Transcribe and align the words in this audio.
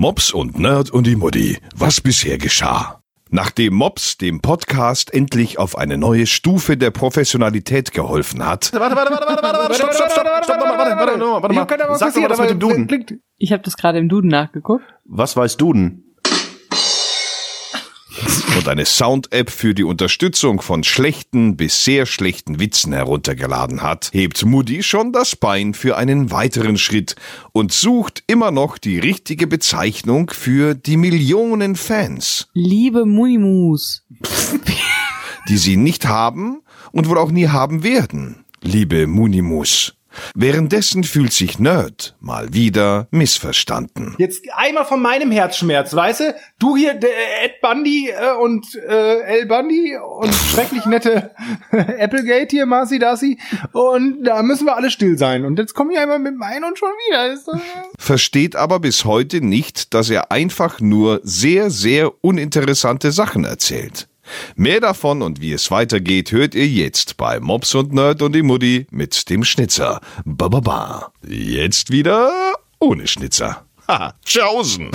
Mops 0.00 0.32
und 0.32 0.58
Nerd 0.58 0.90
und 0.90 1.06
die 1.06 1.14
Mutti. 1.14 1.58
Was 1.76 2.00
bisher 2.00 2.38
geschah? 2.38 3.02
Nachdem 3.28 3.74
Mops 3.74 4.16
dem 4.16 4.40
Podcast 4.40 5.12
endlich 5.12 5.58
auf 5.58 5.76
eine 5.76 5.98
neue 5.98 6.26
Stufe 6.26 6.78
der 6.78 6.90
Professionalität 6.90 7.92
geholfen 7.92 8.46
hat, 8.46 8.72
Warte, 8.72 8.96
warte, 8.96 9.12
warte, 9.12 9.26
warte, 9.26 9.42
warte, 9.42 9.58
warte, 9.58 9.74
stopp, 9.74 9.92
stopp, 9.92 10.10
stopp, 10.10 10.44
stopp, 10.44 10.58
warte, 10.58 10.96
warte, 10.96 11.20
warte, 11.20 11.42
warte 11.42 11.54
mal. 11.54 11.98
Sag 11.98 12.14
doch 12.14 12.20
mal 12.22 12.28
das 12.28 12.40
mit 12.40 12.48
dem 12.48 12.60
Duden. 12.60 13.22
Ich 13.36 13.52
habe 13.52 13.62
das 13.62 13.76
gerade 13.76 13.98
im 13.98 14.08
Duden 14.08 14.30
nachgeguckt. 14.30 14.84
Was 15.04 15.36
weiß 15.36 15.58
Duden? 15.58 16.09
Und 18.56 18.68
eine 18.68 18.84
Sound-App 18.84 19.50
für 19.50 19.74
die 19.74 19.84
Unterstützung 19.84 20.60
von 20.60 20.82
schlechten 20.84 21.56
bis 21.56 21.84
sehr 21.84 22.06
schlechten 22.06 22.58
Witzen 22.58 22.92
heruntergeladen 22.92 23.82
hat, 23.82 24.10
hebt 24.12 24.44
Moody 24.44 24.82
schon 24.82 25.12
das 25.12 25.36
Bein 25.36 25.74
für 25.74 25.96
einen 25.96 26.30
weiteren 26.30 26.78
Schritt 26.78 27.16
und 27.52 27.72
sucht 27.72 28.22
immer 28.26 28.50
noch 28.50 28.78
die 28.78 28.98
richtige 28.98 29.46
Bezeichnung 29.46 30.30
für 30.30 30.74
die 30.74 30.96
Millionen 30.96 31.76
Fans, 31.76 32.48
Liebe 32.52 33.06
Munimus. 33.06 34.04
die 35.48 35.56
sie 35.56 35.76
nicht 35.76 36.06
haben 36.06 36.62
und 36.92 37.08
wohl 37.08 37.18
auch 37.18 37.30
nie 37.30 37.48
haben 37.48 37.82
werden. 37.82 38.44
Liebe 38.62 39.06
Munimus. 39.06 39.94
Währenddessen 40.34 41.04
fühlt 41.04 41.32
sich 41.32 41.58
Nerd 41.58 42.16
mal 42.20 42.52
wieder 42.52 43.08
missverstanden. 43.10 44.14
Jetzt 44.18 44.42
einmal 44.54 44.84
von 44.84 45.00
meinem 45.00 45.30
Herzschmerz, 45.30 45.94
weißt 45.94 46.20
du? 46.20 46.34
Du 46.58 46.76
hier, 46.76 46.94
der 46.94 47.44
Ed 47.44 47.60
Bundy 47.60 48.10
äh, 48.10 48.34
und 48.34 48.74
äh, 48.74 49.20
El 49.20 49.46
Bundy 49.46 49.96
und 49.96 50.34
schrecklich 50.34 50.84
nette 50.86 51.30
Applegate 51.70 52.48
hier, 52.50 52.66
Marcy 52.66 52.98
Darcy. 52.98 53.38
Und 53.72 54.24
da 54.24 54.42
müssen 54.42 54.66
wir 54.66 54.76
alle 54.76 54.90
still 54.90 55.16
sein. 55.18 55.44
Und 55.44 55.58
jetzt 55.58 55.74
komme 55.74 55.92
ich 55.92 55.98
einmal 55.98 56.18
mit 56.18 56.34
dem 56.34 56.42
einen 56.42 56.64
und 56.64 56.78
schon 56.78 56.90
wieder. 57.08 57.38
Versteht 57.98 58.56
aber 58.56 58.80
bis 58.80 59.04
heute 59.04 59.40
nicht, 59.40 59.94
dass 59.94 60.10
er 60.10 60.32
einfach 60.32 60.80
nur 60.80 61.20
sehr, 61.22 61.70
sehr 61.70 62.12
uninteressante 62.22 63.12
Sachen 63.12 63.44
erzählt. 63.44 64.09
Mehr 64.56 64.80
davon 64.80 65.22
und 65.22 65.40
wie 65.40 65.52
es 65.52 65.70
weitergeht, 65.70 66.32
hört 66.32 66.54
ihr 66.54 66.66
jetzt 66.66 67.16
bei 67.16 67.40
Mops 67.40 67.74
und 67.74 67.92
Nerd 67.92 68.22
und 68.22 68.32
die 68.32 68.42
Mutti 68.42 68.86
mit 68.90 69.28
dem 69.30 69.44
Schnitzer. 69.44 70.00
Ba, 70.24 70.48
ba, 70.48 70.60
ba. 70.60 71.12
Jetzt 71.26 71.90
wieder 71.90 72.54
ohne 72.78 73.06
Schnitzer. 73.06 73.64
Haha, 73.88 74.14
tschaußen. 74.24 74.90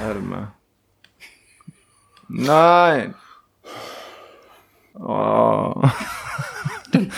Warte 0.00 0.20
mal. 0.20 0.52
Nein. 2.28 3.14
Oh. 4.94 5.82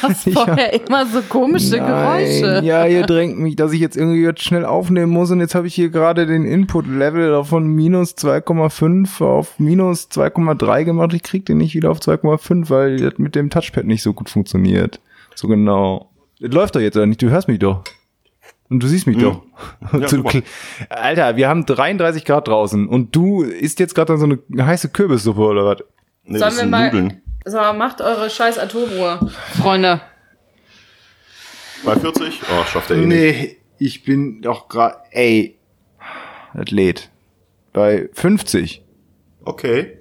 Hast 0.03 0.31
vorher 0.33 0.73
immer 0.73 1.07
so 1.07 1.23
komische 1.23 1.79
Geräusche. 1.79 2.61
Ja, 2.65 2.87
ihr 2.87 3.03
drängt 3.03 3.39
mich, 3.39 3.57
dass 3.57 3.73
ich 3.73 3.81
jetzt 3.81 3.97
irgendwie 3.97 4.23
jetzt 4.23 4.43
schnell 4.43 4.65
aufnehmen 4.65 5.13
muss 5.13 5.31
und 5.31 5.41
jetzt 5.41 5.55
habe 5.55 5.67
ich 5.67 5.75
hier 5.75 5.91
gerade 5.91 6.27
den 6.27 6.45
Input-Level 6.45 7.45
von 7.45 7.67
minus 7.67 8.17
2,5 8.17 9.25
auf 9.25 9.59
minus 9.59 10.09
2,3 10.11 10.85
gemacht. 10.85 11.15
Ich 11.15 11.23
krieg 11.23 11.47
den 11.47 11.59
nicht 11.59 11.75
wieder 11.75 11.91
auf 11.91 11.99
2,5, 12.01 12.71
weil 12.71 12.97
das 12.99 13.19
mit 13.19 13.35
dem 13.35 13.51
Touchpad 13.51 13.85
nicht 13.85 14.03
so 14.03 14.13
gut 14.13 14.31
funktioniert. 14.31 15.01
So 15.35 15.49
genau. 15.49 16.11
Das 16.41 16.53
läuft 16.53 16.77
doch 16.77 16.81
jetzt 16.81 16.97
oder 16.97 17.07
nicht? 17.07 17.23
Du 17.23 17.31
hörst 17.31 17.49
mich 17.49 17.59
doch. 17.59 17.85
Und 18.69 18.83
du 18.83 18.87
siehst 18.87 19.07
mich 19.09 19.19
doch. 19.19 19.43
Ja, 19.93 20.07
Alter, 20.89 21.37
wir 21.37 21.49
haben 21.49 21.67
33 21.67 22.25
Grad 22.25 22.47
draußen 22.47 22.87
und 22.87 23.15
du 23.17 23.43
isst 23.43 23.81
jetzt 23.81 23.97
gerade 23.97 24.17
so 24.17 24.25
eine 24.25 24.39
heiße 24.67 24.91
Kürbissuppe 24.91 25.41
oder 25.41 25.65
was? 25.67 25.79
Nee, 26.25 26.39
Sollen 26.39 26.41
das 26.41 26.55
wir 26.55 26.61
sind 26.61 26.71
mal. 26.71 26.87
Nudeln. 26.93 27.23
So, 27.45 27.59
macht 27.73 28.01
eure 28.01 28.29
scheiß 28.29 28.59
Atomuhr, 28.59 29.31
Freunde. 29.61 30.01
Bei 31.85 31.97
40? 31.97 32.41
Oh, 32.43 32.65
schafft 32.65 32.91
er 32.91 32.97
eh 32.99 33.07
nicht. 33.07 33.09
Nee, 33.09 33.57
ich 33.79 34.05
bin 34.05 34.43
doch 34.43 34.69
gerade, 34.69 34.97
ey, 35.11 35.59
das 36.55 36.71
lädt. 36.71 37.11
Bei 37.73 38.09
50. 38.13 38.83
Okay. 39.45 39.97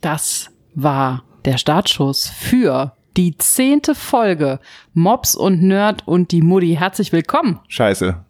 Das 0.00 0.50
war 0.74 1.22
der 1.44 1.58
Startschuss 1.58 2.28
für 2.28 2.92
die 3.16 3.36
zehnte 3.38 3.94
Folge 3.94 4.58
Mops 4.94 5.34
und 5.36 5.62
Nerd 5.62 6.06
und 6.06 6.32
die 6.32 6.42
Mutti. 6.42 6.74
Herzlich 6.74 7.12
willkommen. 7.12 7.60
Scheiße. 7.68 8.24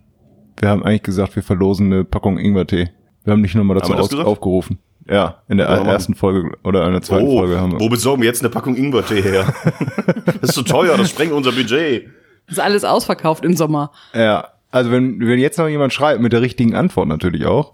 Wir 0.59 0.69
haben 0.69 0.83
eigentlich 0.83 1.03
gesagt, 1.05 1.37
wir 1.37 1.43
verlosen 1.43 1.93
eine 1.93 2.05
Packung 2.05 2.39
Ingwertee. 2.39 2.91
Wir 3.25 3.33
haben 3.33 3.41
nicht 3.41 3.55
nochmal 3.55 3.77
dazu 3.79 3.91
Haben 3.91 3.95
wir 3.95 3.97
das 3.99 4.07
aus 4.07 4.11
gesagt? 4.11 4.29
aufgerufen. 4.29 4.79
Ja, 5.11 5.43
in 5.49 5.57
der 5.59 5.69
machen? 5.69 5.87
ersten 5.87 6.15
Folge 6.15 6.53
oder 6.65 6.87
in 6.87 6.93
der 6.93 7.03
zweiten 7.03 7.27
Oh, 7.27 7.39
Folge 7.39 7.59
haben 7.59 7.73
wir. 7.73 7.81
wo 7.81 7.89
besorgen 7.89 8.21
wir 8.23 8.27
jetzt 8.29 8.41
eine 8.43 8.51
Packung 8.51 8.77
Ingwertee 8.77 9.23
her? 9.23 9.53
das 10.27 10.51
ist 10.51 10.55
zu 10.55 10.63
teuer, 10.63 10.97
das 10.97 11.11
sprengt 11.11 11.33
unser 11.33 11.53
Budget. 11.53 12.09
Ist 12.47 12.61
alles 12.61 12.85
ausverkauft 12.85 13.45
im 13.45 13.57
Sommer. 13.57 13.91
Ja, 14.15 14.49
also 14.71 14.91
wenn, 14.91 15.19
wenn 15.21 15.39
jetzt 15.39 15.59
noch 15.59 15.69
jemand 15.69 15.93
schreibt, 15.93 16.21
mit 16.21 16.33
der 16.33 16.43
richtigen 16.43 16.75
Antwort 16.75 17.09
natürlich 17.09 17.47
auch, 17.47 17.73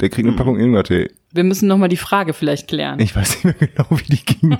der 0.00 0.08
kriegt 0.08 0.26
eine 0.26 0.30
Hm. 0.32 0.36
Packung 0.36 0.58
Ingwertee. 0.58 1.10
Wir 1.32 1.44
müssen 1.44 1.68
noch 1.68 1.76
mal 1.76 1.88
die 1.88 1.96
Frage 1.98 2.32
vielleicht 2.32 2.68
klären. 2.68 2.98
Ich 3.00 3.14
weiß 3.14 3.44
nicht 3.44 3.60
mehr 3.60 3.68
genau, 3.68 3.86
wie 3.90 4.16
die 4.16 4.24
ging. 4.24 4.56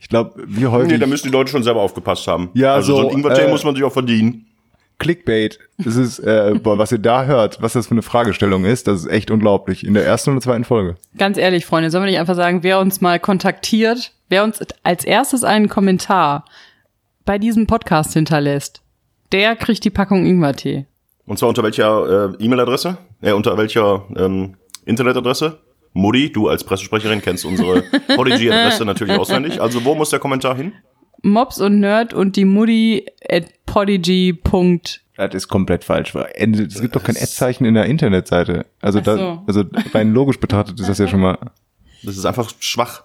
Ich 0.00 0.08
glaube, 0.08 0.44
wie 0.46 0.66
häufig. 0.68 0.92
Nee, 0.92 0.98
da 0.98 1.06
müssen 1.06 1.26
die 1.26 1.32
Leute 1.32 1.50
schon 1.50 1.64
selber 1.64 1.80
aufgepasst 1.80 2.26
haben. 2.28 2.50
Ja, 2.54 2.74
also 2.74 2.94
so, 2.94 3.02
so, 3.02 3.08
ein 3.08 3.16
Ingwertee 3.16 3.42
äh, 3.46 3.50
muss 3.50 3.64
man 3.64 3.74
sich 3.74 3.82
auch 3.82 3.92
verdienen. 3.92 4.46
Clickbait. 5.02 5.58
Das 5.78 5.96
ist, 5.96 6.20
äh, 6.20 6.54
boah, 6.62 6.78
was 6.78 6.92
ihr 6.92 6.98
da 6.98 7.24
hört, 7.24 7.60
was 7.60 7.72
das 7.72 7.88
für 7.88 7.92
eine 7.92 8.02
Fragestellung 8.02 8.64
ist, 8.64 8.86
das 8.86 9.00
ist 9.00 9.10
echt 9.10 9.30
unglaublich. 9.32 9.84
In 9.84 9.94
der 9.94 10.06
ersten 10.06 10.30
oder 10.30 10.40
zweiten 10.40 10.64
Folge. 10.64 10.94
Ganz 11.18 11.38
ehrlich, 11.38 11.66
Freunde, 11.66 11.90
sollen 11.90 12.04
wir 12.04 12.10
nicht 12.10 12.20
einfach 12.20 12.36
sagen, 12.36 12.62
wer 12.62 12.78
uns 12.78 13.00
mal 13.00 13.18
kontaktiert, 13.18 14.12
wer 14.28 14.44
uns 14.44 14.60
als 14.84 15.04
erstes 15.04 15.42
einen 15.42 15.68
Kommentar 15.68 16.44
bei 17.24 17.38
diesem 17.38 17.66
Podcast 17.66 18.12
hinterlässt, 18.12 18.82
der 19.32 19.56
kriegt 19.56 19.84
die 19.84 19.90
Packung 19.90 20.24
Ingwertee. 20.24 20.86
Und 21.26 21.38
zwar 21.38 21.48
unter 21.48 21.64
welcher 21.64 22.34
äh, 22.38 22.44
E-Mail-Adresse? 22.44 22.98
Äh, 23.22 23.32
unter 23.32 23.58
welcher 23.58 24.04
ähm, 24.16 24.56
Internetadresse? 24.84 25.58
Mutti, 25.94 26.30
du 26.30 26.48
als 26.48 26.64
Pressesprecherin 26.64 27.20
kennst 27.20 27.44
unsere 27.44 27.82
Podigy-Adresse 28.16 28.84
natürlich 28.84 29.18
auswendig. 29.18 29.60
Also 29.60 29.84
wo 29.84 29.94
muss 29.94 30.10
der 30.10 30.20
Kommentar 30.20 30.56
hin? 30.56 30.72
Mops 31.22 31.60
und 31.60 31.80
Nerd 31.80 32.14
und 32.14 32.36
die 32.36 32.44
Mutti 32.44 33.06
at 33.28 33.44
podigy. 33.66 34.38
Das 35.16 35.34
ist 35.34 35.48
komplett 35.48 35.84
falsch. 35.84 36.14
Es 36.14 36.80
gibt 36.80 36.96
doch 36.96 37.04
kein 37.04 37.16
Ad-Zeichen 37.16 37.64
in 37.64 37.74
der 37.74 37.86
Internetseite. 37.86 38.66
Also, 38.80 38.98
Ach 39.00 39.04
da, 39.04 39.16
so. 39.16 39.42
also 39.46 39.64
rein 39.94 40.12
logisch 40.12 40.40
betrachtet 40.40 40.80
ist 40.80 40.88
das 40.88 40.98
ja 40.98 41.08
schon 41.08 41.20
mal. 41.20 41.38
Das 42.02 42.16
ist 42.16 42.24
einfach 42.24 42.50
schwach. 42.58 43.04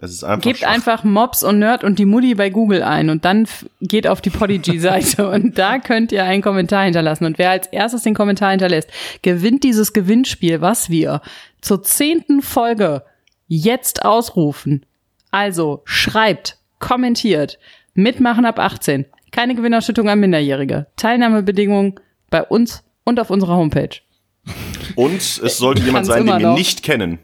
Es 0.00 0.12
ist 0.12 0.22
einfach 0.22 0.42
Gebt 0.44 0.58
schwach. 0.60 0.68
einfach 0.68 1.02
Mops 1.02 1.42
und 1.42 1.58
Nerd 1.58 1.82
und 1.82 1.98
die 1.98 2.04
Mutti 2.04 2.36
bei 2.36 2.50
Google 2.50 2.84
ein 2.84 3.10
und 3.10 3.24
dann 3.24 3.48
geht 3.80 4.06
auf 4.06 4.20
die 4.20 4.30
Podigy-Seite 4.30 5.28
und 5.32 5.58
da 5.58 5.78
könnt 5.78 6.12
ihr 6.12 6.24
einen 6.24 6.42
Kommentar 6.42 6.84
hinterlassen. 6.84 7.24
Und 7.24 7.38
wer 7.38 7.50
als 7.50 7.66
erstes 7.66 8.02
den 8.02 8.14
Kommentar 8.14 8.50
hinterlässt, 8.50 8.88
gewinnt 9.22 9.64
dieses 9.64 9.92
Gewinnspiel, 9.92 10.60
was 10.60 10.88
wir 10.88 11.20
zur 11.60 11.82
zehnten 11.82 12.42
Folge 12.42 13.02
jetzt 13.48 14.04
ausrufen. 14.04 14.86
Also 15.32 15.82
schreibt, 15.84 16.57
kommentiert, 16.78 17.58
mitmachen 17.94 18.44
ab 18.44 18.58
18. 18.58 19.06
Keine 19.32 19.54
Gewinnausschüttung 19.54 20.08
an 20.08 20.20
Minderjährige. 20.20 20.86
Teilnahmebedingungen 20.96 21.94
bei 22.30 22.42
uns 22.42 22.82
und 23.04 23.20
auf 23.20 23.30
unserer 23.30 23.56
Homepage. 23.56 23.96
Und 24.94 25.16
es 25.16 25.36
sollte 25.58 25.82
jemand 25.82 26.06
sein, 26.06 26.24
den 26.26 26.38
wir 26.38 26.48
noch. 26.48 26.56
nicht 26.56 26.82
kennen. 26.82 27.18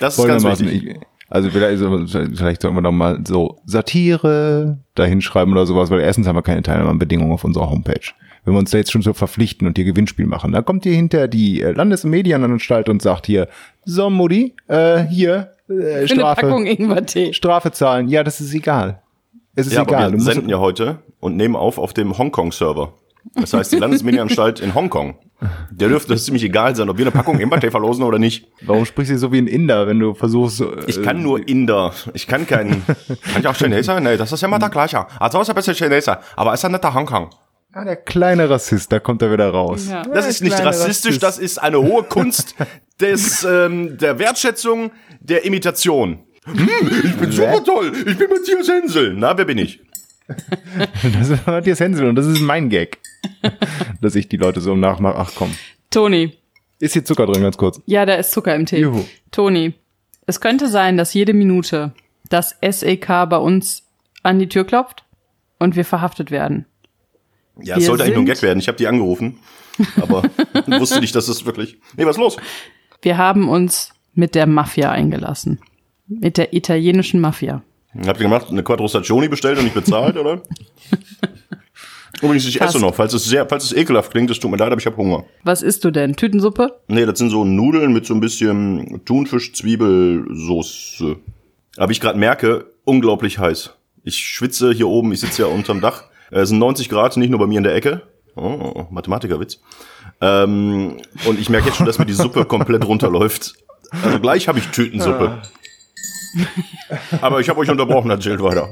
Das 0.00 0.18
ist 0.18 0.26
ganz 0.26 0.44
wichtig. 0.44 0.84
ich, 0.86 0.96
also 1.28 1.50
vielleicht, 1.50 1.78
so- 1.78 2.06
vielleicht 2.06 2.62
sollten 2.62 2.76
wir 2.76 2.82
doch 2.82 2.92
mal 2.92 3.20
so 3.26 3.58
Satire 3.66 4.78
dahinschreiben 4.94 5.52
oder 5.52 5.66
sowas, 5.66 5.90
weil 5.90 6.00
erstens 6.00 6.26
haben 6.26 6.36
wir 6.36 6.42
keine 6.42 6.62
Teilnahmebedingungen 6.62 7.32
auf 7.32 7.44
unserer 7.44 7.70
Homepage. 7.70 8.12
Wenn 8.44 8.54
wir 8.54 8.58
uns 8.60 8.70
da 8.70 8.78
jetzt 8.78 8.92
schon 8.92 9.02
so 9.02 9.12
verpflichten 9.12 9.66
und 9.66 9.76
hier 9.76 9.84
Gewinnspiel 9.84 10.26
machen, 10.26 10.52
dann 10.52 10.64
kommt 10.64 10.84
hier 10.84 10.94
hinter 10.94 11.26
die 11.26 11.62
äh, 11.62 11.72
Landesmedienanstalt 11.72 12.88
und 12.88 13.02
sagt 13.02 13.26
hier, 13.26 13.48
so 13.84 14.08
Mutti, 14.08 14.54
äh, 14.68 15.02
hier, 15.04 15.52
äh, 15.68 15.72
Für 15.72 15.96
eine 15.98 16.08
Strafe, 16.08 16.40
Packung 16.42 16.66
Ingwertee. 16.66 17.32
Strafe 17.32 17.72
zahlen. 17.72 18.08
Ja, 18.08 18.22
das 18.24 18.40
ist 18.40 18.54
egal. 18.54 19.02
Es 19.54 19.66
ist 19.66 19.72
Ja, 19.74 19.80
aber 19.82 19.90
egal. 19.96 20.12
wir 20.12 20.20
senden 20.20 20.48
ja 20.48 20.58
heute 20.58 20.98
und 21.20 21.36
nehmen 21.36 21.56
auf 21.56 21.78
auf 21.78 21.92
dem 21.94 22.16
Hongkong-Server. 22.18 22.92
Das 23.34 23.52
heißt, 23.52 23.72
die 23.72 23.78
Landesmedienanstalt 23.78 24.60
in 24.60 24.74
Hongkong. 24.74 25.16
Der 25.70 25.88
dürfte 25.88 26.14
es 26.14 26.24
ziemlich 26.24 26.44
egal 26.44 26.76
sein, 26.76 26.88
ob 26.88 26.96
wir 26.96 27.04
eine 27.04 27.10
Packung 27.10 27.40
Ingwertee 27.40 27.70
verlosen 27.70 28.04
oder 28.04 28.18
nicht. 28.18 28.46
Warum 28.62 28.84
sprichst 28.86 29.12
du 29.12 29.18
so 29.18 29.32
wie 29.32 29.38
ein 29.38 29.48
Inder, 29.48 29.86
wenn 29.86 29.98
du 29.98 30.14
versuchst, 30.14 30.60
äh, 30.60 30.66
Ich 30.86 31.02
kann 31.02 31.22
nur 31.22 31.46
Inder. 31.46 31.92
Ich 32.14 32.26
kann 32.26 32.46
keinen. 32.46 32.84
Kann 32.86 33.40
ich 33.40 33.46
auch 33.48 33.54
Chineser? 33.56 33.98
Nee, 34.00 34.16
das 34.16 34.30
ist 34.32 34.40
ja 34.42 34.48
immer 34.48 34.58
der 34.60 34.68
gleiche. 34.70 35.04
Also 35.20 35.40
ist 35.40 35.48
ein 35.50 35.56
bisschen 35.56 35.74
Chineser, 35.74 36.20
aber 36.36 36.54
ist 36.54 36.62
ja 36.62 36.68
nicht 36.68 36.84
der 36.84 36.94
Hongkong. 36.94 37.30
Ah, 37.72 37.84
der 37.84 37.96
kleine 37.96 38.48
Rassist, 38.48 38.90
da 38.92 39.00
kommt 39.00 39.20
er 39.20 39.30
wieder 39.32 39.50
raus. 39.50 39.88
Ja. 39.90 40.02
Das 40.02 40.26
ist 40.26 40.42
nicht 40.42 40.58
rassistisch, 40.64 41.16
Rassist. 41.16 41.22
das 41.22 41.38
ist 41.38 41.58
eine 41.62 41.82
hohe 41.82 42.04
Kunst 42.04 42.54
des, 43.00 43.44
ähm, 43.44 43.98
der 43.98 44.18
Wertschätzung, 44.18 44.90
der 45.20 45.44
Imitation. 45.44 46.20
Hm, 46.44 46.68
ich 47.04 47.16
bin 47.16 47.32
super 47.32 47.62
toll. 47.64 47.92
Ich 48.06 48.16
bin 48.16 48.30
Matthias 48.30 48.68
Hensel. 48.68 49.14
Na, 49.14 49.36
wer 49.36 49.44
bin 49.44 49.58
ich? 49.58 49.80
Das 51.18 51.28
ist 51.28 51.46
Matthias 51.46 51.78
Hensel 51.78 52.08
und 52.08 52.16
das 52.16 52.26
ist 52.26 52.40
mein 52.40 52.68
Gag. 52.68 52.98
Dass 54.00 54.16
ich 54.16 54.28
die 54.28 54.36
Leute 54.36 54.60
so 54.60 54.72
im 54.72 54.80
Nachmach, 54.80 55.14
ach 55.16 55.32
komm. 55.36 55.54
Toni, 55.90 56.32
Ist 56.80 56.94
hier 56.94 57.04
Zucker 57.04 57.26
drin, 57.26 57.42
ganz 57.42 57.56
kurz. 57.56 57.80
Ja, 57.86 58.04
da 58.06 58.14
ist 58.14 58.32
Zucker 58.32 58.54
im 58.54 58.66
Tee. 58.66 58.80
Juhu. 58.80 59.04
Toni, 59.30 59.74
es 60.26 60.40
könnte 60.40 60.68
sein, 60.68 60.96
dass 60.96 61.14
jede 61.14 61.32
Minute 61.32 61.92
das 62.28 62.56
SEK 62.60 63.06
bei 63.28 63.36
uns 63.36 63.84
an 64.24 64.40
die 64.40 64.48
Tür 64.48 64.64
klopft 64.64 65.04
und 65.58 65.76
wir 65.76 65.84
verhaftet 65.84 66.32
werden. 66.32 66.66
Ja, 67.62 67.76
es 67.76 67.86
sollte 67.86 68.02
eigentlich 68.02 68.16
nur 68.16 68.24
ein 68.24 68.26
Gag 68.26 68.42
werden. 68.42 68.58
Ich 68.58 68.68
habe 68.68 68.76
die 68.76 68.88
angerufen, 68.88 69.38
aber 70.00 70.24
wusste 70.66 71.00
nicht, 71.00 71.14
dass 71.14 71.28
es 71.28 71.46
wirklich. 71.46 71.78
Nee, 71.96 72.04
was 72.04 72.16
ist 72.16 72.20
los? 72.20 72.36
Wir 73.06 73.16
haben 73.18 73.48
uns 73.48 73.92
mit 74.14 74.34
der 74.34 74.48
Mafia 74.48 74.90
eingelassen. 74.90 75.60
Mit 76.08 76.38
der 76.38 76.52
italienischen 76.52 77.20
Mafia. 77.20 77.62
Habt 78.04 78.18
ihr 78.18 78.24
gemacht, 78.24 78.48
eine 78.50 78.64
Quattro 78.64 78.88
Stagioni 78.88 79.28
bestellt 79.28 79.58
und 79.58 79.64
nicht 79.64 79.76
bezahlt, 79.76 80.16
oder? 80.16 80.42
Übrigens, 82.20 82.48
ich 82.48 82.58
Fast. 82.58 82.74
esse 82.74 82.84
noch. 82.84 82.96
Falls 82.96 83.12
es 83.12 83.24
sehr, 83.24 83.48
falls 83.48 83.62
es 83.62 83.72
ekelhaft 83.72 84.10
klingt, 84.10 84.28
es 84.32 84.40
tut 84.40 84.50
mir 84.50 84.56
leid, 84.56 84.72
aber 84.72 84.80
ich 84.80 84.86
habe 84.86 84.96
Hunger. 84.96 85.22
Was 85.44 85.62
isst 85.62 85.84
du 85.84 85.92
denn? 85.92 86.16
Tütensuppe? 86.16 86.80
Nee, 86.88 87.06
das 87.06 87.20
sind 87.20 87.30
so 87.30 87.44
Nudeln 87.44 87.92
mit 87.92 88.06
so 88.06 88.14
ein 88.14 88.18
bisschen 88.18 89.00
Thunfisch-Zwiebelsoße. 89.04 91.16
Aber 91.76 91.92
ich 91.92 92.00
gerade 92.00 92.18
merke, 92.18 92.72
unglaublich 92.82 93.38
heiß. 93.38 93.70
Ich 94.02 94.16
schwitze 94.16 94.72
hier 94.72 94.88
oben, 94.88 95.12
ich 95.12 95.20
sitze 95.20 95.42
ja 95.42 95.48
unterm 95.48 95.80
Dach. 95.80 96.06
Äh, 96.32 96.40
Es 96.40 96.48
sind 96.48 96.58
90 96.58 96.88
Grad, 96.88 97.16
nicht 97.18 97.30
nur 97.30 97.38
bei 97.38 97.46
mir 97.46 97.58
in 97.58 97.64
der 97.64 97.76
Ecke. 97.76 98.02
Oh, 98.34 98.86
Mathematikerwitz. 98.90 99.60
Ähm, 100.20 100.96
und 101.26 101.38
ich 101.38 101.48
merke 101.50 101.66
jetzt 101.68 101.76
schon, 101.76 101.86
dass 101.86 101.98
mir 101.98 102.06
die 102.06 102.12
Suppe 102.14 102.44
komplett 102.44 102.84
runterläuft. 102.86 103.54
Also 104.02 104.18
gleich 104.18 104.48
habe 104.48 104.58
ich 104.58 104.66
Tütensuppe. 104.68 105.42
Aber 107.22 107.40
ich 107.40 107.48
habe 107.48 107.60
euch 107.60 107.70
unterbrochen, 107.70 108.10
erzählt 108.10 108.42
weiter. 108.42 108.68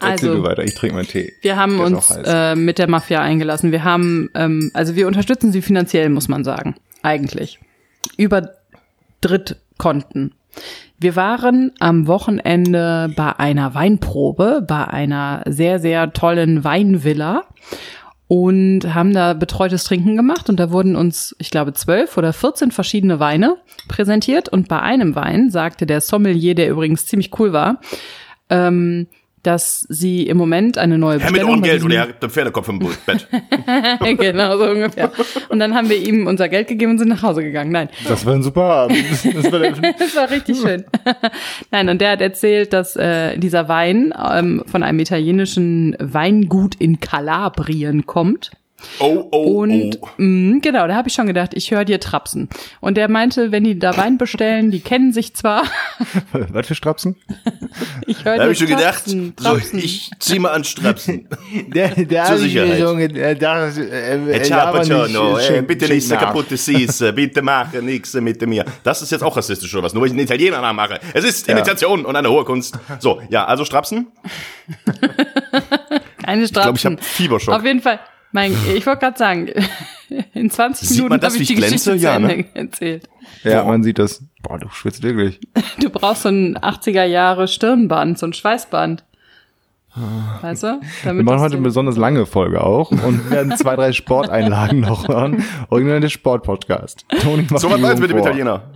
Erzähl 0.00 0.30
Also- 0.30 0.34
du 0.34 0.42
weiter, 0.42 0.64
ich 0.64 0.74
trinke 0.74 0.96
meinen 0.96 1.06
Tee. 1.06 1.32
Wir 1.42 1.56
haben 1.56 1.76
Der 1.76 1.86
uns 1.86 2.10
äh, 2.24 2.54
mit 2.56 2.78
der 2.78 2.88
Mafia 2.88 3.20
eingelassen. 3.20 3.72
Wir 3.72 3.84
haben, 3.84 4.30
ähm, 4.34 4.70
also 4.74 4.96
wir 4.96 5.06
unterstützen 5.06 5.52
sie 5.52 5.62
finanziell, 5.62 6.08
muss 6.08 6.28
man 6.28 6.44
sagen. 6.44 6.74
Eigentlich. 7.02 7.58
Über 8.16 8.50
Drittkonten. 9.20 10.34
Wir 10.98 11.16
waren 11.16 11.72
am 11.80 12.06
Wochenende 12.06 13.12
bei 13.16 13.38
einer 13.38 13.74
Weinprobe, 13.74 14.64
bei 14.66 14.86
einer 14.86 15.42
sehr, 15.46 15.78
sehr 15.80 16.12
tollen 16.12 16.64
Weinvilla 16.64 17.44
und 18.28 18.94
haben 18.94 19.12
da 19.12 19.34
betreutes 19.34 19.84
Trinken 19.84 20.16
gemacht. 20.16 20.48
Und 20.48 20.58
da 20.58 20.70
wurden 20.70 20.96
uns, 20.96 21.36
ich 21.38 21.50
glaube, 21.50 21.74
zwölf 21.74 22.16
oder 22.16 22.32
14 22.32 22.70
verschiedene 22.70 23.20
Weine 23.20 23.56
präsentiert. 23.88 24.48
Und 24.48 24.68
bei 24.68 24.80
einem 24.80 25.14
Wein 25.14 25.50
sagte 25.50 25.86
der 25.86 26.00
Sommelier, 26.00 26.54
der 26.54 26.70
übrigens 26.70 27.06
ziemlich 27.06 27.38
cool 27.38 27.52
war, 27.52 27.80
ähm, 28.48 29.06
dass 29.42 29.86
sie 29.88 30.26
im 30.26 30.36
Moment 30.36 30.78
eine 30.78 30.98
neue 30.98 31.18
Herr 31.18 31.30
mit 31.30 31.40
Bestellung 31.40 31.60
bei 31.60 31.68
Ohrengeld 31.68 31.74
diesem- 31.76 31.86
oder 31.86 31.98
Herr 31.98 32.06
mit 32.06 32.22
dem 32.22 32.30
Pferdekopf 32.30 32.68
im 32.68 32.78
Bett. 32.78 33.28
genau, 34.18 34.56
so 34.56 34.70
ungefähr. 34.70 35.10
Und 35.48 35.58
dann 35.58 35.74
haben 35.74 35.88
wir 35.88 35.96
ihm 35.96 36.26
unser 36.26 36.48
Geld 36.48 36.68
gegeben 36.68 36.92
und 36.92 36.98
sind 36.98 37.08
nach 37.08 37.22
Hause 37.22 37.42
gegangen. 37.42 37.72
Nein, 37.72 37.88
Das 38.06 38.24
war 38.24 38.34
ein 38.34 38.42
super 38.42 38.62
Abend. 38.62 38.98
Das 39.10 39.52
war 39.52 39.60
das 39.98 40.16
war 40.16 40.30
richtig 40.30 40.58
schön. 40.58 40.84
Nein, 41.70 41.88
und 41.88 42.00
der 42.00 42.12
hat 42.12 42.20
erzählt, 42.20 42.72
dass 42.72 42.96
äh, 42.96 43.36
dieser 43.38 43.68
Wein 43.68 44.14
ähm, 44.32 44.62
von 44.66 44.82
einem 44.82 45.00
italienischen 45.00 45.96
Weingut 45.98 46.74
in 46.76 47.00
Kalabrien 47.00 48.06
kommt. 48.06 48.52
Oh, 48.98 49.28
oh, 49.30 49.60
Und 49.62 49.98
oh. 50.00 50.08
mh, 50.16 50.58
genau, 50.62 50.86
da 50.86 50.94
habe 50.94 51.08
ich 51.08 51.14
schon 51.14 51.26
gedacht, 51.26 51.52
ich 51.54 51.70
höre 51.70 51.84
dir 51.84 52.00
trapsen. 52.00 52.48
Und 52.80 52.96
der 52.96 53.08
meinte, 53.08 53.52
wenn 53.52 53.64
die 53.64 53.78
da 53.78 53.96
Wein 53.96 54.18
bestellen, 54.18 54.70
die 54.70 54.80
kennen 54.80 55.12
sich 55.12 55.34
zwar, 55.34 55.64
was 56.32 56.66
für 56.66 56.74
Strapsen? 56.74 57.16
ich 58.06 58.24
höre 58.24 58.36
Da 58.36 58.42
habe 58.42 58.52
ich 58.52 58.58
schon 58.58 58.66
gedacht, 58.68 59.04
trapsen, 59.04 59.34
so, 59.38 59.76
ich 59.78 60.10
zieh 60.18 60.38
mal 60.38 60.50
an 60.52 60.64
Strapsen. 60.64 61.28
Der, 61.68 61.88
der 61.90 62.24
Zur 62.26 62.38
Sicherheit. 62.38 63.16
äh, 63.16 63.36
das, 63.36 63.78
äh, 63.78 64.32
Äh, 64.32 64.42
Ciao, 64.42 64.72
Paciano, 64.72 65.38
äh, 65.38 65.62
bitte 65.62 65.88
nicht 65.88 66.06
so 66.06 66.16
kaputte 66.16 66.56
Sis, 66.56 66.98
bitte 67.14 67.42
mache 67.42 67.82
nichts 67.82 68.14
mit 68.14 68.44
mir. 68.46 68.64
Das 68.82 69.02
ist 69.02 69.10
jetzt 69.10 69.22
auch 69.22 69.36
rassistisch 69.36 69.72
oder 69.74 69.84
was? 69.84 69.94
Nur 69.94 70.02
weil 70.02 70.08
ich 70.08 70.12
einen 70.12 70.20
Italiener 70.24 70.60
nachmache. 70.60 71.00
Es 71.14 71.24
ist 71.24 71.48
Imitation 71.48 72.04
und 72.04 72.16
eine 72.16 72.30
hohe 72.30 72.44
Kunst. 72.44 72.78
So, 72.98 73.20
ja, 73.30 73.44
also 73.44 73.64
Strapsen. 73.64 74.08
Keine 76.22 76.44
Ich 76.44 76.52
glaube, 76.52 76.70
ich 76.76 76.80
Strapsen. 76.80 76.92
habe 76.96 77.02
Fieberschock. 77.02 77.54
Auf 77.54 77.64
jeden 77.64 77.80
Fall. 77.80 78.00
Mein, 78.32 78.52
ich 78.74 78.86
wollte 78.86 79.00
gerade 79.00 79.18
sagen, 79.18 79.48
in 80.34 80.50
20 80.50 80.88
Sieht 80.88 81.02
Minuten 81.04 81.22
habe 81.24 81.36
ich 81.36 81.46
die 81.48 81.54
glänze? 81.54 81.74
Geschichte 81.92 81.98
zu 81.98 82.04
Ja, 82.04 82.16
Ende 82.16 82.28
ne? 82.36 82.44
erzählt. 82.54 83.08
Ja, 83.44 83.64
man 83.64 83.82
sieht 83.82 83.98
das. 83.98 84.22
Boah, 84.42 84.58
du 84.58 84.68
schwitzt 84.70 85.02
wirklich. 85.02 85.40
Du 85.80 85.90
brauchst 85.90 86.22
so 86.22 86.28
ein 86.28 86.56
80er 86.58 87.04
Jahre 87.04 87.48
Stirnband, 87.48 88.18
so 88.18 88.26
ein 88.26 88.32
Schweißband. 88.32 89.04
Weißt 90.40 90.62
du? 90.62 90.66
Wir 90.80 90.80
Damit 91.04 91.24
machen 91.26 91.34
das 91.36 91.42
heute 91.42 91.54
eine 91.56 91.62
so- 91.62 91.64
besonders 91.64 91.96
lange 91.98 92.24
Folge 92.24 92.62
auch 92.64 92.90
und 92.90 93.30
werden 93.30 93.54
zwei, 93.58 93.76
drei 93.76 93.92
Sporteinlagen 93.92 94.80
noch 94.80 95.06
hören. 95.08 95.44
Original 95.68 96.00
der 96.00 96.08
Sportpodcast. 96.08 97.04
Toni 97.20 97.42
macht 97.50 97.60
So 97.60 97.70
was 97.70 97.78
du 97.96 98.00
mit 98.00 98.10
dem. 98.10 98.16
Italiener? 98.18 98.70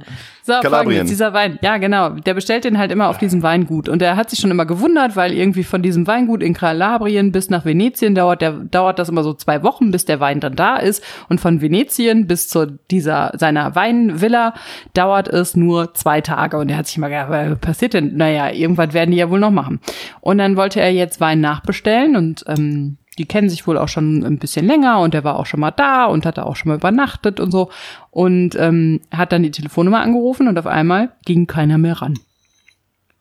So, 0.46 0.52
Kalabrien. 0.60 1.08
dieser 1.08 1.32
Wein. 1.32 1.58
Ja, 1.60 1.76
genau. 1.78 2.10
Der 2.10 2.32
bestellt 2.32 2.62
den 2.62 2.78
halt 2.78 2.92
immer 2.92 3.08
auf 3.08 3.18
diesem 3.18 3.42
Weingut. 3.42 3.88
Und 3.88 4.00
er 4.00 4.14
hat 4.14 4.30
sich 4.30 4.38
schon 4.38 4.52
immer 4.52 4.64
gewundert, 4.64 5.16
weil 5.16 5.32
irgendwie 5.32 5.64
von 5.64 5.82
diesem 5.82 6.06
Weingut 6.06 6.40
in 6.40 6.54
Kalabrien 6.54 7.32
bis 7.32 7.50
nach 7.50 7.64
Venetien 7.64 8.14
dauert, 8.14 8.42
der, 8.42 8.52
dauert 8.52 9.00
das 9.00 9.08
immer 9.08 9.24
so 9.24 9.34
zwei 9.34 9.64
Wochen, 9.64 9.90
bis 9.90 10.04
der 10.04 10.20
Wein 10.20 10.38
dann 10.38 10.54
da 10.54 10.76
ist. 10.76 11.02
Und 11.28 11.40
von 11.40 11.60
Venetien 11.60 12.28
bis 12.28 12.48
zu 12.48 12.78
dieser, 12.92 13.32
seiner 13.36 13.74
Weinvilla 13.74 14.54
dauert 14.94 15.26
es 15.26 15.56
nur 15.56 15.94
zwei 15.94 16.20
Tage. 16.20 16.58
Und 16.58 16.70
er 16.70 16.76
hat 16.76 16.86
sich 16.86 16.96
immer 16.96 17.08
gedacht, 17.08 17.30
was 17.30 17.58
passiert 17.58 17.94
denn? 17.94 18.16
Naja, 18.16 18.52
irgendwas 18.52 18.92
werden 18.92 19.10
die 19.10 19.16
ja 19.16 19.28
wohl 19.28 19.40
noch 19.40 19.50
machen. 19.50 19.80
Und 20.20 20.38
dann 20.38 20.56
wollte 20.56 20.80
er 20.80 20.92
jetzt 20.92 21.20
Wein 21.20 21.40
nachbestellen 21.40 22.14
und, 22.14 22.44
ähm, 22.46 22.98
die 23.18 23.26
kennen 23.26 23.48
sich 23.48 23.66
wohl 23.66 23.78
auch 23.78 23.88
schon 23.88 24.24
ein 24.24 24.38
bisschen 24.38 24.66
länger 24.66 25.00
und 25.00 25.14
er 25.14 25.24
war 25.24 25.38
auch 25.38 25.46
schon 25.46 25.60
mal 25.60 25.70
da 25.70 26.04
und 26.04 26.26
hat 26.26 26.38
da 26.38 26.44
auch 26.44 26.56
schon 26.56 26.70
mal 26.70 26.76
übernachtet 26.76 27.40
und 27.40 27.50
so. 27.50 27.70
Und 28.10 28.54
ähm, 28.56 29.00
hat 29.10 29.32
dann 29.32 29.42
die 29.42 29.50
Telefonnummer 29.50 30.00
angerufen 30.00 30.48
und 30.48 30.58
auf 30.58 30.66
einmal 30.66 31.12
ging 31.24 31.46
keiner 31.46 31.78
mehr 31.78 32.02
ran. 32.02 32.18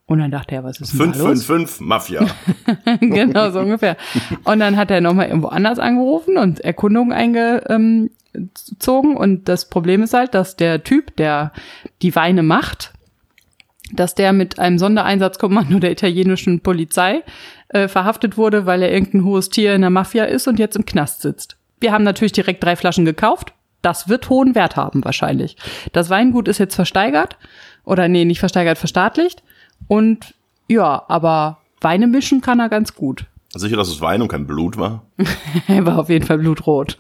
Und 0.08 0.20
dann 0.20 0.30
dachte 0.30 0.56
er, 0.56 0.64
was 0.64 0.80
ist 0.80 0.94
denn 0.94 1.14
da 1.14 1.18
los? 1.18 1.46
555 1.46 1.82
Mafia. 1.82 2.28
genau, 3.02 3.50
so 3.50 3.60
ungefähr. 3.60 3.98
Und 4.44 4.60
dann 4.60 4.78
hat 4.78 4.92
er 4.92 5.02
nochmal 5.02 5.28
irgendwo 5.28 5.48
anders 5.48 5.80
angerufen 5.80 6.38
und 6.38 6.60
Erkundungen 6.60 7.12
eingezogen. 7.12 9.18
Und 9.18 9.50
das 9.50 9.68
Problem 9.70 10.04
ist 10.04 10.14
halt, 10.14 10.36
dass 10.36 10.58
der 10.58 10.84
Typ, 10.84 11.16
der 11.16 11.54
die 12.04 12.16
Weine 12.16 12.44
macht, 12.44 12.94
dass 13.94 14.14
der 14.14 14.32
mit 14.34 14.60
einem 14.60 14.78
Sondereinsatzkommando 14.78 15.80
der 15.80 15.92
italienischen 15.92 16.60
Polizei 16.60 17.24
äh, 17.70 17.88
verhaftet 17.88 18.38
wurde, 18.38 18.66
weil 18.66 18.82
er 18.82 18.92
irgendein 18.92 19.24
hohes 19.24 19.50
Tier 19.50 19.76
in 19.76 19.82
der 19.82 19.90
Mafia 19.90 20.26
ist 20.26 20.48
und 20.48 20.60
jetzt 20.60 20.76
im 20.76 20.86
Knast 20.86 21.22
sitzt. 21.22 21.58
Wir 21.80 21.92
haben 21.92 22.04
natürlich 22.04 22.32
direkt 22.32 22.64
drei 22.64 22.76
Flaschen 22.76 23.06
gekauft. 23.06 23.54
Das 23.82 24.10
wird 24.10 24.30
hohen 24.30 24.56
Wert 24.56 24.76
haben 24.76 25.04
wahrscheinlich. 25.06 25.58
Das 25.92 26.10
Weingut 26.10 26.48
ist 26.48 26.58
jetzt 26.58 26.76
versteigert 26.76 27.38
oder 27.84 28.08
nee, 28.08 28.26
nicht 28.26 28.40
versteigert, 28.40 28.78
verstaatlicht. 28.78 29.44
Und 29.88 30.34
ja, 30.68 31.04
aber 31.08 31.60
Weine 31.82 32.08
mischen 32.08 32.42
kann 32.42 32.60
er 32.60 32.70
ganz 32.70 32.96
gut. 32.96 33.26
Sicher, 33.54 33.78
dass 33.78 33.88
es 33.88 34.02
Wein 34.02 34.22
und 34.22 34.28
kein 34.28 34.48
Blut 34.48 34.78
war? 34.78 35.04
Er 35.68 35.86
war 35.86 36.00
auf 36.00 36.10
jeden 36.10 36.26
Fall 36.26 36.40
blutrot. 36.40 36.98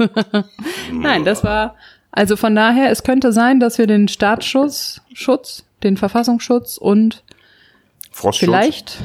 Nein, 0.94 1.25
das 1.25 1.44
war, 1.44 1.75
also 2.12 2.38
von 2.38 2.55
daher, 2.55 2.91
es 2.91 3.03
könnte 3.03 3.34
sein, 3.34 3.60
dass 3.60 3.77
wir 3.77 3.88
den 3.88 4.07
Staatsschutz, 4.07 5.01
Schutz, 5.13 5.65
den 5.84 5.98
Verfassungsschutz 5.98 6.77
und 6.77 7.24
Frostschutz? 8.12 8.45
vielleicht, 8.45 8.98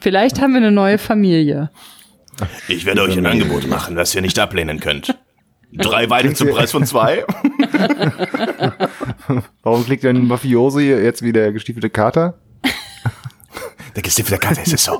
vielleicht 0.00 0.40
haben 0.40 0.52
wir 0.52 0.58
eine 0.58 0.72
neue 0.72 0.98
Familie. 0.98 1.70
Ich 2.68 2.84
werde 2.84 3.02
euch 3.02 3.16
ein 3.16 3.26
Angebot 3.26 3.66
machen, 3.68 3.96
das 3.96 4.14
ihr 4.14 4.22
nicht 4.22 4.38
ablehnen 4.38 4.80
könnt. 4.80 5.16
Drei 5.72 6.08
Weine 6.08 6.32
zum 6.32 6.48
Preis 6.48 6.72
von 6.72 6.86
zwei? 6.86 7.24
Warum 9.62 9.84
klickt 9.84 10.04
denn 10.04 10.26
Mafiosi 10.26 10.84
jetzt 10.84 11.22
wie 11.22 11.32
der 11.32 11.52
gestiefelte 11.52 11.90
Kater? 11.90 12.38
Der 13.94 14.02
gestiefelte 14.02 14.38
Kater 14.38 14.62
ist 14.62 14.72
es 14.72 14.84
so. 14.84 14.98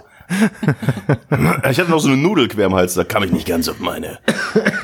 Ich 1.70 1.78
hatte 1.78 1.90
noch 1.90 2.00
so 2.00 2.08
eine 2.08 2.16
Nudel 2.16 2.48
quer 2.48 2.66
im 2.66 2.74
Hals, 2.74 2.94
da 2.94 3.04
kam 3.04 3.22
ich 3.22 3.30
nicht 3.30 3.46
ganz 3.46 3.68
auf 3.68 3.78
meine. 3.78 4.18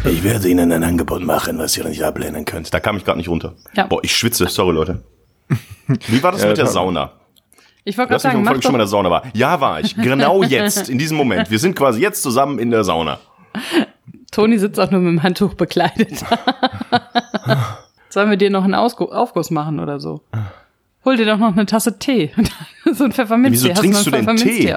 Ich 0.04 0.22
werde 0.22 0.48
Ihnen 0.48 0.70
ein 0.72 0.84
Angebot 0.84 1.22
machen, 1.22 1.58
was 1.58 1.76
ihr 1.76 1.84
nicht 1.84 2.02
ablehnen 2.02 2.44
könnt. 2.44 2.72
Da 2.72 2.80
kam 2.80 2.96
ich 2.96 3.04
gerade 3.04 3.18
nicht 3.18 3.28
runter. 3.28 3.54
Ja. 3.74 3.86
Boah, 3.86 4.02
ich 4.04 4.14
schwitze, 4.16 4.46
sorry 4.48 4.72
Leute. 4.72 5.02
Wie 6.06 6.22
war 6.22 6.32
das 6.32 6.42
Ja, 6.42 6.48
mit 6.48 6.58
der 6.58 6.66
Sauna? 6.66 7.12
Ich 7.84 7.98
wollte 7.98 8.10
gerade 8.10 8.22
sagen, 8.22 8.42
mach 8.42 8.62
schon 8.62 8.72
mal 8.72 8.76
in 8.76 8.78
der 8.78 8.86
Sauna 8.86 9.10
war. 9.10 9.22
Ja, 9.34 9.60
war 9.60 9.80
ich. 9.80 9.94
Genau 9.94 10.42
jetzt, 10.42 10.88
in 10.88 10.98
diesem 10.98 11.16
Moment. 11.16 11.50
Wir 11.50 11.58
sind 11.58 11.76
quasi 11.76 12.00
jetzt 12.00 12.22
zusammen 12.22 12.58
in 12.58 12.70
der 12.70 12.82
Sauna. 12.82 13.18
Toni 14.30 14.58
sitzt 14.58 14.80
auch 14.80 14.90
nur 14.90 15.00
mit 15.00 15.10
dem 15.12 15.22
Handtuch 15.22 15.54
bekleidet. 15.54 16.24
Sollen 18.08 18.30
wir 18.30 18.36
dir 18.36 18.50
noch 18.50 18.64
einen 18.64 18.74
Ausgu 18.74 19.04
Aufguss 19.04 19.50
machen 19.50 19.80
oder 19.80 20.00
so? 20.00 20.22
Hol 21.04 21.16
dir 21.16 21.26
doch 21.26 21.36
noch 21.36 21.52
eine 21.52 21.66
Tasse 21.66 21.98
Tee. 21.98 22.32
so 22.92 23.04
ein 23.04 23.12
Pfefferminztee. 23.12 23.70
Wieso 23.70 23.80
trinkst 23.80 24.06
du 24.06 24.10
denn 24.10 24.36
Tee? 24.36 24.74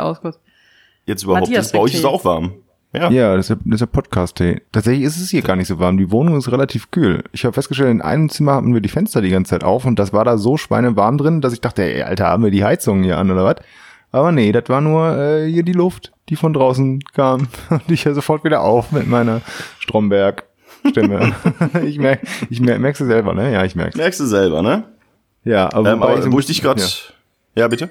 Jetzt 1.05 1.23
überhaupt. 1.23 1.41
Matthias 1.41 1.67
Das, 1.67 1.71
bei 1.71 1.79
euch 1.79 1.93
ist 1.93 2.05
auch 2.05 2.25
warm. 2.25 2.55
Ja. 2.93 3.09
Ja, 3.11 3.35
das 3.35 3.45
ist 3.45 3.49
ja, 3.49 3.55
das 3.65 3.75
ist 3.75 3.81
ja 3.81 3.85
Podcast-Tee. 3.87 4.61
Tatsächlich 4.71 5.03
ist 5.03 5.19
es 5.19 5.29
hier 5.29 5.41
gar 5.41 5.55
nicht 5.55 5.67
so 5.67 5.77
warm. 5.79 5.97
Die 5.97 6.09
Wohnung 6.09 6.37
ist 6.37 6.51
relativ 6.51 6.89
kühl. 6.89 7.23
Ich 7.31 7.43
habe 7.43 7.53
festgestellt, 7.53 7.91
in 7.91 8.01
einem 8.01 8.29
Zimmer 8.29 8.55
hatten 8.55 8.73
wir 8.73 8.81
die 8.81 8.89
Fenster 8.89 9.21
die 9.21 9.29
ganze 9.29 9.51
Zeit 9.51 9.63
auf 9.63 9.85
und 9.85 9.99
das 9.99 10.13
war 10.13 10.23
da 10.23 10.37
so 10.37 10.57
schweinewarm 10.57 11.17
drin, 11.17 11.41
dass 11.41 11.53
ich 11.53 11.61
dachte, 11.61 11.83
ey, 11.83 12.01
Alter, 12.03 12.27
haben 12.27 12.43
wir 12.43 12.51
die 12.51 12.63
Heizung 12.63 13.03
hier 13.03 13.17
an 13.17 13.29
oder 13.29 13.43
was? 13.43 13.57
Aber 14.11 14.31
nee, 14.31 14.51
das 14.51 14.63
war 14.69 14.81
nur 14.81 15.17
äh, 15.17 15.51
hier 15.51 15.63
die 15.63 15.73
Luft, 15.73 16.13
die 16.29 16.35
von 16.37 16.53
draußen 16.53 17.01
kam. 17.13 17.47
Und 17.69 17.91
ich 17.91 18.05
höre 18.05 18.15
sofort 18.15 18.43
wieder 18.43 18.61
auf 18.61 18.91
mit 18.91 19.07
meiner 19.07 19.41
Stromberg-Stimme. 19.79 21.35
ich 21.85 21.99
merk, 21.99 22.21
ich 22.49 22.61
merk, 22.61 22.79
merkst 22.79 23.01
du 23.01 23.05
selber, 23.05 23.33
ne? 23.33 23.51
Ja, 23.51 23.65
ich 23.65 23.75
merk's. 23.75 23.97
Merkst 23.97 24.19
du 24.21 24.25
selber, 24.25 24.61
ne? 24.61 24.85
Ja, 25.43 25.71
aber, 25.73 25.91
Ähm, 25.91 26.03
aber 26.03 26.31
wo 26.31 26.39
ich 26.39 26.45
dich 26.45 26.61
gerade. 26.61 26.81
Ja. 26.81 26.87
Ja. 27.55 27.67
bitte? 27.67 27.89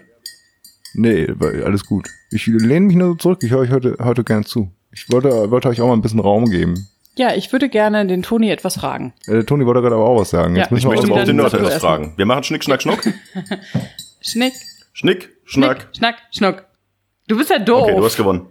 Nee, 0.94 1.28
alles 1.64 1.84
gut. 1.84 2.08
Ich 2.30 2.46
lehne 2.46 2.86
mich 2.86 2.96
nur 2.96 3.08
so 3.08 3.14
zurück. 3.16 3.42
Ich 3.42 3.50
höre 3.50 3.60
euch 3.60 3.70
heute, 3.70 3.96
heute 4.00 4.24
gern 4.24 4.44
zu. 4.44 4.70
Ich 4.96 5.12
wollte, 5.12 5.50
wollte 5.50 5.68
euch 5.68 5.80
auch 5.80 5.88
mal 5.88 5.92
ein 5.92 6.00
bisschen 6.00 6.20
Raum 6.20 6.46
geben. 6.48 6.88
Ja, 7.16 7.34
ich 7.34 7.52
würde 7.52 7.68
gerne 7.68 8.06
den 8.06 8.22
Toni 8.22 8.50
etwas 8.50 8.76
fragen. 8.78 9.12
Äh, 9.26 9.44
Toni 9.44 9.66
wollte 9.66 9.82
gerade 9.82 9.94
aber 9.94 10.06
auch 10.06 10.20
was 10.20 10.30
sagen. 10.30 10.56
Ja, 10.56 10.62
Jetzt 10.62 10.72
müssen 10.72 10.90
Ich 10.90 10.96
möchte 11.02 11.12
auch 11.12 11.24
den 11.24 11.36
Nerd 11.36 11.52
etwas 11.52 11.76
fragen. 11.76 12.14
Wir 12.16 12.26
machen 12.26 12.44
Schnick, 12.44 12.64
Schnack, 12.64 12.82
Schnuck. 12.82 13.02
Schnick, 14.20 14.54
Schnick, 14.92 15.30
Schnack. 15.44 15.80
Schnick, 15.80 15.96
Schnack, 15.96 16.16
Schnuck. 16.32 16.64
Du 17.28 17.36
bist 17.36 17.50
ja 17.50 17.58
doof. 17.58 17.82
Okay, 17.82 17.96
du 17.96 18.04
hast 18.04 18.16
gewonnen. 18.16 18.46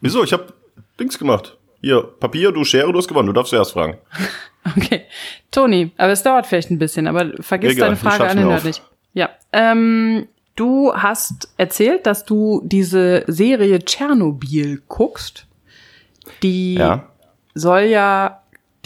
Wieso? 0.00 0.24
Ich 0.24 0.32
hab 0.32 0.52
Dings 0.98 1.18
gemacht. 1.18 1.56
Hier, 1.82 2.02
Papier, 2.02 2.52
du 2.52 2.64
Schere, 2.64 2.92
du 2.92 2.98
hast 2.98 3.08
gewonnen. 3.08 3.26
Du 3.26 3.32
darfst 3.32 3.50
zuerst 3.50 3.72
fragen. 3.72 3.98
Okay. 4.76 5.06
Toni, 5.50 5.90
aber 5.96 6.12
es 6.12 6.22
dauert 6.22 6.46
vielleicht 6.46 6.70
ein 6.70 6.78
bisschen, 6.78 7.06
aber 7.06 7.32
vergiss 7.40 7.72
Egal, 7.72 7.88
deine 7.88 7.96
Frage 7.96 8.28
an 8.28 8.36
den 8.36 8.48
Nerd 8.48 8.64
nicht. 8.64 8.82
Ja. 9.14 9.30
Ähm, 9.54 10.28
du 10.54 10.92
hast 10.94 11.48
erzählt, 11.56 12.04
dass 12.04 12.26
du 12.26 12.60
diese 12.66 13.24
Serie 13.26 13.82
Tschernobyl 13.82 14.82
guckst. 14.86 15.46
Die 16.42 16.74
Ja. 16.74 17.04
soll 17.54 17.82
ja 17.82 18.36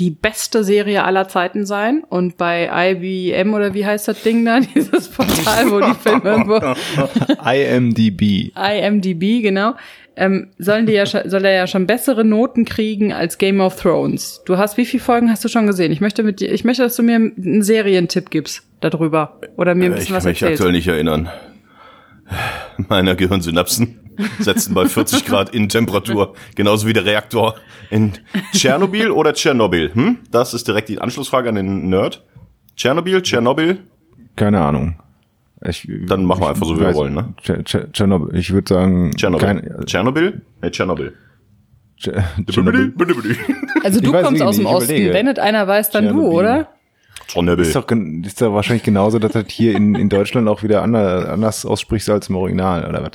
die 0.01 0.11
beste 0.11 0.65
Serie 0.65 1.05
aller 1.05 1.29
Zeiten 1.29 1.67
sein. 1.67 2.03
Und 2.09 2.37
bei 2.37 2.69
IBM 2.93 3.55
oder 3.55 3.75
wie 3.75 3.87
heißt 3.87 4.09
das 4.09 4.23
Ding 4.23 4.45
da? 4.45 4.59
Dieses 4.75 5.09
Portal, 5.09 5.71
wo 5.71 5.81
die 5.81 5.95
Filme 5.95 6.31
irgendwo 6.31 6.61
IMDb. 7.49 8.53
IMDb, 8.57 9.43
genau. 9.43 9.75
Ähm, 10.17 10.51
sollen 10.59 10.87
die 10.87 10.93
ja 10.93 11.07
schon, 11.07 11.29
soll 11.29 11.45
er 11.45 11.53
ja 11.55 11.67
schon 11.67 11.87
bessere 11.89 12.25
Noten 12.25 12.65
kriegen 12.65 13.13
als 13.13 13.37
Game 13.39 13.61
of 13.61 13.81
Thrones. 13.81 14.43
Du 14.47 14.59
hast, 14.59 14.77
wie 14.77 14.85
viele 14.87 15.03
Folgen 15.03 15.29
hast 15.31 15.45
du 15.45 15.49
schon 15.49 15.67
gesehen? 15.67 15.91
Ich 15.91 16.01
möchte 16.01 16.23
mit 16.23 16.39
dir, 16.41 16.53
ich 16.53 16.65
möchte, 16.65 16.83
dass 16.85 16.95
du 16.97 17.03
mir 17.03 17.17
einen 17.17 17.63
Serientipp 17.63 18.31
gibst 18.31 18.63
darüber. 18.81 19.41
Oder 19.57 19.75
mir 19.75 19.87
ein 19.87 19.93
Äh, 19.93 19.95
Ich 19.95 20.01
bisschen 20.03 20.09
kann 20.13 20.17
was 20.19 20.25
mich 20.25 20.43
erzählst. 20.43 20.61
aktuell 20.61 20.73
nicht 20.73 20.87
erinnern. 20.89 21.29
Meine 22.89 23.17
Gehirnsynapsen 23.17 24.01
setzen 24.39 24.75
bei 24.75 24.87
40 24.87 25.25
Grad 25.27 25.51
Innentemperatur, 25.55 26.35
genauso 26.55 26.87
wie 26.87 26.93
der 26.93 27.05
Reaktor 27.05 27.55
in 27.91 28.13
Tschernobyl 28.53 29.11
oder 29.11 29.33
Tschernobyl. 29.35 29.93
Hm? 29.95 30.19
Das 30.31 30.55
ist 30.55 30.67
direkt 30.69 30.89
die 30.89 31.01
Anschlussfrage 31.01 31.49
an 31.49 31.55
den 31.57 31.89
Nerd. 31.89 32.25
Tschernobyl, 32.77 33.23
Tschernobyl, 33.23 33.79
Keine 34.37 34.61
Ahnung. 34.61 34.97
Ich, 35.67 35.89
dann 36.09 36.25
machen 36.25 36.43
wir 36.43 36.49
einfach 36.51 36.67
so, 36.67 36.77
wie 36.77 36.81
wir 36.81 36.95
wollen, 36.95 37.15
ne? 37.15 37.33
Tscher- 37.43 37.63
Tscher- 37.65 37.91
Tschernobyl. 37.93 38.37
Ich 38.39 38.53
würde 38.53 38.69
sagen, 38.75 39.13
Tschernobyl. 39.17 39.47
kein- 39.47 39.87
Tschernobyl? 39.87 40.43
Nee, 40.61 40.71
Tschernobyl. 40.71 41.15
Tscher- 41.99 42.23
Tschernobyl. 42.51 42.93
Also 43.83 44.01
du 44.01 44.13
kommst 44.13 44.43
aus 44.43 44.57
dem 44.57 44.65
nicht, 44.65 44.75
Osten. 44.75 44.91
überlege. 44.93 45.13
Wenn 45.15 45.29
es 45.29 45.39
einer 45.39 45.67
weiß, 45.67 45.91
dann 45.91 46.09
du, 46.09 46.27
oder? 46.27 46.69
Tschernobyl. 47.29 47.65
Ist 47.65 47.77
doch, 47.77 47.87
ist 48.25 48.41
doch 48.43 48.53
wahrscheinlich 48.53 48.83
genauso, 48.83 49.19
dass 49.19 49.33
das 49.33 49.45
hier 49.49 49.75
in, 49.75 49.95
in 49.95 50.09
Deutschland 50.11 50.49
auch 50.49 50.63
wieder 50.63 50.83
anders, 50.83 51.25
anders 51.27 51.65
aussprichst 51.65 52.11
als 52.11 52.29
im 52.29 52.37
Original, 52.37 52.87
oder 52.87 53.03
was? 53.03 53.13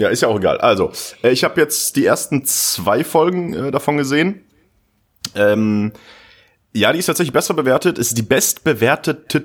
Ja, 0.00 0.08
ist 0.08 0.22
ja 0.22 0.28
auch 0.28 0.38
egal. 0.38 0.56
Also, 0.58 0.92
äh, 1.22 1.30
ich 1.30 1.44
habe 1.44 1.60
jetzt 1.60 1.94
die 1.96 2.06
ersten 2.06 2.46
zwei 2.46 3.04
Folgen 3.04 3.52
äh, 3.52 3.70
davon 3.70 3.98
gesehen. 3.98 4.46
Ähm, 5.34 5.92
ja, 6.72 6.92
die 6.92 7.00
ist 7.00 7.06
tatsächlich 7.06 7.32
besser 7.32 7.54
bewertet. 7.54 7.98
Ist 7.98 8.16
die 8.16 8.22
bestbewertete 8.22 9.42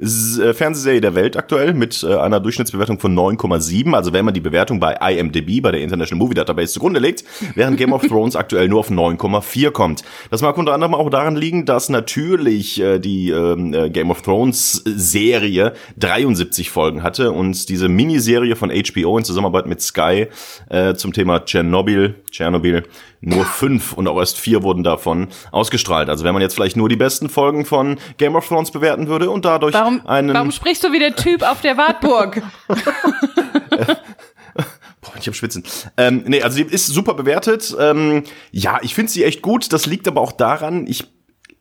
äh, 0.00 0.54
Fernsehserie 0.54 1.00
der 1.00 1.14
Welt 1.14 1.36
aktuell 1.36 1.72
mit 1.72 2.02
äh, 2.02 2.16
einer 2.16 2.40
Durchschnittsbewertung 2.40 2.98
von 2.98 3.14
9,7. 3.16 3.94
Also 3.94 4.12
wenn 4.12 4.24
man 4.24 4.34
die 4.34 4.40
Bewertung 4.40 4.80
bei 4.80 4.94
IMDb, 4.94 5.62
bei 5.62 5.70
der 5.70 5.82
International 5.82 6.18
Movie 6.18 6.34
Database 6.34 6.72
zugrunde 6.72 6.98
legt, 6.98 7.22
während 7.54 7.76
Game 7.76 7.92
of 7.92 8.02
Thrones 8.08 8.34
aktuell 8.34 8.66
nur 8.68 8.80
auf 8.80 8.90
9,4 8.90 9.70
kommt. 9.70 10.02
Das 10.32 10.42
mag 10.42 10.58
unter 10.58 10.74
anderem 10.74 10.96
auch 10.96 11.10
daran 11.10 11.36
liegen, 11.36 11.64
dass 11.64 11.90
natürlich 11.90 12.80
äh, 12.80 12.98
die 12.98 13.30
ähm, 13.30 13.72
äh, 13.72 13.88
Game 13.88 14.10
of 14.10 14.22
Thrones 14.22 14.82
Serie 14.84 15.74
73 15.96 16.70
Folgen 16.70 17.04
hatte 17.04 17.30
und 17.30 17.68
diese 17.68 17.88
Miniserie 17.88 18.56
von 18.56 18.70
HBO 18.70 19.16
in 19.16 19.24
Zusammenarbeit 19.24 19.66
mit 19.66 19.80
Sky 19.80 20.26
zum 20.96 21.12
Thema 21.12 21.44
Tschernobyl, 21.44 22.16
Tschernobyl 22.30 22.82
nur 23.20 23.44
fünf 23.44 23.92
und 23.92 24.08
auch 24.08 24.18
erst 24.18 24.38
vier 24.38 24.62
wurden 24.62 24.84
davon 24.84 25.28
ausgestrahlt. 25.52 26.08
Also 26.08 26.24
wenn 26.24 26.32
man 26.32 26.42
jetzt 26.42 26.54
vielleicht 26.54 26.76
nur 26.76 26.88
die 26.88 26.96
besten 26.96 27.28
Folgen 27.28 27.64
von 27.64 27.98
Game 28.18 28.36
of 28.36 28.46
Thrones 28.48 28.70
bewerten 28.70 29.08
würde 29.08 29.30
und 29.30 29.44
dadurch 29.44 29.74
Warum, 29.74 30.06
einen 30.06 30.34
warum 30.34 30.50
sprichst 30.52 30.84
du 30.84 30.92
wie 30.92 30.98
der 30.98 31.16
Typ 31.16 31.42
auf 31.42 31.60
der 31.60 31.76
Wartburg? 31.76 32.42
Boah, 35.00 35.12
ich 35.18 35.26
hab 35.26 35.34
Schwitzen. 35.34 35.62
Ähm, 35.96 36.24
nee, 36.26 36.42
also 36.42 36.56
die 36.56 36.64
ist 36.64 36.86
super 36.86 37.14
bewertet. 37.14 37.74
Ähm, 37.78 38.24
ja, 38.50 38.78
ich 38.82 38.94
finde 38.94 39.12
sie 39.12 39.24
echt 39.24 39.42
gut. 39.42 39.72
Das 39.72 39.86
liegt 39.86 40.08
aber 40.08 40.20
auch 40.20 40.32
daran, 40.32 40.86
ich 40.86 41.04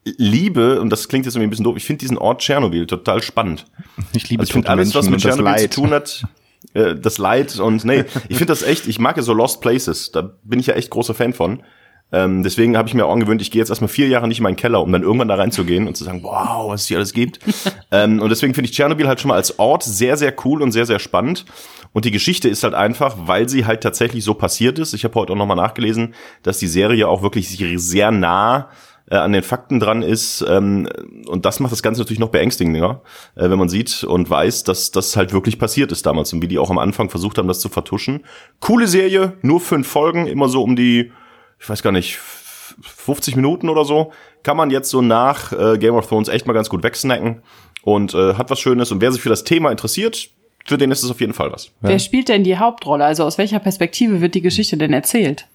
liebe, 0.06 0.80
und 0.82 0.90
das 0.90 1.08
klingt 1.08 1.26
jetzt 1.26 1.36
irgendwie 1.36 1.48
ein 1.48 1.50
bisschen 1.50 1.66
doof, 1.66 1.78
ich 1.78 1.86
finde 1.86 2.00
diesen 2.00 2.18
Ort 2.18 2.42
Tschernobyl 2.42 2.86
total 2.86 3.22
spannend. 3.22 3.66
Ich 4.14 4.30
liebe 4.30 4.42
Also 4.42 4.50
ich 4.50 4.54
finde 4.54 4.70
alles, 4.70 4.94
was 4.94 5.10
mit 5.10 5.20
Tschernobyl 5.20 5.58
zu 5.58 5.70
tun 5.70 5.92
hat, 5.92 6.24
äh, 6.74 6.96
das 6.96 7.18
Leid 7.18 7.60
und 7.60 7.86
nee, 7.86 8.06
ich 8.30 8.38
finde 8.38 8.52
das 8.52 8.64
echt, 8.64 8.88
ich 8.88 9.00
mag 9.00 9.18
ja 9.18 9.24
so 9.24 9.34
Lost 9.34 9.62
Places, 9.62 10.12
da 10.12 10.34
bin 10.44 10.60
ich 10.60 10.68
ja 10.68 10.76
echt 10.76 10.90
großer 10.90 11.14
Fan 11.14 11.34
von. 11.34 11.64
Ähm, 12.12 12.44
deswegen 12.44 12.78
habe 12.78 12.88
ich 12.88 12.94
mir 12.94 13.06
auch 13.06 13.12
angewöhnt, 13.12 13.42
ich 13.42 13.50
gehe 13.50 13.60
jetzt 13.60 13.70
erstmal 13.70 13.88
vier 13.88 14.08
Jahre 14.08 14.28
nicht 14.28 14.38
in 14.38 14.44
meinen 14.44 14.56
Keller, 14.56 14.82
um 14.82 14.92
dann 14.92 15.02
irgendwann 15.02 15.28
da 15.28 15.36
reinzugehen 15.36 15.88
und 15.88 15.98
zu 15.98 16.04
sagen, 16.04 16.22
wow, 16.24 16.70
was 16.70 16.82
es 16.82 16.88
hier 16.88 16.98
alles 16.98 17.14
gibt. 17.14 17.40
ähm, 17.92 18.22
und 18.22 18.30
deswegen 18.30 18.54
finde 18.54 18.70
ich 18.70 18.76
Tschernobyl 18.76 19.08
halt 19.08 19.20
schon 19.20 19.30
mal 19.30 19.36
als 19.36 19.58
Ort 19.58 19.84
sehr, 19.84 20.16
sehr 20.16 20.34
cool 20.46 20.62
und 20.62 20.72
sehr, 20.72 20.86
sehr 20.86 21.00
spannend. 21.00 21.46
Und 21.94 22.06
die 22.06 22.12
Geschichte 22.12 22.48
ist 22.48 22.64
halt 22.64 22.74
einfach, 22.74 23.16
weil 23.20 23.50
sie 23.50 23.66
halt 23.66 23.82
tatsächlich 23.82 24.24
so 24.24 24.34
passiert 24.34 24.78
ist. 24.80 24.94
Ich 24.94 25.04
habe 25.04 25.16
heute 25.16 25.34
auch 25.34 25.38
nochmal 25.38 25.58
nachgelesen, 25.58 26.14
dass 26.44 26.60
die 26.60 26.68
Serie 26.68 27.08
auch 27.08 27.22
wirklich 27.22 27.50
sehr 27.78 28.12
nah 28.12 28.70
äh, 29.10 29.16
an 29.16 29.32
den 29.32 29.44
Fakten 29.44 29.80
dran 29.80 30.02
ist. 30.02 30.46
Ähm, 30.48 30.88
und 31.28 31.46
das 31.46 31.60
macht 31.60 31.72
das 31.72 31.84
Ganze 31.84 32.02
natürlich 32.02 32.20
noch 32.20 32.30
beängstigender, 32.30 33.02
äh, 33.36 33.50
wenn 33.50 33.60
man 33.60 33.70
sieht 33.70 34.04
und 34.04 34.30
weiß, 34.30 34.64
dass 34.64 34.92
das 34.92 35.16
halt 35.16 35.34
wirklich 35.34 35.60
passiert 35.60 35.92
ist 35.92 36.06
damals 36.06 36.34
und 36.34 36.42
wie 36.42 36.48
die 36.48 36.60
auch 36.60 36.70
am 36.70 36.80
Anfang 36.80 37.10
versucht 37.10 37.38
haben, 37.38 37.48
das 37.48 37.60
zu 37.60 37.70
vertuschen. 37.70 38.24
Coole 38.60 38.88
Serie, 38.88 39.34
nur 39.42 39.60
fünf 39.60 39.88
Folgen, 39.88 40.28
immer 40.28 40.50
so 40.50 40.64
um 40.64 40.76
die, 40.76 41.12
ich 41.60 41.70
weiß 41.70 41.84
gar 41.84 41.92
nicht, 41.92 42.18
50 42.18 43.36
Minuten 43.36 43.70
oder 43.70 43.86
so. 43.86 44.12
Kann 44.44 44.58
man 44.58 44.70
jetzt 44.70 44.90
so 44.90 45.02
nach 45.02 45.52
äh, 45.54 45.78
Game 45.78 45.96
of 45.96 46.08
Thrones 46.08 46.28
echt 46.28 46.46
mal 46.46 46.54
ganz 46.54 46.70
gut 46.70 46.84
wegsnacken 46.84 47.42
und 47.84 48.14
äh, 48.14 48.34
hat 48.36 48.50
was 48.50 48.60
Schönes. 48.60 48.92
Und 48.92 49.02
wer 49.02 49.12
sich 49.12 49.22
für 49.22 49.30
das 49.30 49.44
Thema 49.44 49.72
interessiert, 49.72 50.30
für 50.66 50.78
den 50.78 50.92
ist 50.92 51.04
es 51.04 51.12
auf 51.12 51.22
jeden 51.22 51.34
Fall 51.34 51.52
was. 51.52 51.72
Wer 51.82 52.00
spielt 52.00 52.28
denn 52.28 52.44
die 52.44 52.58
Hauptrolle? 52.58 53.06
Also 53.06 53.24
aus 53.24 53.38
welcher 53.38 53.60
Perspektive 53.60 54.22
wird 54.22 54.34
die 54.34 54.42
Geschichte 54.42 54.78
denn 54.78 54.94
erzählt? 54.94 55.48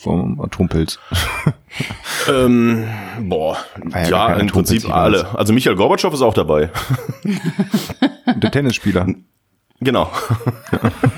Vom 0.00 0.40
Atompilz. 0.40 0.98
Ähm, 2.28 2.88
boah, 3.20 3.56
ja 3.92 4.08
ja, 4.08 4.34
im 4.34 4.46
Prinzip 4.48 4.84
Atomprinzip, 4.84 4.94
alle. 4.94 5.38
Also 5.38 5.52
Michael 5.52 5.76
Gorbatschow 5.76 6.12
ist 6.12 6.22
auch 6.22 6.34
dabei. 6.34 6.70
Der 8.36 8.50
Tennisspieler. 8.50 9.06
Genau. 9.80 10.10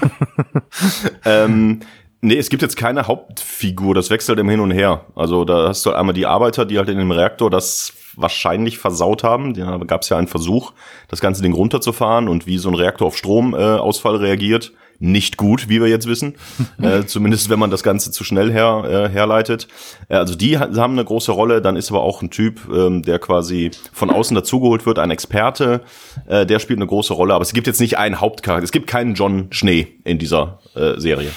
ähm, 1.24 1.80
nee, 2.20 2.36
es 2.36 2.50
gibt 2.50 2.62
jetzt 2.62 2.76
keine 2.76 3.06
Hauptfigur, 3.06 3.94
das 3.94 4.10
wechselt 4.10 4.38
im 4.38 4.48
Hin 4.48 4.60
und 4.60 4.72
Her. 4.72 5.06
Also 5.14 5.44
da 5.44 5.68
hast 5.68 5.86
du 5.86 5.92
einmal 5.92 6.14
die 6.14 6.26
Arbeiter, 6.26 6.64
die 6.66 6.76
halt 6.76 6.88
in 6.88 6.98
dem 6.98 7.10
Reaktor 7.10 7.50
das 7.50 7.92
wahrscheinlich 8.16 8.78
versaut 8.78 9.22
haben. 9.22 9.54
Da 9.54 9.78
gab 9.78 10.02
es 10.02 10.08
ja 10.08 10.16
einen 10.16 10.26
Versuch, 10.26 10.72
das 11.08 11.20
Ganze 11.20 11.42
Ding 11.42 11.52
runterzufahren 11.52 12.28
und 12.28 12.46
wie 12.46 12.58
so 12.58 12.68
ein 12.68 12.74
Reaktor 12.74 13.06
auf 13.06 13.16
Stromausfall 13.16 14.16
äh, 14.16 14.18
reagiert. 14.18 14.72
Nicht 15.00 15.36
gut, 15.36 15.68
wie 15.68 15.80
wir 15.80 15.86
jetzt 15.88 16.08
wissen. 16.08 16.34
äh, 16.82 17.04
zumindest 17.04 17.50
wenn 17.50 17.58
man 17.58 17.70
das 17.70 17.82
Ganze 17.84 18.10
zu 18.10 18.24
schnell 18.24 18.50
her, 18.52 18.82
äh, 18.84 19.12
herleitet. 19.12 19.68
Äh, 20.08 20.16
also 20.16 20.34
die 20.34 20.58
ha- 20.58 20.70
haben 20.76 20.94
eine 20.94 21.04
große 21.04 21.30
Rolle. 21.30 21.62
Dann 21.62 21.76
ist 21.76 21.90
aber 21.90 22.02
auch 22.02 22.20
ein 22.22 22.30
Typ, 22.30 22.60
ähm, 22.72 23.02
der 23.02 23.18
quasi 23.20 23.70
von 23.92 24.10
außen 24.10 24.34
dazugeholt 24.34 24.86
wird, 24.86 24.98
ein 24.98 25.10
Experte. 25.12 25.82
Äh, 26.26 26.46
der 26.46 26.58
spielt 26.58 26.78
eine 26.80 26.86
große 26.88 27.12
Rolle. 27.12 27.34
Aber 27.34 27.42
es 27.42 27.52
gibt 27.52 27.66
jetzt 27.68 27.80
nicht 27.80 27.96
einen 27.98 28.20
Hauptcharakter. 28.20 28.64
Es 28.64 28.72
gibt 28.72 28.88
keinen 28.88 29.14
John 29.14 29.46
Schnee 29.50 29.86
in 30.04 30.18
dieser 30.18 30.58
äh, 30.74 30.98
Serie. 30.98 31.30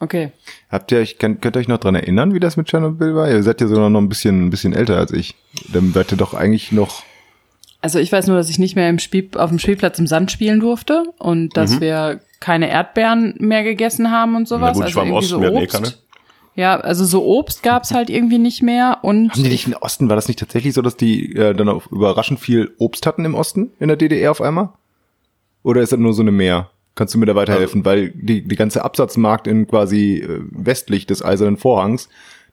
Okay. 0.00 0.32
Habt 0.70 0.90
ihr 0.92 0.98
euch, 0.98 1.18
könnt, 1.18 1.42
könnt 1.42 1.56
ihr 1.56 1.60
euch 1.60 1.68
noch 1.68 1.78
dran 1.78 1.94
erinnern, 1.94 2.32
wie 2.34 2.40
das 2.40 2.56
mit 2.56 2.66
Tschernobyl 2.68 3.14
war? 3.14 3.30
Ihr 3.30 3.42
seid 3.42 3.60
ja 3.60 3.66
sogar 3.68 3.90
noch 3.90 4.00
ein 4.00 4.08
bisschen, 4.08 4.46
ein 4.46 4.50
bisschen 4.50 4.72
älter 4.72 4.96
als 4.96 5.12
ich. 5.12 5.34
Dann 5.72 5.92
seid 5.92 6.10
ihr 6.10 6.16
doch 6.16 6.32
eigentlich 6.34 6.72
noch, 6.72 7.02
Also 7.82 7.98
ich 7.98 8.10
weiß 8.10 8.26
nur, 8.26 8.36
dass 8.38 8.48
ich 8.48 8.58
nicht 8.58 8.76
mehr 8.76 8.88
im 8.88 8.98
Spiel, 8.98 9.28
auf 9.36 9.50
dem 9.50 9.58
Spielplatz 9.58 9.98
im 9.98 10.06
Sand 10.06 10.32
spielen 10.32 10.58
durfte 10.60 11.04
und 11.18 11.54
dass 11.56 11.80
wir 11.80 12.20
keine 12.40 12.70
Erdbeeren 12.70 13.34
mehr 13.38 13.62
gegessen 13.62 14.10
haben 14.10 14.34
und 14.34 14.48
sowas. 14.48 14.76
Na 14.76 14.80
gut, 14.82 14.88
ich 14.88 14.96
war 14.96 15.04
im 15.04 15.10
irgendwie 15.10 15.24
Osten, 15.26 15.40
wir 15.40 15.46
hatten 15.48 15.58
eh 15.58 15.62
Obst. 15.62 15.74
keine. 15.74 15.92
Ja, 16.56 16.76
also 16.80 17.04
so 17.04 17.24
Obst 17.24 17.62
gab's 17.62 17.92
halt 17.92 18.10
irgendwie 18.10 18.38
nicht 18.38 18.62
mehr 18.62 18.98
und 19.02 19.30
haben 19.30 19.42
die 19.42 19.48
nicht 19.48 19.66
im 19.66 19.74
Osten, 19.74 20.08
war 20.08 20.16
das 20.16 20.26
nicht 20.26 20.40
tatsächlich 20.40 20.74
so, 20.74 20.82
dass 20.82 20.96
die 20.96 21.34
äh, 21.36 21.54
dann 21.54 21.68
auch 21.68 21.86
überraschend 21.92 22.40
viel 22.40 22.74
Obst 22.78 23.06
hatten 23.06 23.24
im 23.24 23.34
Osten, 23.34 23.70
in 23.78 23.88
der 23.88 23.96
DDR 23.96 24.32
auf 24.32 24.40
einmal? 24.40 24.70
Oder 25.62 25.82
ist 25.82 25.92
das 25.92 26.00
nur 26.00 26.12
so 26.12 26.22
eine 26.22 26.32
Mehr? 26.32 26.70
Kannst 26.96 27.14
du 27.14 27.18
mir 27.18 27.26
da 27.26 27.34
weiterhelfen? 27.34 27.84
Weil 27.84 28.10
die, 28.10 28.46
die 28.46 28.56
ganze 28.56 28.84
Absatzmarkt 28.84 29.46
in 29.46 29.68
quasi 29.68 30.16
äh, 30.16 30.40
westlich 30.50 31.06
des 31.06 31.24
Eisernen 31.24 31.56
Vorhangs, 31.56 32.08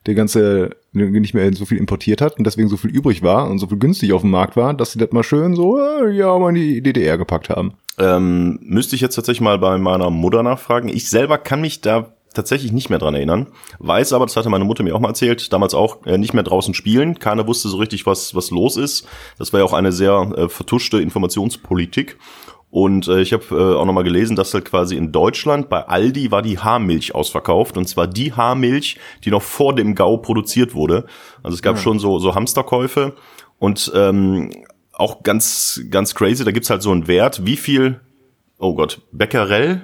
der 0.06 0.14
ganze 0.14 0.76
nicht 0.92 1.34
mehr 1.34 1.52
so 1.52 1.66
viel 1.66 1.78
importiert 1.78 2.20
hat 2.20 2.38
und 2.38 2.46
deswegen 2.46 2.68
so 2.68 2.76
viel 2.76 2.90
übrig 2.90 3.22
war 3.22 3.50
und 3.50 3.58
so 3.58 3.66
viel 3.66 3.78
günstig 3.78 4.12
auf 4.12 4.22
dem 4.22 4.30
Markt 4.30 4.56
war, 4.56 4.72
dass 4.74 4.92
sie 4.92 4.98
das 4.98 5.12
mal 5.12 5.24
schön 5.24 5.54
so, 5.54 5.78
äh, 5.78 6.10
ja, 6.12 6.38
mal 6.38 6.50
in 6.50 6.54
die 6.54 6.82
DDR 6.82 7.18
gepackt 7.18 7.50
haben. 7.50 7.74
Ähm, 7.98 8.58
müsste 8.62 8.94
ich 8.96 9.00
jetzt 9.02 9.14
tatsächlich 9.16 9.40
mal 9.40 9.58
bei 9.58 9.76
meiner 9.78 10.10
Mutter 10.10 10.42
nachfragen. 10.42 10.88
Ich 10.88 11.08
selber 11.10 11.38
kann 11.38 11.60
mich 11.60 11.80
da 11.80 12.12
tatsächlich 12.34 12.72
nicht 12.72 12.90
mehr 12.90 12.98
dran 12.98 13.14
erinnern. 13.14 13.48
Weiß 13.78 14.12
aber, 14.12 14.26
das 14.26 14.36
hatte 14.36 14.48
meine 14.50 14.64
Mutter 14.64 14.84
mir 14.84 14.94
auch 14.94 15.00
mal 15.00 15.08
erzählt, 15.08 15.52
damals 15.52 15.74
auch 15.74 16.04
äh, 16.06 16.18
nicht 16.18 16.34
mehr 16.34 16.44
draußen 16.44 16.74
spielen. 16.74 17.18
Keiner 17.18 17.46
wusste 17.46 17.68
so 17.68 17.78
richtig, 17.78 18.06
was, 18.06 18.34
was 18.34 18.50
los 18.50 18.76
ist. 18.76 19.08
Das 19.38 19.52
war 19.52 19.60
ja 19.60 19.66
auch 19.66 19.72
eine 19.72 19.92
sehr 19.92 20.32
äh, 20.36 20.48
vertuschte 20.48 21.00
Informationspolitik. 21.00 22.18
Und 22.70 23.08
äh, 23.08 23.22
ich 23.22 23.32
habe 23.32 23.44
äh, 23.50 23.76
auch 23.76 23.86
nochmal 23.86 24.04
gelesen, 24.04 24.36
dass 24.36 24.52
halt 24.52 24.66
quasi 24.66 24.94
in 24.96 25.10
Deutschland 25.10 25.70
bei 25.70 25.88
Aldi 25.88 26.30
war 26.30 26.42
die 26.42 26.58
Haarmilch 26.58 27.14
ausverkauft. 27.14 27.78
Und 27.78 27.88
zwar 27.88 28.06
die 28.06 28.34
Haarmilch, 28.34 28.98
die 29.24 29.30
noch 29.30 29.42
vor 29.42 29.74
dem 29.74 29.94
GAU 29.94 30.18
produziert 30.18 30.74
wurde. 30.74 31.06
Also 31.42 31.54
es 31.54 31.62
gab 31.62 31.76
Ja. 31.76 31.82
schon 31.82 31.98
so, 31.98 32.18
so 32.18 32.34
Hamsterkäufe. 32.34 33.14
Und 33.58 33.90
ähm, 33.94 34.50
auch 34.98 35.22
ganz, 35.22 35.80
ganz 35.90 36.14
crazy, 36.14 36.44
da 36.44 36.50
gibt's 36.50 36.70
halt 36.70 36.82
so 36.82 36.90
einen 36.92 37.06
Wert, 37.08 37.46
wie 37.46 37.56
viel, 37.56 38.00
oh 38.58 38.74
Gott, 38.74 39.00
Becquerel? 39.12 39.82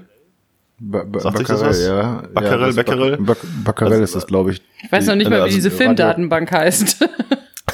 Ba 0.79 1.05
ba 1.05 1.21
Sagt 1.21 1.39
euch 1.39 1.47
das 1.47 1.61
Baccarel, 1.61 1.71
was? 1.71 1.87
ja. 1.87 2.23
Baccarel, 2.35 2.61
ja, 2.61 2.67
das 2.67 2.77
Becquerel? 2.77 3.19
Baccarel 3.65 4.03
ist 4.03 4.15
das, 4.17 4.27
glaube 4.27 4.53
ich. 4.53 4.63
Ich 4.83 4.91
weiß 4.93 5.07
noch 5.07 5.15
nicht 5.15 5.31
mal, 5.31 5.39
wie 5.39 5.43
Also, 5.43 5.55
diese 5.55 5.69
Radio- 5.69 5.79
Filmdatenbank 5.79 6.53
heißt. 6.53 7.09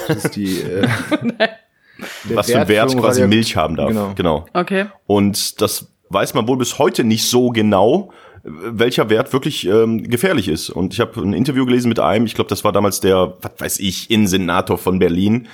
Das 0.07 0.25
ist 0.25 0.37
die, 0.37 0.61
äh, 0.61 0.87
was 2.35 2.51
für 2.51 2.59
einen 2.59 2.69
Wert 2.69 2.91
quasi 2.97 3.23
Radio- 3.23 3.29
Milch 3.29 3.57
haben 3.57 3.77
darf. 3.77 3.89
Genau. 3.89 4.13
genau. 4.17 4.47
okay. 4.55 4.87
Und 5.07 5.61
das 5.61 5.89
weiß 6.09 6.35
man 6.35 6.47
wohl 6.49 6.57
bis 6.59 6.79
heute 6.79 7.05
nicht 7.05 7.25
so 7.29 7.51
genau, 7.51 8.11
welcher 8.43 9.11
Wert 9.11 9.33
wirklich 9.33 9.67
ähm, 9.67 10.03
gefährlich 10.05 10.49
ist. 10.49 10.71
Und 10.71 10.95
ich 10.95 11.01
habe 11.01 11.21
ein 11.21 11.33
Interview 11.33 11.65
gelesen 11.67 11.89
mit 11.89 12.01
einem, 12.01 12.25
ich 12.27 12.35
glaube, 12.35 12.49
das 12.49 12.65
war 12.65 12.73
damals 12.73 13.01
der, 13.01 13.35
was 13.41 13.53
weiß 13.59 13.79
ich, 13.81 14.11
Innensenator 14.11 14.79
von 14.79 14.99
Berlin. 14.99 15.49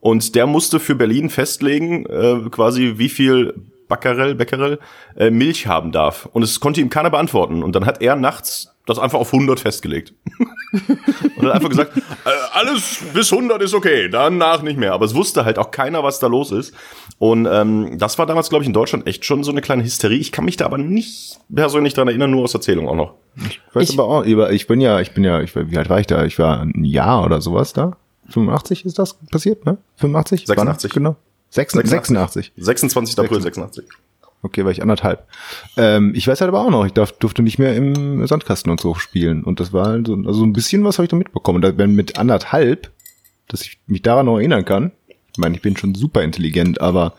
Und 0.00 0.34
der 0.34 0.46
musste 0.46 0.78
für 0.80 0.94
Berlin 0.94 1.28
festlegen, 1.30 2.06
äh, 2.06 2.48
quasi 2.50 2.94
wie 2.96 3.08
viel 3.08 3.54
Becquerel, 3.88 4.34
Becquerel 4.34 4.78
äh, 5.16 5.30
Milch 5.30 5.66
haben 5.66 5.92
darf. 5.92 6.28
Und 6.32 6.42
es 6.42 6.60
konnte 6.60 6.80
ihm 6.80 6.90
keiner 6.90 7.10
beantworten. 7.10 7.62
Und 7.62 7.74
dann 7.74 7.86
hat 7.86 8.00
er 8.02 8.16
nachts 8.16 8.74
das 8.86 8.98
einfach 8.98 9.18
auf 9.18 9.34
100 9.34 9.60
festgelegt. 9.60 10.14
und 11.36 11.46
hat 11.46 11.52
einfach 11.52 11.68
gesagt, 11.68 11.96
äh, 11.96 12.00
alles 12.52 13.02
bis 13.12 13.32
100 13.32 13.60
ist 13.62 13.74
okay, 13.74 14.08
danach 14.08 14.62
nicht 14.62 14.78
mehr. 14.78 14.92
Aber 14.94 15.04
es 15.04 15.14
wusste 15.14 15.44
halt 15.44 15.58
auch 15.58 15.70
keiner, 15.70 16.02
was 16.02 16.20
da 16.20 16.26
los 16.26 16.52
ist. 16.52 16.74
Und 17.18 17.46
ähm, 17.50 17.98
das 17.98 18.18
war 18.18 18.24
damals, 18.26 18.48
glaube 18.50 18.62
ich, 18.64 18.66
in 18.68 18.72
Deutschland 18.72 19.06
echt 19.06 19.24
schon 19.24 19.42
so 19.44 19.50
eine 19.50 19.60
kleine 19.60 19.82
Hysterie. 19.84 20.18
Ich 20.18 20.32
kann 20.32 20.44
mich 20.46 20.56
da 20.56 20.64
aber 20.66 20.78
nicht 20.78 21.38
persönlich 21.54 21.92
dran 21.94 22.08
erinnern, 22.08 22.30
nur 22.30 22.44
aus 22.44 22.54
Erzählung 22.54 22.88
auch 22.88 22.94
noch. 22.94 23.14
Ich 23.36 23.60
weiß 23.74 23.90
Ich- 23.90 23.98
aber 23.98 24.08
auch, 24.08 24.24
ich 24.24 24.66
bin 24.66 24.80
ja, 24.80 25.00
ich 25.00 25.12
bin 25.12 25.24
ja, 25.24 25.40
ich, 25.42 25.54
war- 25.56 25.70
wie 25.70 25.76
alt 25.76 25.90
war 25.90 26.00
ich 26.00 26.06
da? 26.06 26.24
Ich 26.24 26.38
war 26.38 26.60
ein 26.62 26.84
Jahr 26.84 27.24
oder 27.24 27.40
sowas 27.40 27.72
da. 27.72 27.96
85 28.28 28.84
ist 28.84 28.98
das 28.98 29.14
passiert, 29.30 29.64
ne? 29.64 29.78
85? 29.96 30.46
86. 30.46 30.90
Wann? 30.94 31.02
Genau. 31.02 31.16
86. 31.50 31.90
86. 31.90 32.52
26. 32.56 33.18
April 33.18 33.40
86. 33.40 33.84
Okay, 34.42 34.64
war 34.64 34.70
ich 34.70 34.82
anderthalb. 34.82 35.26
Ähm, 35.76 36.12
ich 36.14 36.28
weiß 36.28 36.40
halt 36.40 36.48
aber 36.48 36.60
auch 36.60 36.70
noch, 36.70 36.86
ich 36.86 36.92
darf, 36.92 37.12
durfte 37.12 37.42
nicht 37.42 37.58
mehr 37.58 37.74
im 37.74 38.24
Sandkasten 38.26 38.70
und 38.70 38.80
so 38.80 38.94
spielen. 38.94 39.42
Und 39.42 39.58
das 39.58 39.72
war 39.72 39.86
halt 39.86 40.06
so, 40.06 40.14
also 40.14 40.44
ein 40.44 40.52
bisschen 40.52 40.84
was 40.84 40.98
habe 40.98 41.04
ich 41.04 41.10
da 41.10 41.16
mitbekommen. 41.16 41.60
Da, 41.60 41.76
wenn 41.76 41.94
mit 41.94 42.18
anderthalb, 42.18 42.90
dass 43.48 43.62
ich 43.62 43.80
mich 43.86 44.02
daran 44.02 44.26
noch 44.26 44.38
erinnern 44.38 44.64
kann, 44.64 44.92
ich 45.32 45.38
meine, 45.38 45.56
ich 45.56 45.62
bin 45.62 45.76
schon 45.76 45.94
super 45.94 46.22
intelligent, 46.22 46.80
aber 46.80 47.14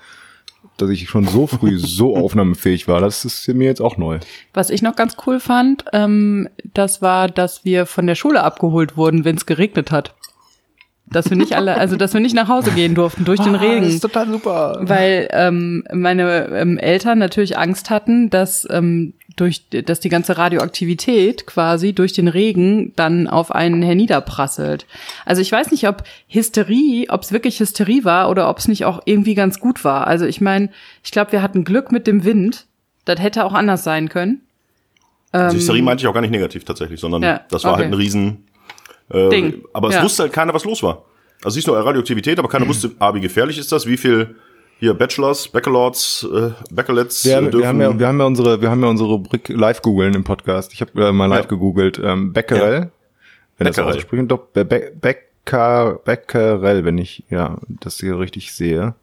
dass 0.78 0.90
ich 0.90 1.10
schon 1.10 1.28
so 1.28 1.46
früh 1.46 1.78
so 1.78 2.16
aufnahmefähig 2.16 2.88
war, 2.88 3.02
das 3.02 3.26
ist 3.26 3.48
mir 3.50 3.66
jetzt 3.66 3.82
auch 3.82 3.98
neu. 3.98 4.20
Was 4.54 4.70
ich 4.70 4.82
noch 4.82 4.96
ganz 4.96 5.18
cool 5.26 5.42
fand, 5.42 5.86
ähm, 5.92 6.48
das 6.74 7.02
war, 7.02 7.28
dass 7.28 7.66
wir 7.66 7.86
von 7.86 8.08
der 8.08 8.16
Schule 8.16 8.44
abgeholt 8.44 8.96
wurden, 8.96 9.26
wenn 9.26 9.36
es 9.36 9.46
geregnet 9.46 9.92
hat. 9.92 10.16
Dass 11.12 11.30
wir 11.30 11.38
nicht 11.38 11.54
alle, 11.54 11.76
also 11.76 11.96
dass 11.96 12.14
wir 12.14 12.22
nicht 12.22 12.36
nach 12.36 12.48
Hause 12.48 12.72
gehen 12.72 12.94
durften 12.94 13.26
durch 13.26 13.40
den 13.40 13.56
Regen. 13.56 14.00
total 14.00 14.28
super. 14.28 14.80
Weil 14.82 15.28
ähm, 15.32 15.84
meine 15.92 16.50
ähm, 16.54 16.78
Eltern 16.78 17.18
natürlich 17.18 17.58
Angst 17.58 17.90
hatten, 17.90 18.30
dass 18.30 18.68
ähm, 18.70 19.14
durch 19.36 19.64
dass 19.70 20.00
die 20.00 20.10
ganze 20.10 20.38
Radioaktivität 20.38 21.48
quasi 21.48 21.94
durch 21.94 22.14
den 22.14 22.28
Regen 22.28 22.94
dann 22.96 23.28
auf 23.28 23.52
einen 23.52 23.82
herniederprasselt. 23.82 24.86
Also 25.26 25.42
ich 25.42 25.52
weiß 25.52 25.72
nicht, 25.72 25.88
ob 25.88 26.04
Hysterie, 26.28 27.08
ob 27.10 27.24
es 27.24 27.32
wirklich 27.32 27.60
Hysterie 27.60 28.04
war 28.04 28.30
oder 28.30 28.50
ob 28.50 28.58
es 28.58 28.68
nicht 28.68 28.86
auch 28.86 29.02
irgendwie 29.06 29.36
ganz 29.36 29.60
gut 29.60 29.84
war. 29.84 30.08
Also 30.08 30.26
ich 30.26 30.42
meine, 30.42 30.70
ich 31.04 31.12
glaube, 31.12 31.32
wir 31.32 31.42
hatten 31.42 31.64
Glück 31.64 31.92
mit 31.92 32.06
dem 32.06 32.24
Wind. 32.24 32.66
Das 33.06 33.20
hätte 33.20 33.46
auch 33.46 33.54
anders 33.54 33.84
sein 33.84 34.10
können. 34.10 34.42
Also 35.32 35.58
Hysterie 35.58 35.82
meinte 35.82 36.02
ich 36.02 36.08
auch 36.08 36.14
gar 36.14 36.22
nicht 36.22 36.32
negativ 36.32 36.66
tatsächlich, 36.66 37.00
sondern 37.00 37.22
Ja, 37.24 37.42
das 37.50 37.64
war 37.64 37.74
okay. 37.74 37.84
halt 37.84 37.92
ein 37.92 37.96
Riesen. 37.96 38.46
Äh, 39.12 39.30
Ding. 39.30 39.64
Aber 39.74 39.90
es 39.90 39.96
Ja. 39.96 40.04
wusste 40.04 40.24
halt 40.24 40.34
keiner, 40.34 40.54
was 40.54 40.66
los 40.66 40.82
war. 40.84 41.04
Also 41.44 41.58
nicht 41.58 41.68
nur 41.68 41.78
Radioaktivität, 41.78 42.38
aber 42.40 42.48
keiner 42.50 42.68
wusste, 42.68 42.92
ah, 43.00 43.14
wie 43.14 43.22
gefährlich 43.22 43.58
ist 43.58 43.72
das, 43.72 43.86
wie 43.88 43.98
viel 43.98 44.36
hier 44.80 44.94
Bachelors, 44.94 45.48
Baccalaureates, 45.48 46.28
äh, 46.34 46.52
Baccalates 46.74 47.26
Wir, 47.26 47.32
äh, 47.32 47.36
haben- 47.36 47.44
dürfen. 47.52 47.60
wir, 47.62 47.68
haben 47.68 47.82
ja, 47.82 48.00
wir 48.00 48.08
haben 48.08 48.20
ja 48.20 48.26
unsere, 48.26 48.62
wir 48.62 48.70
haben 48.70 48.82
ja 48.82 48.88
unsere 48.90 49.10
Rubrik 49.10 49.50
live 49.50 49.82
googeln 49.82 50.14
im 50.14 50.24
Podcast. 50.24 50.72
Ich 50.74 50.82
habe 50.82 51.08
äh, 51.08 51.12
mal 51.12 51.26
live 51.28 51.44
Ja. 51.44 51.50
gegoogelt. 51.50 52.00
Ähm, 52.04 52.32
Becquerel, 52.34 52.92
wenn 53.58 53.68
das 53.68 53.76
Becquerel. 53.76 53.96
aussprechen, 53.98 54.28
doch 54.28 54.40
Be 54.54 54.64
Be 54.66 54.92
Becquerel, 56.06 56.86
wenn 56.86 56.98
ich 56.98 57.24
ja 57.30 57.58
das 57.82 58.00
hier 58.00 58.20
richtig 58.20 58.54
sehe, 58.54 58.96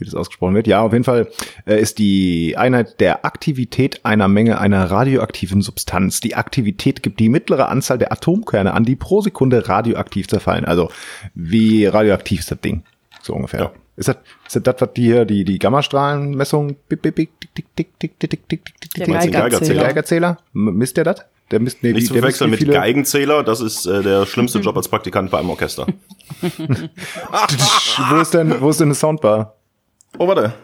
wie 0.00 0.04
das 0.04 0.14
ausgesprochen 0.14 0.54
wird. 0.54 0.66
Ja, 0.66 0.82
auf 0.82 0.92
jeden 0.92 1.04
Fall 1.04 1.28
äh, 1.66 1.80
ist 1.80 1.98
die 1.98 2.56
Einheit 2.56 3.00
der 3.00 3.24
Aktivität 3.24 4.04
einer 4.04 4.28
Menge 4.28 4.58
einer 4.58 4.90
radioaktiven 4.90 5.62
Substanz. 5.62 6.20
Die 6.20 6.34
Aktivität 6.34 7.02
gibt 7.02 7.20
die 7.20 7.28
mittlere 7.28 7.68
Anzahl 7.68 7.98
der 7.98 8.12
Atomkerne 8.12 8.74
an, 8.74 8.84
die 8.84 8.96
pro 8.96 9.20
Sekunde 9.20 9.68
radioaktiv 9.68 10.28
zerfallen. 10.28 10.64
Also 10.64 10.90
wie 11.34 11.86
radioaktiv 11.86 12.40
ist 12.40 12.50
das 12.50 12.60
Ding? 12.60 12.82
So 13.22 13.34
ungefähr. 13.34 13.60
Ja. 13.60 13.72
Ist 13.96 14.08
das, 14.08 14.16
ist 14.46 14.56
das, 14.56 14.62
das 14.62 14.80
was 14.80 14.94
die 14.94 15.02
hier, 15.02 15.24
die, 15.26 15.44
die 15.44 15.58
Gammastrahlenmessung? 15.58 16.76
Der 18.96 19.06
Geigerzähler. 19.06 19.82
Geigerzähler? 19.82 20.38
Misst 20.54 20.96
der 20.96 21.04
das? 21.04 21.24
Der 21.50 21.60
misst, 21.60 21.82
nee, 21.82 21.92
Nicht 21.92 22.06
zu 22.06 22.14
verwechseln 22.14 22.50
mit 22.50 22.66
Geigenzähler, 22.66 23.42
das 23.42 23.60
ist 23.60 23.84
äh, 23.84 24.02
der 24.02 24.24
schlimmste 24.24 24.60
Job 24.60 24.76
als 24.76 24.88
Praktikant 24.88 25.30
bei 25.30 25.38
einem 25.38 25.50
Orchester. 25.50 25.86
wo, 26.40 28.16
ist 28.20 28.32
denn, 28.34 28.60
wo 28.60 28.70
ist 28.70 28.78
denn 28.78 28.88
eine 28.88 28.94
Soundbar? 28.94 29.56
Oh, 30.18 30.28
warte. 30.28 30.54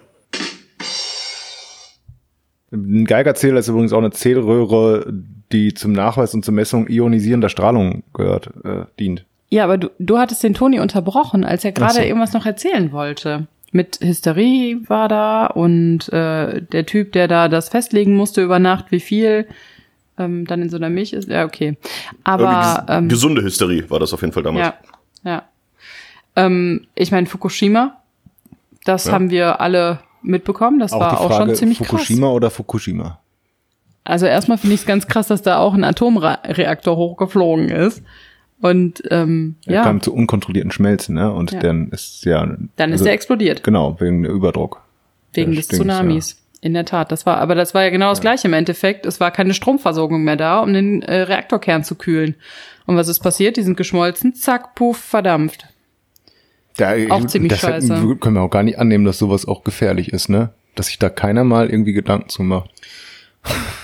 Ein 2.72 3.04
Geigerzähler 3.04 3.60
ist 3.60 3.68
übrigens 3.68 3.92
auch 3.92 3.98
eine 3.98 4.10
Zählröhre, 4.10 5.12
die 5.52 5.72
zum 5.74 5.92
Nachweis 5.92 6.34
und 6.34 6.44
zur 6.44 6.54
Messung 6.54 6.88
ionisierender 6.88 7.48
Strahlung 7.48 8.02
gehört, 8.12 8.50
äh, 8.64 8.84
dient. 8.98 9.24
Ja, 9.48 9.64
aber 9.64 9.78
du, 9.78 9.90
du 9.98 10.18
hattest 10.18 10.42
den 10.42 10.54
Toni 10.54 10.80
unterbrochen, 10.80 11.44
als 11.44 11.64
er 11.64 11.72
gerade 11.72 11.94
so. 11.94 12.00
irgendwas 12.00 12.32
noch 12.32 12.46
erzählen 12.46 12.90
wollte. 12.90 13.46
Mit 13.72 14.00
Hysterie 14.00 14.80
war 14.88 15.08
da 15.08 15.46
und 15.46 16.12
äh, 16.12 16.62
der 16.62 16.86
Typ, 16.86 17.12
der 17.12 17.28
da 17.28 17.48
das 17.48 17.68
festlegen 17.68 18.16
musste 18.16 18.42
über 18.42 18.58
Nacht, 18.58 18.90
wie 18.90 19.00
viel 19.00 19.46
ähm, 20.18 20.46
dann 20.46 20.62
in 20.62 20.70
so 20.70 20.76
einer 20.76 20.90
Milch 20.90 21.12
ist. 21.12 21.28
Ja, 21.28 21.44
okay. 21.44 21.76
Aber 22.24 22.86
ähm, 22.88 23.08
gesunde 23.08 23.42
Hysterie 23.42 23.88
war 23.88 24.00
das 24.00 24.12
auf 24.12 24.20
jeden 24.22 24.32
Fall 24.32 24.42
damals. 24.42 24.74
ja, 25.24 25.30
ja. 25.30 25.42
Ähm, 26.36 26.86
ich 26.94 27.10
meine, 27.12 27.26
Fukushima, 27.26 28.02
das 28.88 29.06
Ja. 29.06 29.12
haben 29.12 29.30
wir 29.30 29.60
alle 29.60 30.00
mitbekommen. 30.22 30.78
Das 30.78 30.92
war 30.92 31.20
auch 31.20 31.36
schon 31.36 31.54
ziemlich 31.54 31.78
Fukushima 31.78 32.26
krass. 32.28 32.34
oder 32.36 32.50
Fukushima? 32.50 33.20
Also 34.04 34.26
erstmal 34.26 34.58
finde 34.58 34.74
ich 34.74 34.80
es 34.82 34.86
ganz 34.86 35.06
krass, 35.08 35.26
dass 35.28 35.42
da 35.42 35.58
auch 35.58 35.74
ein 35.74 35.84
Atomreaktor 35.84 36.96
hochgeflogen 36.96 37.68
ist. 37.68 38.02
Und 38.60 39.02
ähm, 39.10 39.56
Er 39.66 39.74
ja, 39.74 39.82
kam 39.82 40.00
zu 40.00 40.14
unkontrollierten 40.14 40.70
Schmelzen, 40.70 41.14
ne? 41.16 41.30
Und 41.32 41.52
Ja. 41.52 41.58
dann 41.60 41.90
ist 41.90 42.24
ja. 42.24 42.46
dann 42.76 42.90
ist 42.92 43.00
also, 43.00 43.06
er 43.06 43.12
explodiert. 43.12 43.62
Genau, 43.62 44.00
wegen 44.00 44.24
Überdruck. 44.24 44.80
Wegen 45.34 45.52
Ja, 45.52 45.56
des 45.56 45.66
stimmt, 45.66 45.82
Tsunamis. 45.82 46.42
In 46.62 46.72
der 46.72 46.86
Tat, 46.86 47.12
das 47.12 47.26
war, 47.26 47.36
aber 47.36 47.54
das 47.54 47.74
war 47.74 47.84
ja 47.84 47.90
genau 47.90 48.08
das 48.08 48.22
gleiche 48.22 48.48
im 48.48 48.54
Endeffekt. 48.54 49.04
Es 49.04 49.20
war 49.20 49.30
keine 49.30 49.52
Stromversorgung 49.52 50.24
mehr 50.24 50.36
da, 50.36 50.60
um 50.60 50.72
den 50.72 51.02
äh, 51.02 51.20
Reaktorkern 51.22 51.84
zu 51.84 51.96
kühlen. 51.96 52.34
Und 52.86 52.96
was 52.96 53.08
ist 53.08 53.20
passiert? 53.20 53.56
Die 53.58 53.62
sind 53.62 53.76
geschmolzen, 53.76 54.34
zack, 54.34 54.74
puff, 54.74 54.96
verdampft. 54.96 55.66
Ja, 56.78 56.94
Auch 57.10 57.24
ziemlich 57.26 57.52
das 57.52 57.62
hätten- 57.62 57.86
scheiße. 57.88 58.16
können 58.16 58.36
wir 58.36 58.42
auch 58.42 58.50
gar 58.50 58.62
nicht 58.62 58.78
annehmen, 58.78 59.04
dass 59.04 59.18
sowas 59.18 59.46
auch 59.48 59.64
gefährlich 59.64 60.12
ist, 60.12 60.28
ne? 60.28 60.50
Dass 60.74 60.86
sich 60.88 60.98
da 60.98 61.08
keiner 61.08 61.42
mal 61.44 61.70
irgendwie 61.70 61.92
Gedanken 61.94 62.28
zu 62.28 62.42
macht. 62.42 62.70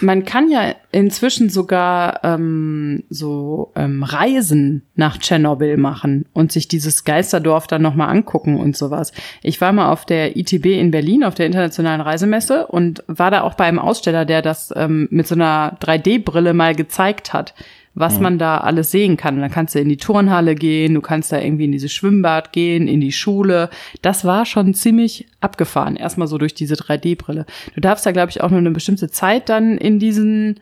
Man 0.01 0.25
kann 0.25 0.51
ja 0.51 0.75
inzwischen 0.91 1.49
sogar 1.49 2.25
ähm, 2.25 3.05
so 3.09 3.71
ähm, 3.77 4.03
Reisen 4.03 4.83
nach 4.97 5.19
Tschernobyl 5.19 5.77
machen 5.77 6.27
und 6.33 6.51
sich 6.51 6.67
dieses 6.67 7.05
Geisterdorf 7.05 7.69
dann 7.69 7.81
nochmal 7.81 8.09
angucken 8.09 8.57
und 8.59 8.77
sowas. 8.77 9.13
Ich 9.41 9.61
war 9.61 9.73
mal 9.73 9.93
auf 9.93 10.05
der 10.05 10.37
ITB 10.37 10.67
in 10.81 10.91
Berlin, 10.91 11.23
auf 11.23 11.35
der 11.37 11.47
internationalen 11.47 12.01
Reisemesse 12.01 12.67
und 12.67 13.05
war 13.07 13.31
da 13.31 13.43
auch 13.43 13.55
bei 13.55 13.67
einem 13.67 13.79
Aussteller, 13.79 14.25
der 14.25 14.43
das 14.43 14.73
ähm, 14.77 15.07
mit 15.13 15.29
so 15.29 15.37
einer 15.37 15.79
3D-Brille 15.81 16.55
mal 16.55 16.75
gezeigt 16.75 17.33
hat, 17.33 17.55
was 17.95 18.19
man 18.21 18.39
da 18.39 18.59
alles 18.59 18.91
sehen 18.91 19.17
kann. 19.17 19.35
Und 19.35 19.43
dann 19.43 19.51
kannst 19.51 19.75
du 19.75 19.79
in 19.81 19.89
die 19.89 19.97
Turnhalle 19.99 20.55
gehen, 20.55 20.95
du 20.95 21.01
kannst 21.03 21.31
da 21.33 21.39
irgendwie 21.39 21.67
in 21.67 21.73
dieses 21.73 21.93
Schwimmbad 21.93 22.53
gehen, 22.53 22.89
in 22.89 23.01
die 23.01 23.13
Schule. 23.13 23.69
Das 24.01 24.25
war 24.25 24.47
schon 24.47 24.73
ziemlich 24.75 25.27
abgefahren. 25.41 25.97
Erstmal 25.97 26.27
so 26.29 26.39
durch 26.39 26.55
diese 26.55 26.75
3D-Brille. 26.75 27.45
Du 27.75 27.81
darfst 27.81 28.07
da, 28.07 28.13
glaube 28.13 28.31
ich, 28.31 28.41
auch 28.41 28.51
nur 28.51 28.61
eine 28.61 28.71
bestimmte 28.71 29.11
Zeit 29.11 29.49
dann 29.49 29.77
in 29.77 29.99
diesen 29.99 30.61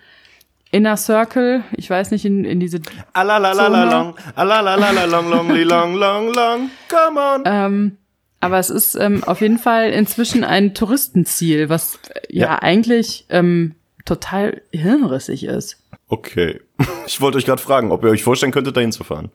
Inner 0.72 0.96
Circle, 0.96 1.62
ich 1.76 1.90
weiß 1.90 2.10
nicht, 2.12 2.24
in, 2.24 2.44
in 2.44 2.60
diese 2.60 2.80
Alalalalong, 3.12 4.14
alalalalong, 4.36 5.28
long, 5.30 5.48
long, 5.50 5.94
long, 5.96 6.32
long, 6.32 6.70
come 6.88 7.20
on. 7.20 7.42
Ähm, 7.44 7.96
aber 8.40 8.58
es 8.58 8.70
ist 8.70 8.94
ähm, 8.94 9.22
auf 9.24 9.40
jeden 9.40 9.58
Fall 9.58 9.90
inzwischen 9.90 10.44
ein 10.44 10.72
Touristenziel, 10.74 11.68
was 11.68 11.98
äh, 12.14 12.20
ja, 12.30 12.46
Ja. 12.46 12.58
eigentlich 12.62 13.26
ähm, 13.30 13.74
total 14.04 14.62
hirnrissig 14.72 15.44
ist. 15.44 15.82
Okay. 16.08 16.60
Ich 17.06 17.20
wollte 17.20 17.38
euch 17.38 17.44
gerade 17.44 17.60
fragen, 17.60 17.90
ob 17.90 18.04
ihr 18.04 18.10
euch 18.10 18.22
vorstellen 18.22 18.52
könntet, 18.52 18.76
dahin 18.76 18.92
zu 18.92 19.04
fahren. 19.04 19.30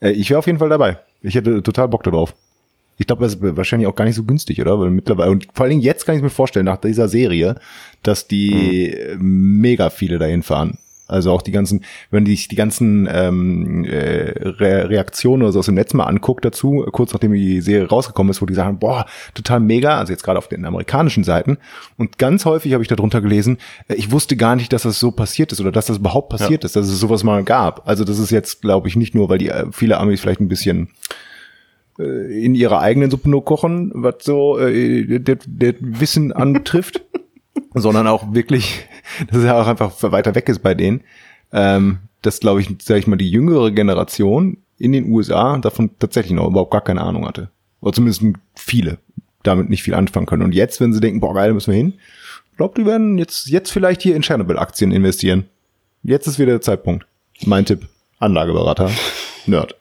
Äh, 0.00 0.10
ich 0.12 0.30
wäre 0.30 0.38
auf 0.38 0.46
jeden 0.46 0.58
Fall 0.58 0.68
dabei. 0.68 0.98
Ich 1.22 1.34
hätte 1.34 1.62
total 1.62 1.88
Bock 1.88 2.02
darauf. 2.02 2.34
Ich 2.98 3.06
glaube, 3.06 3.22
das 3.22 3.34
ist 3.34 3.56
wahrscheinlich 3.56 3.88
auch 3.88 3.94
gar 3.94 4.04
nicht 4.04 4.16
so 4.16 4.24
günstig, 4.24 4.60
oder? 4.60 4.78
Weil 4.78 4.90
mittlerweile, 4.90 5.30
und 5.30 5.48
vor 5.54 5.64
allen 5.64 5.70
Dingen 5.70 5.82
jetzt 5.82 6.04
kann 6.04 6.16
ich 6.16 6.22
mir 6.22 6.30
vorstellen, 6.30 6.66
nach 6.66 6.76
dieser 6.76 7.08
Serie, 7.08 7.58
dass 8.02 8.26
die 8.26 8.94
mhm. 9.14 9.60
mega 9.60 9.90
viele 9.90 10.18
dahin 10.18 10.42
fahren. 10.42 10.78
Also 11.10 11.32
auch 11.32 11.42
die 11.42 11.52
ganzen, 11.52 11.84
wenn 12.10 12.24
die 12.24 12.36
die 12.36 12.56
ganzen 12.56 13.08
ähm, 13.10 13.84
äh, 13.84 14.32
Re 14.38 14.88
Reaktionen 14.88 15.42
oder 15.42 15.52
so 15.52 15.58
aus 15.58 15.66
dem 15.66 15.74
Netz 15.74 15.94
mal 15.94 16.04
anguckt 16.04 16.44
dazu, 16.44 16.86
kurz 16.92 17.12
nachdem 17.12 17.32
die 17.32 17.60
Serie 17.60 17.88
rausgekommen 17.88 18.30
ist, 18.30 18.40
wo 18.40 18.46
die 18.46 18.54
sagen, 18.54 18.78
boah, 18.78 19.06
total 19.34 19.60
mega, 19.60 19.98
also 19.98 20.12
jetzt 20.12 20.22
gerade 20.22 20.38
auf 20.38 20.48
den 20.48 20.64
amerikanischen 20.64 21.24
Seiten. 21.24 21.58
Und 21.96 22.18
ganz 22.18 22.44
häufig 22.44 22.72
habe 22.72 22.82
ich 22.82 22.88
darunter 22.88 23.20
gelesen, 23.20 23.58
äh, 23.88 23.94
ich 23.94 24.10
wusste 24.10 24.36
gar 24.36 24.56
nicht, 24.56 24.72
dass 24.72 24.82
das 24.82 25.00
so 25.00 25.10
passiert 25.10 25.52
ist 25.52 25.60
oder 25.60 25.72
dass 25.72 25.86
das 25.86 25.98
überhaupt 25.98 26.30
passiert 26.30 26.62
ja. 26.62 26.66
ist, 26.66 26.76
dass 26.76 26.86
es 26.86 27.00
sowas 27.00 27.24
mal 27.24 27.44
gab. 27.44 27.86
Also 27.88 28.04
das 28.04 28.18
ist 28.18 28.30
jetzt, 28.30 28.62
glaube 28.62 28.88
ich, 28.88 28.96
nicht 28.96 29.14
nur, 29.14 29.28
weil 29.28 29.38
die 29.38 29.48
äh, 29.48 29.66
viele 29.72 29.98
Amis 29.98 30.20
vielleicht 30.20 30.40
ein 30.40 30.48
bisschen 30.48 30.90
in 32.00 32.54
ihrer 32.54 32.80
eigenen 32.80 33.10
Suppe 33.10 33.28
nur 33.28 33.44
kochen, 33.44 33.90
was 33.94 34.16
so 34.22 34.58
äh, 34.58 35.20
das 35.20 35.38
Wissen 35.46 36.32
anbetrifft, 36.32 37.04
sondern 37.74 38.06
auch 38.06 38.32
wirklich 38.32 38.86
dass 39.30 39.44
ja 39.44 39.60
auch 39.60 39.66
einfach 39.66 39.92
weiter 40.12 40.34
weg 40.34 40.48
ist 40.48 40.60
bei 40.60 40.74
denen. 40.74 41.02
Ähm, 41.52 41.98
dass, 42.22 42.40
glaube 42.40 42.60
ich, 42.60 42.68
sag 42.82 42.98
ich 42.98 43.06
mal, 43.06 43.16
die 43.16 43.30
jüngere 43.30 43.70
Generation 43.70 44.58
in 44.78 44.92
den 44.92 45.10
USA 45.10 45.58
davon 45.58 45.90
tatsächlich 45.98 46.34
noch 46.34 46.46
überhaupt 46.46 46.70
gar 46.70 46.82
keine 46.82 47.00
Ahnung 47.00 47.26
hatte. 47.26 47.50
Oder 47.80 47.94
zumindest 47.94 48.22
viele 48.54 48.98
damit 49.42 49.70
nicht 49.70 49.82
viel 49.82 49.94
anfangen 49.94 50.26
können. 50.26 50.42
Und 50.42 50.54
jetzt, 50.54 50.80
wenn 50.80 50.92
sie 50.92 51.00
denken, 51.00 51.20
boah, 51.20 51.34
geil, 51.34 51.54
müssen 51.54 51.72
wir 51.72 51.78
hin, 51.78 51.94
glaubt, 52.56 52.76
die 52.76 52.84
werden 52.84 53.16
jetzt, 53.16 53.48
jetzt 53.48 53.70
vielleicht 53.70 54.02
hier 54.02 54.14
in 54.14 54.22
Chernobyl-Aktien 54.22 54.92
investieren. 54.92 55.46
Jetzt 56.02 56.26
ist 56.26 56.38
wieder 56.38 56.52
der 56.52 56.60
Zeitpunkt. 56.60 57.06
Mein 57.46 57.64
Tipp. 57.64 57.88
Anlageberater. 58.18 58.90
Nerd. 59.46 59.76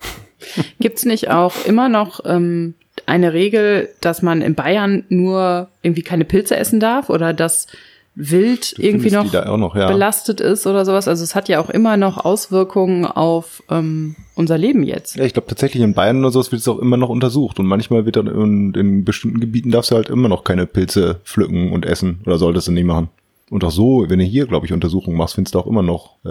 Gibt's 0.80 1.04
nicht 1.04 1.30
auch 1.30 1.66
immer 1.66 1.90
noch 1.90 2.22
ähm, 2.24 2.76
eine 3.10 3.34
Regel, 3.34 3.90
dass 4.02 4.22
man 4.22 4.42
in 4.42 4.56
Bayern 4.56 5.04
nur 5.10 5.68
irgendwie 5.82 6.04
keine 6.04 6.26
Pilze 6.26 6.56
essen 6.56 6.80
darf 6.80 7.10
oder 7.10 7.34
dass 7.34 7.68
Wild 8.16 8.78
du 8.78 8.82
irgendwie 8.82 9.12
noch, 9.12 9.32
noch 9.58 9.76
ja. 9.76 9.90
belastet 9.90 10.42
ist 10.42 10.68
oder 10.68 10.84
sowas. 10.84 11.08
Also 11.08 11.24
es 11.24 11.36
hat 11.36 11.48
ja 11.48 11.60
auch 11.62 11.70
immer 11.70 11.96
noch 11.96 12.18
Auswirkungen 12.24 13.06
auf 13.06 13.64
ähm, 13.70 14.16
unser 14.36 14.58
Leben 14.58 14.84
jetzt. 14.84 15.16
Ja, 15.16 15.24
ich 15.24 15.34
glaube 15.34 15.48
tatsächlich 15.48 15.82
in 15.82 15.94
Bayern 15.94 16.20
oder 16.20 16.32
sowas 16.32 16.52
wird 16.52 16.62
es 16.62 16.68
auch 16.68 16.80
immer 16.80 16.98
noch 16.98 17.10
untersucht 17.10 17.60
und 17.60 17.66
manchmal 17.66 18.06
wird 18.06 18.18
dann 18.18 18.28
in, 18.28 18.74
in 18.74 19.06
bestimmten 19.06 19.40
Gebieten 19.40 19.72
darfst 19.72 19.92
du 19.92 19.96
halt 19.96 20.10
immer 20.10 20.28
noch 20.28 20.44
keine 20.44 20.66
Pilze 20.66 21.22
pflücken 21.24 21.72
und 21.72 21.86
essen 21.86 22.20
oder 22.26 22.38
solltest 22.38 22.68
du 22.68 22.74
nicht 22.74 22.86
machen. 22.86 23.10
Und 23.50 23.64
auch 23.64 23.72
so, 23.72 24.06
wenn 24.08 24.20
du 24.20 24.26
hier, 24.26 24.46
glaube 24.46 24.66
ich, 24.66 24.74
Untersuchungen 24.74 25.18
machst, 25.18 25.36
findest 25.36 25.56
du 25.56 25.60
auch 25.60 25.66
immer 25.68 25.82
noch 25.82 26.24
äh, 26.24 26.30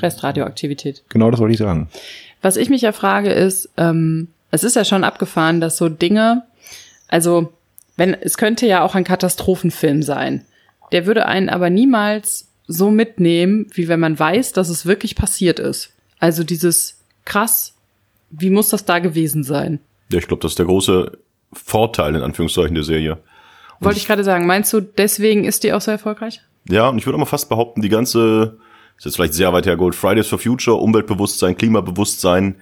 Restradioaktivität. 0.00 1.04
Genau, 1.08 1.30
das 1.30 1.40
wollte 1.40 1.52
ich 1.52 1.58
sagen. 1.58 1.88
Was 2.42 2.56
ich 2.56 2.70
mich 2.70 2.82
ja 2.82 2.92
frage 2.92 3.32
ist, 3.32 3.70
ähm, 3.76 4.28
es 4.50 4.64
ist 4.64 4.76
ja 4.76 4.84
schon 4.84 5.04
abgefahren, 5.04 5.60
dass 5.60 5.76
so 5.76 5.88
Dinge, 5.88 6.44
also 7.08 7.52
wenn, 7.96 8.14
es 8.14 8.38
könnte 8.38 8.66
ja 8.66 8.82
auch 8.82 8.94
ein 8.94 9.04
Katastrophenfilm 9.04 10.02
sein. 10.02 10.44
Der 10.92 11.06
würde 11.06 11.26
einen 11.26 11.48
aber 11.48 11.68
niemals 11.68 12.48
so 12.66 12.90
mitnehmen, 12.90 13.66
wie 13.72 13.88
wenn 13.88 14.00
man 14.00 14.18
weiß, 14.18 14.52
dass 14.52 14.68
es 14.68 14.86
wirklich 14.86 15.16
passiert 15.16 15.58
ist. 15.58 15.92
Also 16.18 16.44
dieses 16.44 16.98
krass, 17.24 17.74
wie 18.30 18.50
muss 18.50 18.68
das 18.68 18.84
da 18.84 18.98
gewesen 18.98 19.42
sein? 19.42 19.80
Ja, 20.10 20.18
ich 20.18 20.28
glaube, 20.28 20.42
das 20.42 20.52
ist 20.52 20.58
der 20.58 20.66
große 20.66 21.12
Vorteil 21.52 22.14
in 22.14 22.22
Anführungszeichen 22.22 22.74
der 22.74 22.84
Serie. 22.84 23.18
Wollte 23.80 23.98
ich 23.98 24.06
gerade 24.06 24.24
sagen, 24.24 24.46
meinst 24.46 24.72
du, 24.72 24.80
deswegen 24.80 25.44
ist 25.44 25.62
die 25.62 25.72
auch 25.72 25.80
so 25.80 25.90
erfolgreich? 25.90 26.40
Ja, 26.68 26.88
und 26.88 26.98
ich 26.98 27.06
würde 27.06 27.16
auch 27.16 27.20
mal 27.20 27.26
fast 27.26 27.48
behaupten, 27.48 27.80
die 27.80 27.88
ganze, 27.88 28.58
ist 28.98 29.04
jetzt 29.06 29.16
vielleicht 29.16 29.34
sehr 29.34 29.52
weit 29.52 29.66
her, 29.66 29.76
Gold 29.76 29.94
Fridays 29.94 30.26
for 30.26 30.38
Future, 30.38 30.76
Umweltbewusstsein, 30.76 31.56
Klimabewusstsein, 31.56 32.56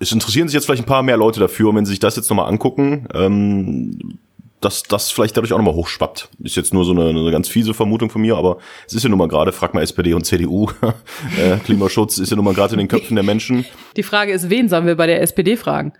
es 0.00 0.12
interessieren 0.12 0.48
sich 0.48 0.54
jetzt 0.54 0.66
vielleicht 0.66 0.82
ein 0.82 0.86
paar 0.86 1.02
mehr 1.02 1.16
Leute 1.16 1.40
dafür, 1.40 1.74
wenn 1.74 1.84
sie 1.84 1.90
sich 1.90 2.00
das 2.00 2.16
jetzt 2.16 2.28
nochmal 2.30 2.48
angucken, 2.48 3.06
ähm, 3.14 4.18
dass 4.60 4.82
das 4.82 5.10
vielleicht 5.10 5.36
dadurch 5.36 5.52
auch 5.52 5.58
nochmal 5.58 5.74
hochschwappt. 5.74 6.28
Ist 6.42 6.56
jetzt 6.56 6.74
nur 6.74 6.84
so 6.84 6.92
eine, 6.92 7.08
eine 7.08 7.30
ganz 7.30 7.48
fiese 7.48 7.72
Vermutung 7.72 8.10
von 8.10 8.20
mir, 8.20 8.36
aber 8.36 8.58
es 8.86 8.92
ist 8.92 9.02
ja 9.02 9.08
nun 9.08 9.18
mal 9.18 9.28
gerade, 9.28 9.52
frag 9.52 9.72
mal 9.72 9.82
SPD 9.82 10.12
und 10.12 10.26
CDU, 10.26 10.68
äh, 11.38 11.56
Klimaschutz 11.64 12.18
ist 12.18 12.30
ja 12.30 12.36
nun 12.36 12.44
mal 12.44 12.54
gerade 12.54 12.74
in 12.74 12.78
den 12.78 12.88
Köpfen 12.88 13.14
der 13.14 13.24
Menschen. 13.24 13.64
Die 13.96 14.02
Frage 14.02 14.32
ist, 14.32 14.50
wen 14.50 14.68
sollen 14.68 14.86
wir 14.86 14.96
bei 14.96 15.06
der 15.06 15.22
SPD 15.22 15.56
fragen? 15.56 15.92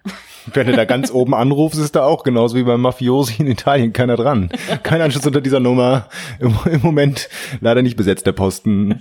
Wenn 0.53 0.67
du 0.67 0.73
da 0.75 0.85
ganz 0.85 1.11
oben 1.11 1.35
anrufst, 1.35 1.79
ist 1.79 1.97
da 1.97 2.05
auch 2.05 2.23
genauso 2.23 2.57
wie 2.57 2.63
beim 2.63 2.81
Mafiosi 2.81 3.35
in 3.39 3.47
Italien 3.47 3.93
keiner 3.93 4.17
dran. 4.17 4.51
Kein 4.83 5.01
Anschluss 5.01 5.27
unter 5.27 5.41
dieser 5.41 5.61
Nummer. 5.61 6.09
Im, 6.39 6.55
im 6.71 6.81
Moment 6.83 7.29
leider 7.61 7.83
nicht 7.83 7.97
besetzt, 7.97 8.27
der 8.27 8.33
Posten. 8.33 9.01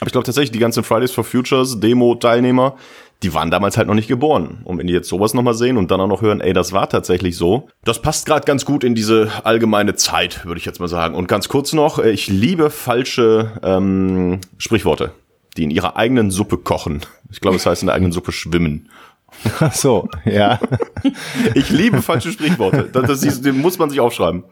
Aber 0.00 0.06
ich 0.06 0.12
glaube 0.12 0.24
tatsächlich, 0.24 0.52
die 0.52 0.58
ganzen 0.58 0.84
Fridays 0.84 1.12
for 1.12 1.24
Futures 1.24 1.80
Demo-Teilnehmer, 1.80 2.76
die 3.22 3.32
waren 3.32 3.50
damals 3.50 3.76
halt 3.76 3.88
noch 3.88 3.94
nicht 3.94 4.08
geboren. 4.08 4.60
Und 4.64 4.78
wenn 4.78 4.86
die 4.86 4.92
jetzt 4.92 5.08
sowas 5.08 5.34
nochmal 5.34 5.54
sehen 5.54 5.78
und 5.78 5.90
dann 5.90 6.00
auch 6.00 6.06
noch 6.06 6.22
hören, 6.22 6.40
ey, 6.40 6.52
das 6.52 6.72
war 6.72 6.88
tatsächlich 6.88 7.36
so, 7.36 7.68
das 7.84 8.02
passt 8.02 8.26
gerade 8.26 8.44
ganz 8.44 8.64
gut 8.64 8.84
in 8.84 8.94
diese 8.94 9.30
allgemeine 9.44 9.94
Zeit, 9.94 10.44
würde 10.44 10.58
ich 10.58 10.66
jetzt 10.66 10.80
mal 10.80 10.88
sagen. 10.88 11.14
Und 11.14 11.26
ganz 11.26 11.48
kurz 11.48 11.72
noch, 11.72 11.98
äh, 11.98 12.10
ich 12.10 12.28
liebe 12.28 12.70
falsche 12.70 13.52
ähm, 13.62 14.40
Sprichworte, 14.58 15.12
die 15.56 15.64
in 15.64 15.70
ihrer 15.70 15.96
eigenen 15.96 16.30
Suppe 16.30 16.58
kochen. 16.58 17.00
Ich 17.30 17.40
glaube, 17.40 17.56
es 17.56 17.66
heißt 17.66 17.82
in 17.82 17.86
der 17.86 17.94
eigenen 17.94 18.12
Suppe 18.12 18.32
schwimmen. 18.32 18.90
Ach 19.60 19.72
so, 19.72 20.08
ja. 20.24 20.58
ich 21.54 21.70
liebe 21.70 22.02
falsche 22.02 22.32
Sprichworte. 22.32 22.88
Das, 22.92 23.20
das, 23.20 23.40
das 23.40 23.52
muss 23.54 23.78
man 23.78 23.90
sich 23.90 24.00
aufschreiben. 24.00 24.44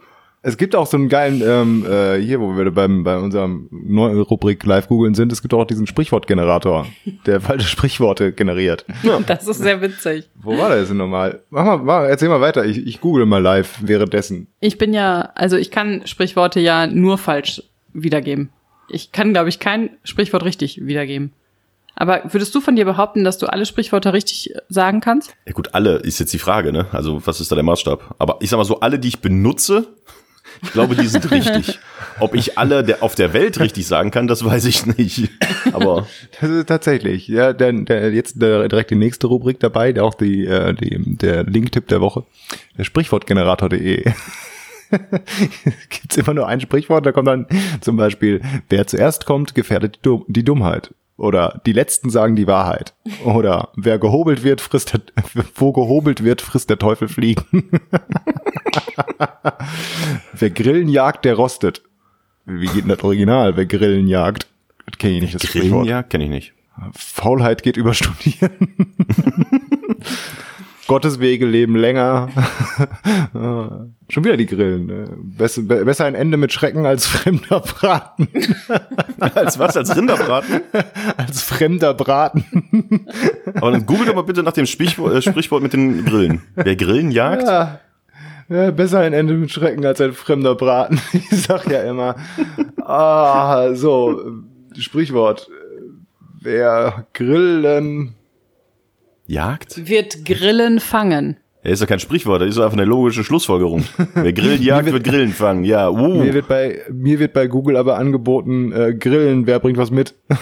Es 0.44 0.56
gibt 0.56 0.74
auch 0.74 0.86
so 0.86 0.96
einen 0.96 1.08
geilen, 1.08 1.40
ähm, 1.40 1.86
äh, 1.88 2.20
hier, 2.20 2.40
wo 2.40 2.56
wir 2.56 2.68
beim, 2.72 3.04
bei 3.04 3.16
unserem 3.16 3.68
neuen 3.70 4.20
Rubrik 4.20 4.64
live 4.64 4.88
googeln 4.88 5.14
sind, 5.14 5.30
es 5.30 5.40
gibt 5.40 5.54
auch 5.54 5.64
diesen 5.64 5.86
Sprichwortgenerator, 5.86 6.86
der 7.26 7.40
falsche 7.40 7.68
Sprichworte 7.68 8.32
generiert. 8.32 8.84
Ja. 9.04 9.20
Das 9.24 9.46
ist 9.46 9.58
sehr 9.58 9.80
witzig. 9.80 10.28
Wo 10.34 10.58
war 10.58 10.70
das 10.70 10.88
denn 10.88 10.96
nochmal? 10.96 11.42
Mach 11.50 11.64
mal, 11.64 11.78
mach, 11.78 12.02
erzähl 12.02 12.28
mal 12.28 12.40
weiter, 12.40 12.64
ich, 12.64 12.84
ich 12.84 13.00
google 13.00 13.24
mal 13.24 13.40
live 13.40 13.78
währenddessen. 13.82 14.48
Ich 14.58 14.78
bin 14.78 14.92
ja, 14.92 15.30
also 15.36 15.56
ich 15.56 15.70
kann 15.70 16.02
Sprichworte 16.06 16.58
ja 16.58 16.88
nur 16.88 17.18
falsch 17.18 17.62
wiedergeben. 17.92 18.50
Ich 18.88 19.12
kann, 19.12 19.32
glaube 19.32 19.48
ich, 19.48 19.60
kein 19.60 19.90
Sprichwort 20.02 20.44
richtig 20.44 20.84
wiedergeben. 20.84 21.32
Aber 21.94 22.22
würdest 22.32 22.54
du 22.54 22.60
von 22.60 22.76
dir 22.76 22.84
behaupten, 22.84 23.24
dass 23.24 23.38
du 23.38 23.46
alle 23.46 23.66
Sprichwörter 23.66 24.12
richtig 24.12 24.54
sagen 24.68 25.00
kannst? 25.00 25.34
Ja 25.46 25.52
gut, 25.52 25.74
alle 25.74 25.96
ist 25.96 26.18
jetzt 26.18 26.32
die 26.32 26.38
Frage, 26.38 26.72
ne? 26.72 26.86
Also 26.92 27.26
was 27.26 27.40
ist 27.40 27.50
da 27.50 27.54
der 27.54 27.64
Maßstab? 27.64 28.16
Aber 28.18 28.38
ich 28.40 28.50
sag 28.50 28.56
mal 28.56 28.64
so, 28.64 28.80
alle, 28.80 28.98
die 28.98 29.08
ich 29.08 29.20
benutze, 29.20 29.88
ich 30.62 30.72
glaube, 30.72 30.96
die 30.96 31.06
sind 31.06 31.30
richtig. 31.30 31.78
Ob 32.20 32.34
ich 32.34 32.58
alle 32.58 32.82
der, 32.82 33.02
auf 33.02 33.14
der 33.14 33.32
Welt 33.32 33.58
richtig 33.60 33.86
sagen 33.86 34.10
kann, 34.10 34.26
das 34.26 34.44
weiß 34.44 34.64
ich 34.66 34.86
nicht. 34.86 35.30
Aber 35.72 36.06
das 36.40 36.50
ist 36.50 36.66
tatsächlich. 36.66 37.28
Ja, 37.28 37.52
der, 37.52 37.72
jetzt 38.12 38.40
der, 38.40 38.68
direkt 38.68 38.90
die 38.90 38.96
nächste 38.96 39.26
Rubrik 39.26 39.60
dabei, 39.60 39.92
der 39.92 40.04
auch 40.04 40.14
die, 40.14 40.46
äh, 40.46 40.74
die 40.74 41.16
der 41.16 41.44
Link-Tipp 41.44 41.88
der 41.88 42.00
Woche. 42.00 42.24
Der 42.76 42.84
Sprichwortgenerator.de. 42.84 44.04
Gibt's 45.88 46.16
immer 46.18 46.34
nur 46.34 46.46
ein 46.46 46.60
Sprichwort, 46.60 47.06
da 47.06 47.12
kommt 47.12 47.28
dann 47.28 47.46
zum 47.80 47.96
Beispiel, 47.96 48.42
wer 48.68 48.86
zuerst 48.86 49.24
kommt, 49.24 49.54
gefährdet 49.54 50.00
die 50.28 50.44
Dummheit. 50.44 50.94
Oder 51.22 51.60
die 51.66 51.72
Letzten 51.72 52.10
sagen 52.10 52.34
die 52.34 52.48
Wahrheit. 52.48 52.94
Oder 53.24 53.68
wer 53.76 54.00
gehobelt 54.00 54.42
wird, 54.42 54.60
frisst 54.60 54.92
der, 54.92 55.02
wo 55.54 55.72
gehobelt 55.72 56.24
wird, 56.24 56.42
frisst 56.42 56.68
der 56.68 56.80
Teufel 56.80 57.06
Fliegen. 57.06 57.70
wer 60.32 60.50
Grillen 60.50 60.88
jagt, 60.88 61.24
der 61.24 61.36
rostet. 61.36 61.82
Wie 62.44 62.66
geht 62.66 62.82
denn 62.82 62.88
das 62.88 63.04
Original? 63.04 63.56
Wer 63.56 63.66
Grillen 63.66 64.08
jagt? 64.08 64.48
Kenne 64.98 65.14
ich 65.14 65.20
nicht. 65.22 65.34
Das 65.36 65.42
Grillen 65.42 65.84
jagt 65.84 66.10
kenne 66.10 66.24
ich 66.24 66.30
nicht. 66.30 66.54
Faulheit 66.92 67.62
geht 67.62 67.76
über 67.76 67.94
Studieren. 67.94 68.50
Gottes 70.92 71.20
Wege 71.20 71.46
leben 71.46 71.74
länger. 71.74 72.28
Schon 74.10 74.24
wieder 74.24 74.36
die 74.36 74.44
Grillen. 74.44 74.84
Ne? 74.84 75.08
Besser, 75.38 75.62
besser 75.62 76.04
ein 76.04 76.14
Ende 76.14 76.36
mit 76.36 76.52
Schrecken 76.52 76.84
als 76.84 77.06
fremder 77.08 77.60
Braten. 77.60 78.28
als 79.34 79.58
was? 79.58 79.74
Als 79.74 79.96
Rinderbraten? 79.96 80.60
als 81.16 81.40
fremder 81.40 81.94
Braten. 81.94 82.44
Aber 83.54 83.70
dann 83.70 83.86
google 83.86 84.04
doch 84.04 84.14
mal 84.14 84.20
bitte 84.20 84.42
nach 84.42 84.52
dem 84.52 84.66
Sprichwort, 84.66 85.14
äh, 85.14 85.22
Sprichwort 85.22 85.62
mit 85.62 85.72
den 85.72 86.04
Grillen. 86.04 86.42
Wer 86.56 86.76
Grillen 86.76 87.10
jagt? 87.10 87.44
Ja. 87.44 87.80
Ja, 88.50 88.70
besser 88.70 88.98
ein 88.98 89.14
Ende 89.14 89.32
mit 89.32 89.50
Schrecken 89.50 89.86
als 89.86 89.98
ein 90.02 90.12
fremder 90.12 90.56
Braten. 90.56 91.00
Ich 91.14 91.30
sag 91.30 91.70
ja 91.70 91.84
immer. 91.84 92.16
Ah, 92.84 93.72
so, 93.72 94.42
Sprichwort. 94.76 95.48
Wer 96.42 97.06
Grillen 97.14 98.14
Jagd? 99.32 99.88
Wird 99.88 100.26
Grillen 100.26 100.78
fangen. 100.78 101.38
Er 101.62 101.70
ist 101.72 101.80
doch 101.80 101.86
kein 101.86 102.00
Sprichwort, 102.00 102.42
das 102.42 102.50
ist 102.50 102.58
einfach 102.58 102.74
eine 102.74 102.84
logische 102.84 103.24
Schlussfolgerung. 103.24 103.84
Wer 104.14 104.32
Grillen 104.34 104.60
jagt, 104.60 104.84
wird, 104.84 104.96
wird 104.96 105.04
Grillen 105.04 105.32
fangen. 105.32 105.64
Ja, 105.64 105.88
uh. 105.88 106.22
Mir 106.22 106.34
wird 106.34 106.48
bei, 106.48 106.82
mir 106.90 107.18
wird 107.18 107.32
bei 107.32 107.46
Google 107.46 107.78
aber 107.78 107.96
angeboten, 107.96 108.72
äh, 108.72 108.92
Grillen, 108.94 109.46
wer 109.46 109.58
bringt 109.58 109.78
was 109.78 109.90
mit? 109.90 110.14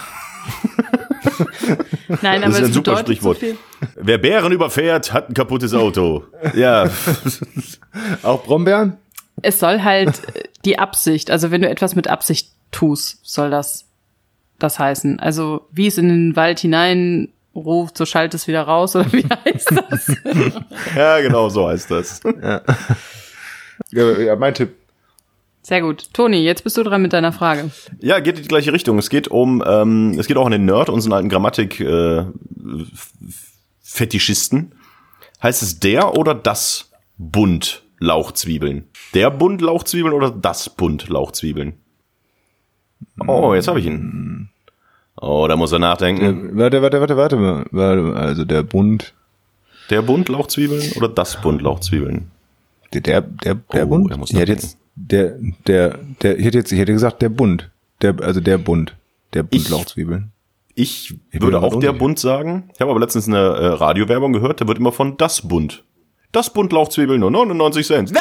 Nein, 2.22 2.42
aber 2.42 2.52
das 2.52 2.60
ist 2.60 2.66
ein 2.66 2.72
super 2.72 2.96
Sprichwort. 2.96 3.38
Wer 3.94 4.18
Bären 4.18 4.50
überfährt, 4.50 5.12
hat 5.12 5.28
ein 5.28 5.34
kaputtes 5.34 5.72
Auto. 5.72 6.24
Ja. 6.56 6.90
Auch 8.24 8.42
Brombeeren? 8.42 8.96
Es 9.42 9.60
soll 9.60 9.82
halt 9.82 10.20
die 10.64 10.80
Absicht, 10.80 11.30
also 11.30 11.52
wenn 11.52 11.62
du 11.62 11.68
etwas 11.68 11.94
mit 11.94 12.08
Absicht 12.08 12.50
tust, 12.72 13.20
soll 13.22 13.50
das 13.50 13.86
das 14.58 14.80
heißen. 14.80 15.20
Also 15.20 15.68
wie 15.70 15.86
es 15.86 15.96
in 15.96 16.08
den 16.08 16.34
Wald 16.34 16.58
hinein 16.58 17.28
ruft, 17.54 17.96
so 17.96 18.06
schalt 18.06 18.34
es 18.34 18.46
wieder 18.46 18.62
raus, 18.62 18.96
oder 18.96 19.12
wie 19.12 19.24
heißt 19.44 19.72
das? 19.88 20.16
Ja, 20.94 21.20
genau, 21.20 21.48
so 21.48 21.68
heißt 21.68 21.90
das. 21.90 22.20
Ja, 23.90 24.18
ja, 24.18 24.36
mein 24.36 24.54
Tipp. 24.54 24.74
Sehr 25.62 25.82
gut. 25.82 26.12
Toni, 26.14 26.38
jetzt 26.42 26.64
bist 26.64 26.76
du 26.76 26.82
dran 26.82 27.02
mit 27.02 27.12
deiner 27.12 27.32
Frage. 27.32 27.70
Ja, 28.00 28.20
geht 28.20 28.36
in 28.36 28.42
die 28.42 28.48
gleiche 28.48 28.72
Richtung. 28.72 28.98
Es 28.98 29.10
geht 29.10 29.28
um, 29.28 29.62
ähm, 29.66 30.16
es 30.18 30.26
geht 30.26 30.36
auch 30.36 30.46
um 30.46 30.50
den 30.50 30.64
Nerd, 30.64 30.88
unseren 30.88 31.12
alten 31.12 31.28
Grammatik 31.28 31.80
äh, 31.80 32.24
Fetischisten. 33.82 34.74
Heißt 35.42 35.62
es 35.62 35.78
der 35.78 36.16
oder 36.16 36.34
das 36.34 36.90
Bund 37.18 37.82
Lauchzwiebeln? 37.98 38.88
Der 39.12 39.30
Bund 39.30 39.60
Lauchzwiebeln 39.60 40.14
oder 40.14 40.30
das 40.30 40.70
Bund 40.70 41.08
Lauchzwiebeln? 41.08 41.74
Oh, 43.26 43.54
jetzt 43.54 43.68
habe 43.68 43.80
ich 43.80 43.86
ihn. 43.86 44.50
Oh, 45.16 45.46
da 45.48 45.56
muss 45.56 45.72
er 45.72 45.78
nachdenken. 45.78 46.56
Warte, 46.56 46.80
warte, 46.82 47.00
warte, 47.00 47.16
warte 47.16 47.36
mal. 47.36 47.66
Warte, 47.70 48.16
Also 48.16 48.44
der 48.44 48.62
Bund, 48.62 49.12
Der 49.90 50.02
Bund 50.02 50.28
Lauchzwiebeln 50.28 50.92
oder 50.96 51.08
das 51.08 51.40
Bund 51.40 51.60
Lauchzwiebeln? 51.62 52.30
der, 52.94 53.00
der, 53.02 53.20
der, 53.20 53.54
der 53.72 53.84
Oh, 53.86 53.88
Bund? 53.88 54.10
er 54.10 54.16
muss 54.18 54.30
ich 54.30 54.38
hätte 54.38 54.52
nachdenken. 54.52 54.66
jetzt, 54.66 54.78
der, 54.94 55.36
der, 55.66 55.98
der, 56.22 56.38
ich 56.38 56.44
hätte 56.44 56.58
jetzt, 56.58 56.72
ich 56.72 56.78
hätte 56.78 56.92
gesagt, 56.92 57.22
der 57.22 57.28
Bund. 57.28 57.70
Der, 58.02 58.14
also 58.22 58.40
der 58.40 58.58
Bund. 58.58 58.96
Der 59.34 59.42
Bund 59.42 59.62
Ich- 59.62 59.68
Lauchzwiebeln. 59.68 60.32
Ich, 60.76 61.14
bin 61.30 61.42
würde 61.42 61.60
auch 61.60 61.78
der. 61.78 61.92
Bund 61.92 62.18
sagen. 62.18 62.70
Ich 62.74 62.80
habe 62.80 62.90
aber 62.92 63.00
letztens 63.00 63.28
eine 63.28 63.38
äh, 63.38 63.66
Radiowerbung 63.66 64.32
gehört, 64.32 64.60
da 64.62 64.68
wird 64.68 64.78
immer 64.78 64.92
von 64.92 65.16
das 65.18 65.46
Bund. 65.46 65.84
Das 66.32 66.52
Bund 66.52 66.72
Lauchzwiebeln 66.72 67.20
nur 67.20 67.30
99 67.30 67.86
Cent. 67.86 68.12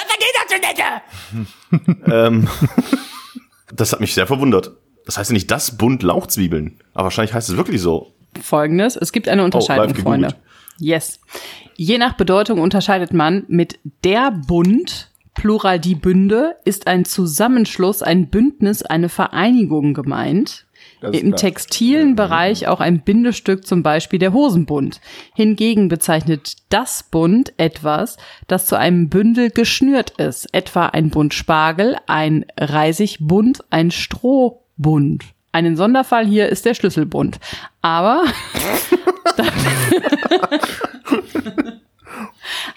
ähm, 2.12 2.47
das 3.75 3.93
hat 3.93 4.02
mich 4.02 4.13
sehr 4.13 4.28
verwundert. 4.28 4.71
Das 5.10 5.17
heißt 5.17 5.32
ja 5.32 5.34
nicht 5.34 5.50
das 5.50 5.76
Bund 5.76 6.04
Lauchzwiebeln. 6.04 6.78
Aber 6.93 7.06
wahrscheinlich 7.06 7.34
heißt 7.34 7.50
es 7.50 7.58
wirklich 7.58 7.82
so. 7.82 8.13
Folgendes. 8.39 8.95
Es 8.95 9.12
gibt 9.12 9.28
eine 9.28 9.43
Unterscheidung, 9.43 9.95
Oh, 9.98 10.02
Freunde. 10.02 10.36
Yes. 10.78 11.19
Je 11.76 11.98
nach 11.98 12.13
Bedeutung 12.13 12.60
unterscheidet 12.60 13.12
man 13.12 13.43
mit 13.48 13.80
der 14.04 14.30
Bund, 14.30 15.10
Plural 15.34 15.80
die 15.80 15.95
Bünde, 15.95 16.58
ist 16.63 16.86
ein 16.86 17.06
Zusammenschluss, 17.06 18.04
ein 18.04 18.28
Bündnis, 18.28 18.84
eine 18.84 19.10
Vereinigung 19.10 19.95
gemeint. 19.95 20.67
Im 21.02 21.12
klar. 21.12 21.38
textilen 21.38 22.15
Bereich 22.15 22.67
auch 22.67 22.80
ein 22.80 23.02
Bindestück, 23.02 23.65
zum 23.65 23.82
Beispiel 23.82 24.19
der 24.19 24.32
Hosenbund. 24.34 25.02
Hingegen 25.34 25.88
bezeichnet 25.88 26.54
das 26.69 27.02
Bund 27.02 27.52
etwas, 27.58 28.17
das 28.48 28.67
zu 28.67 28.78
einem 28.78 29.10
Bündel 29.10 29.50
geschnürt 29.50 30.12
ist, 30.19 30.54
etwa 30.54 30.86
ein 30.86 31.10
Bund 31.10 31.34
Spargel, 31.34 31.95
ein 32.06 32.45
Reisigbund, 32.60 33.63
ein 33.72 33.89
Strohbund. 34.84 35.26
Einen 35.52 35.76
Sonderfall 35.76 36.26
hier 36.26 36.48
ist 36.50 36.65
der 36.65 36.74
Schlüsselbund. 36.74 37.39
Aber 37.82 38.24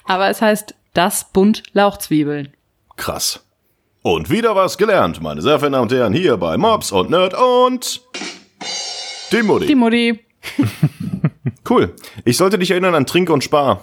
Aber 0.05 0.29
es 0.29 0.43
heißt 0.43 0.75
das 0.95 1.33
Bund 1.33 1.63
Lauchzwiebeln. 1.73 2.53
Krass. 2.97 3.45
Und 4.03 4.31
wieder 4.31 4.57
was 4.57 4.79
gelernt, 4.79 5.23
meine 5.23 5.41
sehr 5.43 5.59
verehrten 5.61 5.73
Damen 5.75 5.83
und 5.91 5.93
Herren, 5.93 6.13
hier 6.13 6.37
bei 6.37 6.59
Mobs 6.59 6.91
und 6.91 7.11
Nerd 7.11 7.35
und 7.35 8.01
die 9.31 9.43
Mutti. 9.43 9.67
Die 9.67 9.75
Mutti. 9.75 10.21
Cool. 11.69 11.95
Ich 12.25 12.37
sollte 12.37 12.59
dich 12.59 12.73
erinnern 12.73 12.95
an 12.97 13.07
Trink 13.07 13.31
und 13.31 13.45
Spar. 13.45 13.81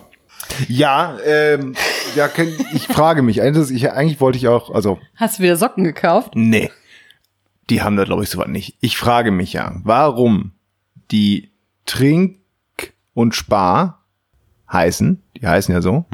Ja, 0.67 1.17
ähm, 1.25 1.73
ja, 2.15 2.29
ich 2.73 2.87
frage 2.87 3.21
mich. 3.21 3.41
Eigentlich, 3.41 3.71
ich, 3.71 3.91
eigentlich 3.91 4.19
wollte 4.19 4.37
ich 4.37 4.47
auch, 4.49 4.71
also, 4.73 4.99
Hast 5.15 5.39
du 5.39 5.43
wieder 5.43 5.55
Socken 5.55 5.83
gekauft? 5.85 6.31
nee. 6.35 6.69
Die 7.69 7.81
haben 7.81 7.95
da, 7.95 8.03
glaube 8.03 8.23
ich, 8.23 8.29
sowas 8.29 8.47
nicht. 8.47 8.77
Ich 8.81 8.97
frage 8.97 9.31
mich 9.31 9.53
ja, 9.53 9.73
warum 9.83 10.51
die 11.11 11.51
Trink 11.85 12.39
und 13.13 13.35
Spar 13.35 14.05
heißen, 14.71 15.21
die 15.37 15.47
heißen 15.47 15.73
ja 15.73 15.81
so, 15.81 16.05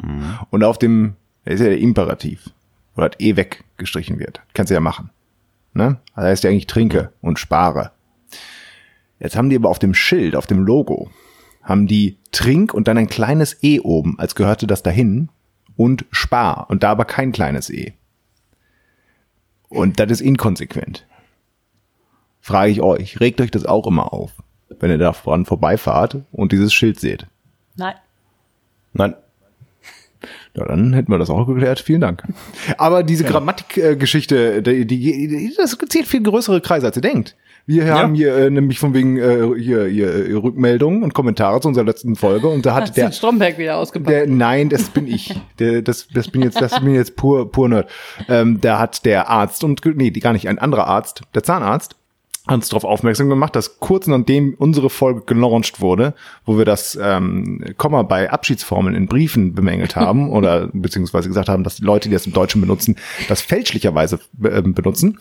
und 0.50 0.64
auf 0.64 0.78
dem, 0.78 1.16
ist 1.44 1.60
ja 1.60 1.66
der 1.66 1.78
Imperativ, 1.78 2.50
wo 2.94 3.02
das 3.02 3.18
eh 3.18 3.36
weggestrichen 3.36 4.18
wird. 4.18 4.40
Kannst 4.54 4.70
du 4.70 4.74
ja 4.74 4.80
machen. 4.80 5.10
Ne? 5.74 6.00
Das 6.14 6.24
heißt 6.24 6.44
ja 6.44 6.50
eigentlich 6.50 6.66
trinke 6.66 7.12
und 7.20 7.38
spare. 7.38 7.92
Jetzt 9.18 9.36
haben 9.36 9.50
die 9.50 9.56
aber 9.56 9.68
auf 9.68 9.78
dem 9.78 9.94
Schild, 9.94 10.36
auf 10.36 10.46
dem 10.46 10.60
Logo, 10.60 11.10
haben 11.62 11.86
die 11.86 12.16
Trink 12.32 12.72
und 12.74 12.88
dann 12.88 12.98
ein 12.98 13.08
kleines 13.08 13.62
E 13.62 13.80
oben, 13.80 14.18
als 14.18 14.34
gehörte 14.34 14.66
das 14.66 14.82
dahin, 14.82 15.30
und 15.76 16.06
Spar 16.10 16.70
und 16.70 16.82
da 16.82 16.90
aber 16.90 17.04
kein 17.04 17.32
kleines 17.32 17.70
E. 17.70 17.92
Und 19.68 20.00
das 20.00 20.10
ist 20.10 20.20
inkonsequent. 20.20 21.06
Frage 22.46 22.70
ich 22.70 22.80
euch, 22.80 23.18
regt 23.18 23.40
euch 23.40 23.50
das 23.50 23.66
auch 23.66 23.88
immer 23.88 24.12
auf, 24.12 24.30
wenn 24.78 24.88
ihr 24.88 24.98
da 24.98 25.12
voran 25.12 25.46
vorbeifahrt 25.46 26.18
und 26.30 26.52
dieses 26.52 26.72
Schild 26.72 27.00
seht? 27.00 27.26
Nein. 27.74 27.96
Nein. 28.92 29.16
Ja, 30.54 30.64
dann 30.64 30.92
hätten 30.92 31.10
wir 31.10 31.18
das 31.18 31.28
auch 31.28 31.44
geklärt. 31.44 31.80
Vielen 31.80 32.02
Dank. 32.02 32.22
Aber 32.78 33.02
diese 33.02 33.24
Grammatikgeschichte, 33.24 34.62
die, 34.62 34.86
die, 34.86 35.54
das 35.56 35.76
zählt 35.88 36.06
viel 36.06 36.22
größere 36.22 36.60
Kreise, 36.60 36.86
als 36.86 36.94
ihr 36.94 37.02
denkt. 37.02 37.34
Wir 37.66 37.92
haben 37.92 38.14
hier 38.14 38.36
äh, 38.36 38.48
nämlich 38.48 38.78
von 38.78 38.94
wegen 38.94 39.16
äh, 39.16 39.60
hier, 39.60 39.86
hier 39.86 40.28
äh, 40.28 40.32
Rückmeldungen 40.34 41.02
und 41.02 41.14
Kommentare 41.14 41.60
zu 41.60 41.66
unserer 41.66 41.84
letzten 41.84 42.14
Folge 42.14 42.46
und 42.46 42.64
da 42.64 42.76
hat 42.76 42.82
Hast 42.84 42.96
du 42.96 43.00
der 43.00 43.10
Stromberg 43.10 43.58
wieder 43.58 43.76
ausgepackt? 43.76 44.08
Der, 44.08 44.28
nein, 44.28 44.68
das 44.68 44.88
bin 44.90 45.08
ich. 45.08 45.34
Der, 45.58 45.82
das, 45.82 46.06
das 46.14 46.28
bin 46.28 46.42
jetzt, 46.42 46.60
das 46.60 46.78
bin 46.78 46.94
jetzt 46.94 47.16
pur, 47.16 47.50
pur 47.50 47.68
Nerd. 47.68 47.90
Ähm, 48.28 48.60
da 48.60 48.78
hat 48.78 49.04
der 49.04 49.28
Arzt 49.28 49.64
und 49.64 49.84
nee, 49.96 50.12
die 50.12 50.20
gar 50.20 50.32
nicht 50.32 50.48
ein 50.48 50.60
anderer 50.60 50.86
Arzt, 50.86 51.22
der 51.34 51.42
Zahnarzt, 51.42 51.96
uns 52.54 52.68
darauf 52.68 52.84
aufmerksam 52.84 53.28
gemacht, 53.28 53.56
dass 53.56 53.80
kurz 53.80 54.06
nachdem 54.06 54.54
unsere 54.58 54.90
Folge 54.90 55.22
gelauncht 55.22 55.80
wurde, 55.80 56.14
wo 56.44 56.58
wir 56.58 56.64
das 56.64 56.98
ähm, 57.00 57.64
Komma 57.76 58.02
bei 58.02 58.30
Abschiedsformeln 58.30 58.94
in 58.94 59.06
Briefen 59.06 59.54
bemängelt 59.54 59.96
haben 59.96 60.30
oder 60.30 60.68
beziehungsweise 60.72 61.28
gesagt 61.28 61.48
haben, 61.48 61.64
dass 61.64 61.76
die 61.76 61.84
Leute, 61.84 62.08
die 62.08 62.14
das 62.14 62.26
im 62.26 62.32
Deutschen 62.32 62.60
benutzen, 62.60 62.96
das 63.28 63.40
fälschlicherweise 63.40 64.20
äh, 64.42 64.62
benutzen, 64.62 65.18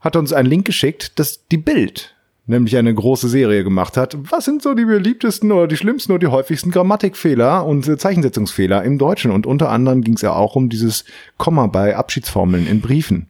hat 0.00 0.16
uns 0.16 0.32
einen 0.32 0.48
Link 0.48 0.66
geschickt, 0.66 1.18
dass 1.18 1.46
die 1.46 1.58
Bild 1.58 2.14
nämlich 2.46 2.76
eine 2.76 2.92
große 2.92 3.28
Serie 3.28 3.62
gemacht 3.62 3.96
hat. 3.96 4.16
Was 4.30 4.44
sind 4.44 4.62
so 4.62 4.74
die 4.74 4.84
beliebtesten 4.84 5.52
oder 5.52 5.68
die 5.68 5.76
schlimmsten 5.76 6.12
oder 6.12 6.18
die 6.18 6.26
häufigsten 6.26 6.70
Grammatikfehler 6.72 7.64
und 7.64 7.86
äh, 7.86 7.96
Zeichensetzungsfehler 7.96 8.82
im 8.82 8.98
Deutschen? 8.98 9.30
Und 9.30 9.46
unter 9.46 9.70
anderem 9.70 10.02
ging 10.02 10.14
es 10.14 10.22
ja 10.22 10.32
auch 10.32 10.56
um 10.56 10.68
dieses 10.68 11.04
Komma 11.38 11.68
bei 11.68 11.96
Abschiedsformeln 11.96 12.66
in 12.66 12.80
Briefen. 12.80 13.28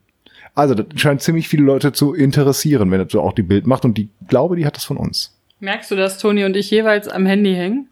Also 0.55 0.75
das 0.75 1.01
scheint 1.01 1.23
ziemlich 1.23 1.49
viele 1.49 1.65
Leute 1.65 1.93
zu 1.93 2.15
interessieren, 2.15 2.91
wenn 2.91 2.99
das 2.99 3.13
so 3.13 3.21
auch 3.21 3.33
die 3.33 3.43
Bild 3.43 3.67
macht. 3.67 3.85
Und 3.85 3.97
die 3.97 4.11
glaube, 4.29 4.57
die 4.57 4.67
hat 4.67 4.77
das 4.77 4.85
von 4.85 4.97
uns. 4.97 5.39
Merkst 5.61 5.91
du, 5.91 5.97
dass 5.97 6.19
Toni 6.19 6.45
und 6.45 6.57
ich 6.57 6.71
jeweils 6.71 7.09
am 7.09 7.25
Handy 7.25 7.55
hängen? 7.55 7.89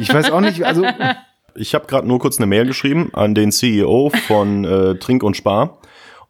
Ich 0.00 0.12
weiß 0.12 0.30
auch 0.30 0.40
nicht, 0.40 0.64
also 0.64 0.84
Ich 1.54 1.74
habe 1.74 1.86
gerade 1.86 2.06
nur 2.06 2.18
kurz 2.18 2.38
eine 2.38 2.46
Mail 2.46 2.66
geschrieben 2.66 3.10
an 3.12 3.34
den 3.34 3.52
CEO 3.52 4.10
von 4.26 4.64
äh, 4.64 4.94
Trink 4.96 5.22
und 5.22 5.36
Spar. 5.36 5.78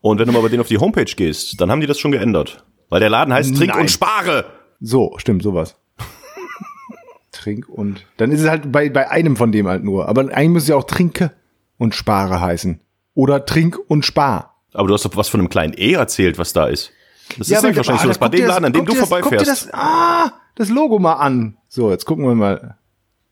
Und 0.01 0.19
wenn 0.19 0.27
du 0.27 0.33
mal 0.33 0.43
bei 0.43 0.49
denen 0.49 0.61
auf 0.61 0.69
die 0.69 0.79
Homepage 0.79 1.05
gehst, 1.05 1.61
dann 1.61 1.71
haben 1.71 1.81
die 1.81 1.87
das 1.87 1.99
schon 1.99 2.13
geändert. 2.13 2.65
Weil 2.89 3.01
der 3.01 3.11
Laden 3.11 3.33
heißt 3.33 3.57
Trink 3.57 3.73
Nein. 3.73 3.83
und 3.83 3.91
Spare. 3.91 4.47
so, 4.81 5.15
stimmt, 5.19 5.43
sowas. 5.43 5.77
Trink 7.33 7.69
und 7.69 8.07
dann 8.17 8.33
ist 8.33 8.41
es 8.41 8.49
halt 8.49 8.73
bei, 8.73 8.89
bei 8.89 9.11
einem 9.11 9.37
von 9.37 9.53
dem 9.53 9.69
halt 9.69 9.85
nur. 9.85 10.09
Aber 10.09 10.23
eigentlich 10.23 10.49
müsste 10.49 10.65
es 10.65 10.69
ja 10.69 10.77
auch 10.77 10.85
Trinke 10.85 11.33
und 11.79 11.95
Spare 11.95 12.41
heißen. 12.41 12.81
Oder 13.15 13.45
Trink 13.45 13.79
und 13.89 14.05
Spar. 14.05 14.50
Aber 14.73 14.89
du 14.89 14.95
hast 14.95 15.05
doch 15.05 15.17
was 15.17 15.29
von 15.29 15.41
einem 15.41 15.49
kleinen 15.49 15.75
E 15.77 15.93
erzählt, 15.93 16.39
was 16.39 16.53
da 16.53 16.67
ist. 16.67 16.93
Das 17.39 17.49
ist 17.49 17.53
aber 17.57 17.63
nämlich 17.69 17.77
wahrscheinlich 17.79 18.01
ah, 18.01 18.05
so, 18.05 18.09
dass 18.09 18.19
bei 18.19 18.29
dem 18.29 18.47
Laden, 18.47 18.65
an 18.65 18.73
dem 18.73 18.85
du 18.85 18.93
das- 18.93 19.01
Guck 19.09 19.09
dir 19.21 19.23
vorbeifährst. 19.23 19.67
das, 19.67 19.75
ah, 19.75 20.33
das 20.57 20.69
Logo 20.69 20.99
mal 20.99 21.15
an. 21.15 21.57
So, 21.69 21.91
jetzt 21.91 22.05
gucken 22.05 22.27
wir 22.27 22.35
mal. 22.35 22.77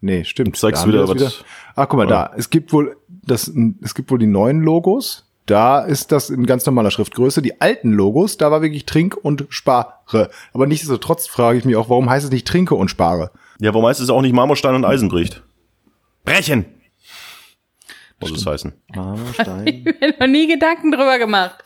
Nee, 0.00 0.24
stimmt. 0.24 0.56
Zeigst 0.56 0.84
du 0.84 0.88
wieder 0.88 1.08
was- 1.08 1.16
das 1.16 1.44
Ah, 1.74 1.86
guck 1.86 1.98
mal 1.98 2.06
da. 2.06 2.30
Es 2.36 2.50
gibt 2.50 2.72
wohl 2.72 2.96
das, 3.08 3.50
es 3.82 3.94
gibt 3.94 4.10
wohl 4.10 4.18
die 4.18 4.26
neuen 4.26 4.62
Logos. 4.62 5.24
Da 5.46 5.80
ist 5.80 6.12
das 6.12 6.28
in 6.28 6.44
ganz 6.44 6.66
normaler 6.66 6.90
Schriftgröße. 6.90 7.40
Die 7.40 7.60
alten 7.60 7.92
Logos, 7.92 8.36
da 8.36 8.50
war 8.50 8.60
wirklich 8.62 8.84
Trink 8.84 9.16
und 9.16 9.46
Spare. 9.48 10.30
Aber 10.52 10.66
nichtsdestotrotz 10.66 11.26
frage 11.26 11.58
ich 11.58 11.64
mich 11.64 11.74
auch, 11.76 11.88
warum 11.88 12.10
heißt 12.10 12.26
es 12.26 12.30
nicht 12.30 12.46
Trinke 12.46 12.74
und 12.74 12.88
Spare? 12.90 13.30
Ja, 13.58 13.72
warum 13.72 13.86
heißt 13.88 14.00
es 14.00 14.10
auch 14.10 14.20
nicht 14.20 14.34
Marmorstein 14.34 14.74
und 14.74 14.84
Eisen 14.84 15.08
bricht? 15.08 15.42
Brechen! 16.24 16.66
Muss 18.20 18.32
es 18.32 18.46
heißen. 18.46 18.72
Marmorstein. 18.94 19.66
Ich 19.86 19.86
hab 19.86 20.00
mir 20.00 20.14
noch 20.20 20.26
nie 20.26 20.46
Gedanken 20.46 20.90
drüber 20.92 21.18
gemacht. 21.18 21.56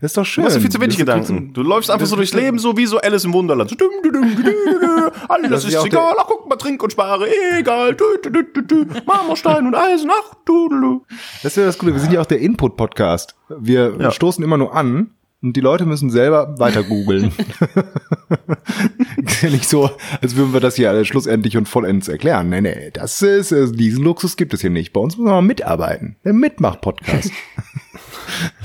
Das 0.00 0.10
ist 0.10 0.16
doch 0.16 0.24
schön. 0.24 0.42
Du 0.42 0.46
hast 0.48 0.54
so 0.54 0.60
viel 0.60 0.70
zu 0.70 0.80
wenig 0.80 0.96
Das 0.96 1.06
Gedanken. 1.06 1.52
Du 1.52 1.62
läufst 1.62 1.90
einfach 1.90 2.06
so 2.06 2.16
durchs 2.16 2.32
Leben, 2.34 2.58
so 2.58 2.76
wie 2.76 2.86
so 2.86 2.98
Alice 2.98 3.24
im 3.24 3.32
Wunderland. 3.32 3.70
So, 3.70 3.76
düm, 3.76 3.90
düm, 4.02 4.12
düm, 4.12 4.36
düm, 4.36 4.44
düm, 4.44 5.10
Alles 5.28 5.50
Das 5.50 5.64
ist 5.64 5.74
ist 5.74 5.84
egal. 5.84 6.14
Ach, 6.18 6.26
guck 6.26 6.48
mal, 6.48 6.56
trink 6.56 6.82
und 6.82 6.90
spare. 6.90 7.28
Egal. 7.58 7.94
Dü, 7.94 8.04
dü, 8.24 8.30
dü, 8.30 8.44
dü, 8.54 8.62
dü. 8.66 8.86
Marmorstein 9.06 9.66
und 9.66 9.74
Eisen. 9.76 10.10
Ach, 10.12 10.34
du, 10.46 10.68
du, 10.68 10.80
du. 10.80 11.06
Das 11.42 11.52
ist 11.52 11.56
ja 11.56 11.66
das 11.66 11.78
Gute. 11.78 11.92
Wir 11.92 12.00
sind 12.00 12.12
ja 12.12 12.20
auch 12.20 12.26
der 12.26 12.40
Input-Podcast. 12.40 13.36
Wir 13.48 13.94
Ja. 14.00 14.10
stoßen 14.10 14.42
immer 14.42 14.56
nur 14.56 14.74
an 14.74 15.10
und 15.42 15.56
die 15.56 15.60
Leute 15.60 15.86
müssen 15.86 16.10
selber 16.10 16.58
weiter 16.58 16.82
googeln. 16.82 17.32
ist 19.16 19.42
ja 19.42 19.50
nicht 19.50 19.68
so, 19.68 19.90
als 20.20 20.34
würden 20.34 20.52
wir 20.52 20.60
das 20.60 20.76
hier 20.76 20.90
alles 20.90 21.06
schlussendlich 21.06 21.56
und 21.56 21.68
vollends 21.68 22.08
erklären. 22.08 22.48
Nee, 22.48 22.60
nee, 22.60 22.90
das 22.92 23.22
ist, 23.22 23.52
äh, 23.52 23.70
diesen 23.70 24.02
Luxus 24.02 24.36
gibt 24.36 24.52
es 24.54 24.60
hier 24.60 24.70
nicht. 24.70 24.92
Bei 24.92 25.00
uns 25.00 25.16
muss 25.16 25.24
man 25.24 25.34
mal 25.34 25.42
mitarbeiten. 25.42 26.16
Der 26.24 26.32
Mitmacht-Podcast. 26.32 27.30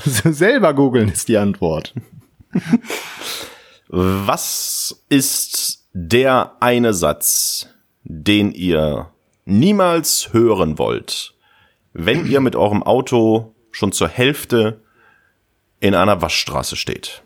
selber 0.25 0.73
googeln 0.73 1.09
ist 1.09 1.27
die 1.27 1.37
Antwort. 1.37 1.93
Was 3.87 5.03
ist 5.09 5.87
der 5.93 6.53
eine 6.59 6.93
Satz, 6.93 7.69
den 8.03 8.51
ihr 8.51 9.11
niemals 9.45 10.33
hören 10.33 10.79
wollt, 10.79 11.35
wenn 11.93 12.25
ihr 12.25 12.41
mit 12.41 12.55
eurem 12.55 12.81
Auto 12.81 13.53
schon 13.71 13.91
zur 13.91 14.07
Hälfte 14.07 14.82
in 15.83 15.95
einer 15.95 16.21
Waschstraße 16.21 16.77
steht? 16.77 17.23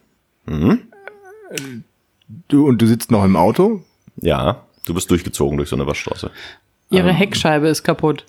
Du, 2.48 2.68
und 2.68 2.82
du 2.82 2.88
sitzt 2.88 3.12
noch 3.12 3.24
im 3.24 3.36
Auto? 3.36 3.84
Ja, 4.16 4.64
du 4.86 4.96
bist 4.96 5.12
durchgezogen 5.12 5.58
durch 5.58 5.70
so 5.70 5.76
eine 5.76 5.86
Waschstraße. 5.86 6.32
Ihre 6.90 7.14
Heckscheibe 7.14 7.68
ist 7.68 7.84
kaputt. 7.84 8.26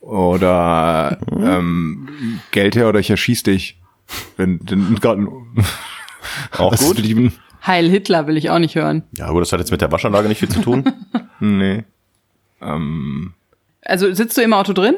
Oder 0.00 1.18
ähm, 1.30 2.40
Geld 2.50 2.74
her 2.74 2.88
oder 2.88 2.98
ich 2.98 3.10
erschieß 3.10 3.44
dich. 3.44 3.78
Wenn, 4.36 4.58
wenn 4.68 4.96
gerade 4.96 5.26
Auch 6.58 6.76
gut. 6.76 6.98
ihm? 6.98 7.32
Heil 7.64 7.88
Hitler 7.88 8.26
will 8.26 8.36
ich 8.36 8.50
auch 8.50 8.58
nicht 8.58 8.74
hören. 8.74 9.04
Ja, 9.16 9.30
gut, 9.30 9.40
das 9.40 9.52
hat 9.52 9.60
jetzt 9.60 9.70
mit 9.70 9.80
der 9.80 9.92
Waschanlage 9.92 10.28
nicht 10.28 10.38
viel 10.40 10.48
zu 10.50 10.60
tun. 10.60 10.84
Nee. 11.40 11.84
Ähm, 12.62 13.34
Also 13.82 14.12
sitzt 14.14 14.36
du 14.38 14.42
im 14.42 14.52
Auto 14.54 14.72
drin 14.72 14.94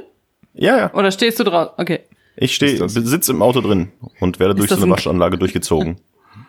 ja, 0.55 0.79
ja. 0.79 0.95
oder 0.95 1.11
stehst 1.11 1.41
du 1.41 1.45
draußen? 1.45 1.73
Okay. 1.79 2.01
Ich 2.37 2.55
stehe, 2.55 2.79
das- 2.79 2.93
sitze 2.95 3.33
im 3.33 3.43
Auto 3.43 3.61
drin 3.61 3.89
und 4.21 4.39
werde 4.39 4.55
durch 4.55 4.69
so 4.69 4.75
das 4.77 4.83
eine 4.83 4.93
ein- 4.93 4.97
Waschanlage 4.97 5.39
durchgezogen. 5.39 5.97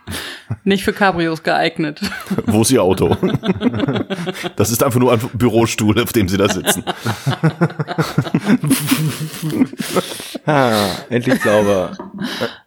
Nicht 0.63 0.83
für 0.85 0.93
Cabrios 0.93 1.43
geeignet. 1.43 1.99
Wo 2.45 2.61
ist 2.61 2.71
Ihr 2.71 2.81
Auto? 2.83 3.15
Das 4.55 4.71
ist 4.71 4.81
einfach 4.83 4.99
nur 4.99 5.11
ein 5.13 5.19
Bürostuhl, 5.33 5.99
auf 6.01 6.11
dem 6.13 6.27
Sie 6.29 6.37
da 6.37 6.49
sitzen. 6.49 6.83
ah, 10.45 10.87
endlich 11.09 11.41
sauber. 11.41 11.97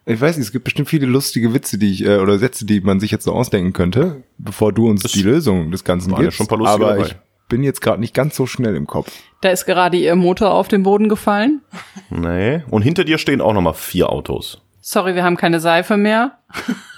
Ich 0.05 0.19
weiß 0.19 0.37
nicht, 0.37 0.45
es 0.47 0.51
gibt 0.51 0.63
bestimmt 0.65 0.89
viele 0.89 1.05
lustige 1.05 1.53
Witze, 1.53 1.77
die 1.77 1.91
ich, 1.91 2.05
äh, 2.05 2.17
oder 2.17 2.37
Sätze, 2.39 2.65
die 2.65 2.81
man 2.81 2.99
sich 2.99 3.11
jetzt 3.11 3.25
so 3.25 3.33
ausdenken 3.33 3.73
könnte, 3.73 4.23
bevor 4.37 4.71
du 4.73 4.87
uns 4.89 5.03
die 5.03 5.21
Lösung 5.23 5.71
des 5.71 5.83
Ganzen 5.83 6.11
waren 6.11 6.19
ja 6.21 6.25
gibst. 6.25 6.37
schon 6.37 6.45
ein 6.45 6.49
paar 6.49 6.57
lustige 6.57 6.85
aber 6.85 6.93
dabei. 6.95 7.07
ich 7.07 7.15
bin 7.51 7.63
jetzt 7.63 7.81
gerade 7.81 7.99
nicht 7.99 8.13
ganz 8.13 8.37
so 8.37 8.47
schnell 8.47 8.77
im 8.77 8.87
Kopf. 8.87 9.11
Da 9.41 9.49
ist 9.49 9.65
gerade 9.65 9.97
ihr 9.97 10.15
Motor 10.15 10.53
auf 10.53 10.69
den 10.69 10.83
Boden 10.83 11.09
gefallen. 11.09 11.61
Nee. 12.09 12.63
Und 12.69 12.81
hinter 12.81 13.03
dir 13.03 13.17
stehen 13.17 13.41
auch 13.41 13.51
nochmal 13.53 13.73
vier 13.73 14.09
Autos. 14.09 14.61
Sorry, 14.79 15.15
wir 15.15 15.23
haben 15.25 15.35
keine 15.35 15.59
Seife 15.59 15.97
mehr. 15.97 16.39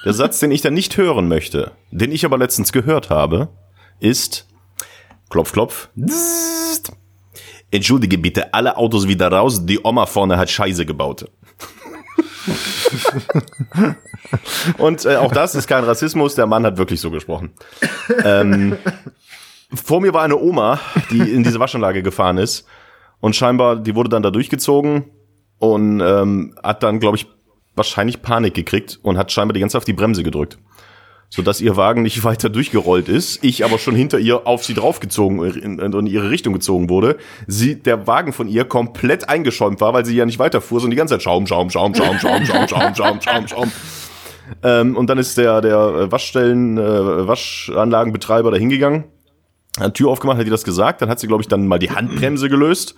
Der 0.06 0.14
Satz, 0.14 0.40
den 0.40 0.52
ich 0.52 0.62
dann 0.62 0.76
nicht 0.76 0.96
hören 0.96 1.28
möchte, 1.28 1.72
den 1.90 2.12
ich 2.12 2.24
aber 2.24 2.38
letztens 2.38 2.72
gehört 2.72 3.10
habe, 3.10 3.50
ist 4.00 4.48
Klopf, 5.32 5.54
Klopf. 5.54 5.90
Zzt. 6.08 6.92
Entschuldige 7.72 8.20
bitte, 8.20 8.54
alle 8.54 8.78
Autos 8.78 9.08
wieder 9.08 9.30
raus, 9.30 9.66
die 9.66 9.80
Oma 9.84 10.06
vorne 10.06 10.38
hat 10.38 10.52
Scheiße 10.52 10.86
gebaut. 10.86 11.26
Und 14.78 15.06
äh, 15.06 15.16
auch 15.16 15.32
das 15.32 15.56
ist 15.56 15.68
kein 15.68 15.84
Rassismus, 15.84 16.36
der 16.36 16.46
Mann 16.46 16.64
hat 16.64 16.78
wirklich 16.78 17.02
so 17.02 17.10
gesprochen. 17.10 17.54
Ähm, 18.24 18.78
vor 19.74 20.02
mir 20.02 20.14
war 20.14 20.24
eine 20.24 20.38
Oma, 20.38 20.80
die 21.12 21.20
in 21.20 21.44
diese 21.44 21.60
Waschanlage 21.60 22.04
gefahren 22.04 22.38
ist 22.38 22.66
und 23.20 23.36
scheinbar, 23.36 23.78
die 23.78 23.96
wurde 23.96 24.10
dann 24.10 24.24
da 24.24 24.32
durchgezogen 24.32 25.06
und 25.60 26.02
ähm, 26.02 26.56
hat 26.62 26.84
dann, 26.84 27.00
glaube 27.00 27.18
ich, 27.18 27.28
wahrscheinlich 27.76 28.22
Panik 28.22 28.54
gekriegt 28.54 29.00
und 29.02 29.18
hat 29.18 29.32
scheinbar 29.32 29.54
die 29.54 29.60
ganze 29.60 29.74
Zeit 29.74 29.82
auf 29.82 29.86
die 29.86 29.94
Bremse 29.94 30.24
gedrückt. 30.24 30.58
Sodass 31.30 31.62
ihr 31.62 31.76
Wagen 31.76 32.04
nicht 32.04 32.24
weiter 32.26 32.50
durchgerollt 32.50 33.10
ist, 33.10 33.44
ich 33.44 33.66
aber 33.66 33.80
schon 33.80 33.96
hinter 33.96 34.20
ihr 34.20 34.46
auf 34.46 34.64
sie 34.64 34.74
draufgezogen 34.74 35.44
in, 35.44 35.80
in, 35.80 35.94
in 35.94 36.06
ihre 36.06 36.30
Richtung 36.30 36.54
gezogen 36.54 36.90
wurde. 36.90 37.18
Sie, 37.48 37.76
der 37.76 38.08
Wagen 38.08 38.34
von 38.34 38.48
ihr 38.48 38.66
komplett 38.66 39.30
eingeschäumt 39.30 39.82
war, 39.82 39.94
weil 39.94 40.06
sie 40.06 40.16
ja 40.16 40.26
nicht 40.26 40.40
weiterfuhr, 40.40 40.80
sondern 40.80 40.92
die 40.92 40.98
ganze 40.98 41.16
Zeit 41.16 41.24
Schaum, 41.24 41.48
Schaum, 41.48 41.70
Schaum, 41.70 41.96
Schaum, 41.96 42.20
Schaum, 42.20 42.46
Schaum, 42.46 42.68
Schaum, 42.68 42.96
Schaum, 42.96 43.22
Schaum, 43.22 43.48
Schaum. 43.48 43.72
Ähm, 44.62 44.96
und 44.96 45.10
dann 45.10 45.18
ist 45.18 45.38
der, 45.38 45.62
der 45.62 46.12
Waschstellen, 46.12 46.78
äh, 46.78 47.28
Waschanlagenbetreiber 47.28 48.52
da 48.52 48.58
hingegangen, 48.58 49.06
hat 49.80 49.96
Tür 49.96 50.10
aufgemacht, 50.10 50.38
hat 50.38 50.46
ihr 50.46 50.52
das 50.52 50.64
gesagt, 50.64 51.02
dann 51.02 51.10
hat 51.10 51.20
sie, 51.20 51.28
glaube 51.28 51.42
ich, 51.42 51.48
dann 51.48 51.68
mal 51.68 51.80
die 51.80 51.92
Handbremse 51.92 52.50
gelöst 52.50 52.96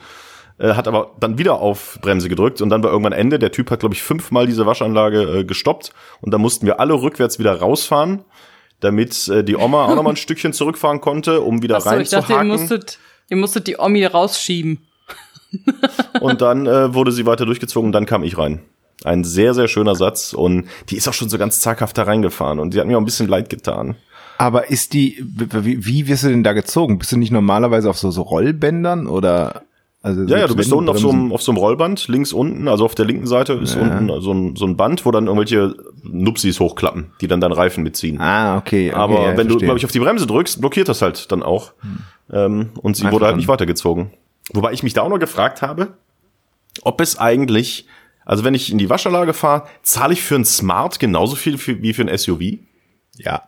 äh, 0.58 0.74
hat 0.74 0.88
aber 0.88 1.12
dann 1.20 1.38
wieder 1.38 1.56
auf 1.60 2.00
Bremse 2.02 2.30
gedrückt 2.30 2.62
und 2.62 2.70
dann 2.70 2.84
war 2.84 2.92
irgendwann 2.92 3.14
Ende. 3.14 3.40
Der 3.40 3.52
Typ 3.52 3.72
hat, 3.72 3.82
glaube 3.82 3.94
ich, 3.94 4.02
fünfmal 4.02 4.48
diese 4.48 4.66
Waschanlage 4.66 5.40
äh, 5.40 5.44
gestoppt 5.44 5.92
und 6.22 6.34
dann 6.34 6.42
mussten 6.42 6.66
wir 6.66 6.80
alle 6.80 6.94
rückwärts 6.94 7.40
wieder 7.40 7.60
rausfahren, 7.60 8.24
damit 8.80 9.28
äh, 9.28 9.44
die 9.44 9.56
Oma 9.58 9.86
auch 9.86 9.96
noch 9.96 10.04
mal 10.04 10.12
ein 10.12 10.16
Stückchen 10.16 10.54
zurückfahren 10.54 11.02
konnte, 11.02 11.42
um 11.42 11.62
wieder 11.62 11.78
Achso, 11.78 11.98
ich 11.98 12.10
dachte, 12.10 12.34
ihr 12.34 12.40
reinzuhaken. 12.40 12.48
musstet, 12.48 13.00
ihr 13.30 13.38
musstet 13.38 13.68
die 13.68 13.78
Omi 13.78 14.06
rausschieben. 14.06 14.88
Und 16.20 16.42
dann 16.42 16.66
äh, 16.66 16.94
wurde 16.94 17.12
sie 17.12 17.26
weiter 17.26 17.46
durchgezogen 17.46 17.88
und 17.88 17.92
dann 17.94 18.06
kam 18.06 18.24
ich 18.24 18.38
rein. 18.38 18.62
Ein 19.06 19.24
sehr, 19.24 19.54
sehr 19.54 19.70
schöner 19.70 19.96
Satz 19.96 20.34
und 20.34 20.68
die 20.90 20.98
ist 20.98 21.08
auch 21.08 21.14
schon 21.14 21.30
so 21.30 21.38
ganz 21.38 21.62
zaghaft 21.62 21.98
da 21.98 22.04
reingefahren 22.04 22.60
und 22.60 22.74
die 22.74 22.80
hat 22.80 22.88
mir 22.88 22.98
auch 22.98 23.02
ein 23.02 23.06
bisschen 23.06 23.30
leid 23.30 23.50
getan. 23.50 23.96
Aber 24.38 24.70
ist 24.70 24.94
die, 24.94 25.24
wie, 25.24 25.86
wie 25.86 26.08
wirst 26.08 26.24
du 26.24 26.30
denn 26.30 26.44
da 26.44 26.54
gezogen? 26.54 26.98
Bist 26.98 27.12
du 27.12 27.18
nicht 27.18 27.32
normalerweise 27.32 27.90
auf 27.90 27.98
so, 27.98 28.12
so 28.12 28.22
Rollbändern 28.22 29.08
oder? 29.08 29.64
Also 30.02 30.22
Ja, 30.24 30.38
ja, 30.38 30.48
du 30.48 30.56
bist 30.56 30.72
unten 30.72 30.90
auf 30.90 31.00
so, 31.00 31.10
einem, 31.10 31.32
auf 31.32 31.42
so 31.42 31.52
einem 31.52 31.58
Rollband, 31.58 32.08
links 32.10 32.32
unten, 32.32 32.68
also 32.68 32.86
auf 32.86 32.94
der 32.94 33.06
linken 33.06 33.26
Seite 33.26 33.54
ist 33.54 33.76
unten 33.76 34.22
so 34.22 34.34
ein, 34.34 34.56
so 34.56 34.66
ein 34.66 34.78
Band, 34.78 35.04
wo 35.04 35.10
dann 35.10 35.26
irgendwelche 35.26 35.74
Nupsis 36.04 36.60
hochklappen, 36.60 37.12
die 37.22 37.28
dann 37.28 37.42
dann 37.42 37.52
Reifen 37.52 37.84
mitziehen. 37.84 38.22
Ah, 38.22 38.58
okay. 38.58 38.90
okay 38.90 38.96
Aber 38.96 39.32
ja, 39.32 39.38
wenn 39.38 39.48
du, 39.48 39.58
glaube 39.58 39.80
ich, 39.80 39.86
auf 39.86 39.92
die 39.92 40.00
Bremse 40.00 40.28
drückst, 40.28 40.62
blockiert 40.62 40.90
das 40.90 41.02
halt 41.02 41.32
dann 41.32 41.42
auch. 41.42 41.74
Ähm, 42.32 42.70
und 42.82 42.96
sie 42.96 43.04
Einfach 43.04 43.14
wurde 43.14 43.26
halt 43.26 43.38
nicht 43.38 43.48
weitergezogen. 43.48 44.12
Wobei 44.54 44.74
ich 44.74 44.84
mich 44.84 44.94
da 44.94 45.02
auch 45.02 45.10
noch 45.10 45.18
gefragt 45.18 45.64
habe, 45.64 45.94
ob 46.84 47.02
es 47.02 47.18
eigentlich, 47.18 47.88
also 48.26 48.44
wenn 48.44 48.54
ich 48.54 48.72
in 48.72 48.78
die 48.78 48.92
Waschanlage 48.92 49.34
fahre, 49.34 49.64
zahle 49.82 50.14
ich 50.14 50.22
für 50.22 50.36
ein 50.36 50.46
Smart 50.46 51.00
genauso 51.00 51.36
viel 51.36 51.58
wie 51.82 51.94
für 51.94 52.04
ein 52.04 52.16
SUV? 52.16 52.60
ja. 53.18 53.42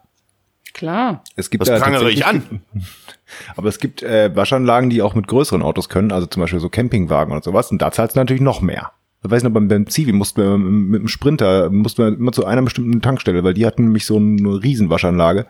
Klar. 0.78 1.24
Es 1.36 1.50
gibt 1.50 1.62
Das 1.62 1.70
da 1.70 1.80
prangere 1.84 2.12
ich 2.12 2.26
an. 2.26 2.62
Aber 3.56 3.68
es 3.68 3.80
gibt 3.80 4.04
äh, 4.04 4.34
Waschanlagen, 4.36 4.92
die 4.92 5.02
auch 5.02 5.16
mit 5.16 5.28
größeren 5.28 5.64
Autos 5.64 5.90
können, 5.90 6.12
also 6.12 6.28
zum 6.28 6.42
Beispiel 6.42 6.60
so 6.60 6.70
Campingwagen 6.70 7.34
und 7.34 7.44
sowas. 7.44 7.72
Und 7.72 7.82
da 7.82 7.92
zahlst 7.92 8.16
du 8.16 8.20
natürlich 8.20 8.44
noch 8.44 8.62
mehr. 8.62 8.92
Ich 9.24 9.32
weiß 9.32 9.42
noch, 9.42 9.52
beim, 9.52 9.68
beim 9.68 9.88
Zivi 9.88 10.14
mussten 10.14 10.42
wir 10.42 10.58
mit 10.58 11.02
dem 11.02 11.08
Sprinter, 11.08 11.72
mussten 11.72 12.04
wir 12.04 12.08
immer 12.10 12.32
zu 12.32 12.46
einer 12.46 12.62
bestimmten 12.62 13.02
Tankstelle, 13.02 13.44
weil 13.44 13.56
die 13.56 13.66
hatten 13.66 13.86
nämlich 13.86 14.06
so 14.06 14.18
eine 14.18 14.64
Riesenwaschanlage, 14.64 15.48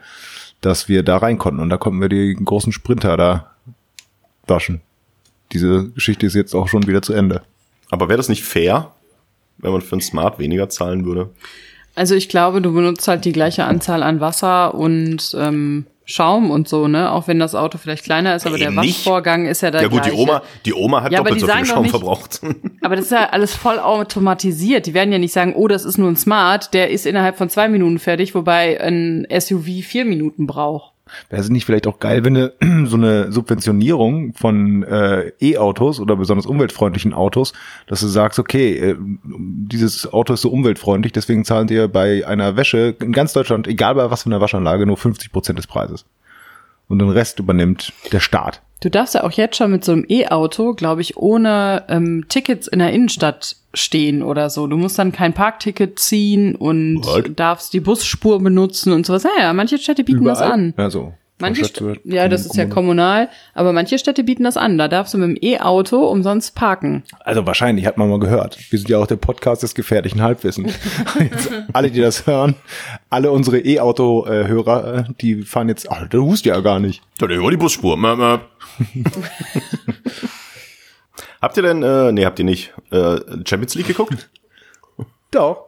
dass 0.62 0.88
wir 0.88 1.04
da 1.04 1.18
rein 1.18 1.38
konnten. 1.38 1.60
Und 1.60 1.70
da 1.70 1.78
konnten 1.78 2.00
wir 2.00 2.10
die 2.10 2.34
großen 2.34 2.72
Sprinter 2.72 3.18
da 3.18 3.52
waschen. 4.48 4.80
Diese 5.52 5.90
Geschichte 5.90 6.26
ist 6.26 6.36
jetzt 6.36 6.56
auch 6.56 6.70
schon 6.70 6.88
wieder 6.88 7.02
zu 7.02 7.12
Ende. 7.12 7.42
Aber 7.90 8.08
wäre 8.08 8.18
das 8.18 8.30
nicht 8.30 8.46
fair, 8.46 8.94
wenn 9.58 9.74
man 9.74 9.82
für 9.82 9.98
ein 9.98 10.02
Smart 10.02 10.40
weniger 10.40 10.70
zahlen 10.70 11.06
würde? 11.06 11.32
Also 11.98 12.14
ich 12.16 12.30
glaube, 12.30 12.62
du 12.62 12.74
benutzt 12.74 13.08
halt 13.08 13.26
die 13.26 13.32
gleiche 13.32 13.66
Anzahl 13.66 14.04
an 14.04 14.20
Wasser 14.22 14.76
und 14.76 15.36
ähm, 15.40 15.86
Schaum 16.06 16.52
und 16.52 16.70
so, 16.70 16.88
ne? 16.88 17.12
Auch 17.12 17.28
wenn 17.28 17.38
das 17.40 17.54
Auto 17.54 17.78
vielleicht 17.78 18.06
kleiner 18.06 18.36
ist, 18.36 18.46
aber 18.46 18.56
Nee, 18.56 18.62
der 18.66 18.72
nicht. 18.72 19.00
Waschvorgang 19.06 19.46
ist 19.46 19.60
ja 19.62 19.72
der 19.72 19.82
ja 19.82 19.88
gut, 19.90 20.04
gleiche. 20.04 20.16
die 20.16 20.22
Oma, 20.22 20.42
die 20.66 20.74
Oma 20.74 21.02
hat 21.04 21.12
Ja, 21.12 21.20
aber 21.20 21.32
doppelt 21.32 21.42
so 21.50 21.54
viel 21.54 21.66
Schaum 21.66 21.82
nicht- 21.82 21.92
verbraucht. 21.92 22.40
Aber 22.82 22.96
das 22.96 23.06
ist 23.06 23.12
ja 23.12 23.30
alles 23.32 23.54
voll 23.56 23.80
automatisiert. 23.80 24.86
Die 24.86 24.94
werden 24.94 25.12
ja 25.12 25.18
nicht 25.20 25.34
sagen, 25.34 25.54
oh, 25.56 25.68
das 25.68 25.84
ist 25.84 25.98
nur 25.98 26.08
ein 26.10 26.16
Smart, 26.16 26.74
der 26.74 26.92
ist 26.92 27.06
innerhalb 27.06 27.36
von 27.38 27.50
zwei 27.50 27.68
Minuten 27.68 28.00
fertig, 28.00 28.34
wobei 28.36 28.80
ein 28.80 29.28
SUV 29.38 29.66
vier 29.84 30.06
Minuten 30.06 30.48
braucht. 30.48 30.94
Wäre 31.30 31.41
es 31.41 31.50
nicht 31.50 31.65
vielleicht 31.65 31.88
auch 31.88 32.00
geil, 32.00 32.24
wenn 32.24 32.34
du 32.34 32.54
so 32.86 32.98
eine 32.98 33.32
Subventionierung 33.32 34.34
von 34.34 34.84
äh, 34.84 35.32
E-Autos 35.41 36.00
oder 36.00 36.15
besonders 36.15 36.46
umweltfreundlichen 36.46 37.13
Autos, 37.13 37.54
dass 37.88 38.02
du 38.02 38.08
sagst, 38.08 38.39
okay, 38.39 38.78
äh, 38.78 38.96
dieses 39.24 40.12
Auto 40.12 40.34
ist 40.34 40.41
so 40.41 40.50
umweltfreundlich, 40.50 41.13
deswegen 41.13 41.46
zahlen 41.46 41.67
dir 41.67 41.88
bei 41.88 42.26
einer 42.28 42.56
Wäsche 42.56 42.96
in 43.00 43.12
ganz 43.12 43.34
Deutschland, 43.34 43.67
egal 43.67 43.96
bei 43.96 44.10
was 44.10 44.24
für 44.24 44.30
einer 44.30 44.41
Waschanlage, 44.41 44.86
nur 44.86 44.98
50 44.98 45.32
Prozent 45.32 45.60
des 45.60 45.67
Preises. 45.67 46.06
Und 46.88 47.00
den 47.00 47.10
Rest 47.10 47.39
übernimmt 47.39 47.93
der 48.12 48.20
Staat. 48.20 48.62
Du 48.80 48.90
darfst 48.90 49.16
ja 49.16 49.24
auch 49.24 49.32
jetzt 49.32 49.58
schon 49.58 49.72
mit 49.72 49.84
so 49.84 49.92
einem 49.92 50.06
E-Auto, 50.08 50.74
glaube 50.74 51.02
ich, 51.02 51.18
ohne 51.18 51.84
ähm, 51.90 52.26
Tickets 52.30 52.68
in 52.68 52.80
der 52.80 52.94
Innenstadt 52.94 53.56
stehen 53.74 54.22
oder 54.22 54.50
so. 54.50 54.68
Du 54.68 54.78
musst 54.78 55.00
dann 55.00 55.12
kein 55.12 55.34
Parkticket 55.34 55.98
ziehen 56.00 56.56
und 56.56 57.04
What? 57.06 57.40
darfst 57.40 57.74
die 57.74 57.80
Busspur 57.80 58.40
benutzen 58.40 58.94
und 58.94 59.06
sowas. 59.06 59.24
Naja, 59.24 59.52
manche 59.54 59.78
Städte 59.78 60.04
bieten 60.04 60.26
das 60.26 60.42
an. 60.42 60.74
Ja, 60.78 60.90
so. 60.90 61.13
Manche 61.39 61.62
Von 61.62 61.69
Stadt 61.69 61.84
St- 61.84 62.02
zu- 62.02 62.10
ja, 62.10 62.28
das 62.28 62.45
ist 62.47 62.56
ja 62.56 62.65
kommunal, 62.65 63.30
aber 63.54 63.71
manche 63.71 64.00
Städte 64.00 64.23
bieten 64.23 64.43
das 64.43 64.58
an. 64.58 64.80
Da 64.80 64.88
darfst 64.88 65.13
du 65.13 65.19
mit 65.19 65.30
dem 65.30 65.38
E-Auto 65.39 65.97
umsonst 66.08 66.56
parken. 66.56 67.04
Also 67.19 67.45
wahrscheinlich 67.45 67.86
hat 67.86 67.97
man 67.97 68.10
mal 68.10 68.19
gehört. 68.19 68.58
Wir 68.71 68.80
sind 68.80 68.89
ja 68.89 68.97
auch 68.97 69.06
der 69.06 69.17
Podcast 69.17 69.62
des 69.62 69.76
gefährlichen 69.76 70.24
Halbwissens. 70.24 70.74
Jetzt 71.20 71.51
alle, 71.74 71.91
die 71.91 72.01
das 72.01 72.26
hören, 72.26 72.55
alle 73.12 73.30
unsere 73.32 73.59
E-Auto-Hörer, 73.59 74.95
äh, 74.95 75.03
die 75.22 75.43
fahren 75.43 75.70
jetzt, 75.70 75.91
ach, 75.91 76.07
du 76.07 76.26
hust 76.26 76.45
ja 76.45 76.59
gar 76.62 76.80
nicht. 76.80 77.03
Da 77.20 77.28
über 77.28 77.51
die 77.51 77.57
Busspur. 77.57 77.97
Habt 81.41 81.57
ihr 81.57 81.64
denn, 81.64 81.84
äh, 81.84 82.12
nee, 82.12 82.26
habt 82.26 82.39
ihr 82.39 82.45
nicht, 82.45 82.74
äh, 82.91 83.18
Champions 83.47 83.76
League 83.76 83.88
geguckt? 83.88 84.28
Doch. 85.32 85.66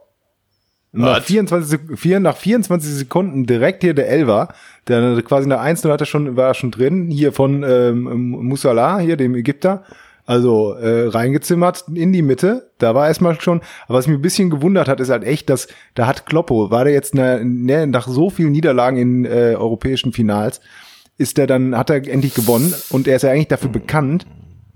Nach 0.92 1.18
Was? 1.18 1.24
24, 1.24 1.68
Sek- 1.70 1.96
vier, 1.98 2.18
nach 2.20 2.36
24 2.36 2.90
Sekunden 2.92 3.46
direkt 3.46 3.82
hier 3.82 3.94
der 3.94 4.08
Elver, 4.08 4.48
der 4.88 5.22
quasi 5.22 5.48
nach 5.48 5.60
1 5.60 5.84
hat 5.84 6.00
er 6.00 6.06
schon, 6.06 6.36
war 6.36 6.48
er 6.48 6.54
schon 6.54 6.72
drin, 6.72 7.08
hier 7.10 7.32
von 7.32 7.62
ähm, 7.62 8.02
Musala, 8.44 8.98
hier 8.98 9.16
dem 9.16 9.34
Ägypter, 9.36 9.84
also 10.26 10.74
äh, 10.74 11.06
reingezimmert 11.08 11.84
in 11.94 12.12
die 12.12 12.22
Mitte, 12.22 12.70
da 12.78 12.94
war 12.94 13.06
erstmal 13.08 13.40
schon, 13.40 13.60
aber 13.86 13.98
was 13.98 14.06
mich 14.08 14.16
ein 14.18 14.22
bisschen 14.22 14.50
gewundert 14.50 14.88
hat, 14.88 14.98
ist 15.00 15.10
halt 15.10 15.24
echt, 15.24 15.48
dass 15.48 15.68
da 15.94 16.06
hat 16.08 16.26
Kloppo, 16.26 16.70
war 16.72 16.84
der 16.84 16.92
jetzt 16.92 17.14
ne, 17.14 17.40
ne, 17.44 17.86
nach 17.86 18.08
so 18.08 18.28
vielen 18.30 18.52
Niederlagen 18.52 18.96
in 18.96 19.24
äh, 19.24 19.54
europäischen 19.56 20.12
Finals, 20.12 20.60
ist 21.18 21.38
er 21.38 21.46
dann, 21.46 21.76
hat 21.76 21.90
er 21.90 21.96
endlich 22.08 22.34
gewonnen 22.34 22.74
und 22.90 23.06
er 23.06 23.16
ist 23.16 23.22
ja 23.22 23.30
eigentlich 23.30 23.48
dafür 23.48 23.70
bekannt, 23.70 24.26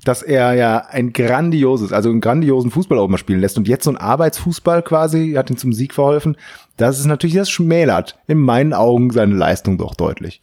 dass 0.04 0.22
er 0.22 0.54
ja 0.54 0.78
ein 0.88 1.12
grandioses, 1.12 1.92
also 1.92 2.10
einen 2.10 2.20
grandiosen 2.20 2.70
Fußball 2.70 2.98
auch 2.98 3.08
mal 3.08 3.18
spielen 3.18 3.40
lässt 3.40 3.56
und 3.58 3.68
jetzt 3.68 3.84
so 3.84 3.90
ein 3.90 3.96
Arbeitsfußball 3.96 4.82
quasi, 4.82 5.32
hat 5.36 5.50
ihm 5.50 5.56
zum 5.56 5.72
Sieg 5.72 5.94
verholfen. 5.94 6.36
Das 6.76 6.98
ist 6.98 7.06
natürlich, 7.06 7.36
das 7.36 7.50
schmälert 7.50 8.18
in 8.26 8.38
meinen 8.38 8.72
Augen 8.72 9.10
seine 9.10 9.34
Leistung 9.34 9.78
doch 9.78 9.94
deutlich. 9.94 10.40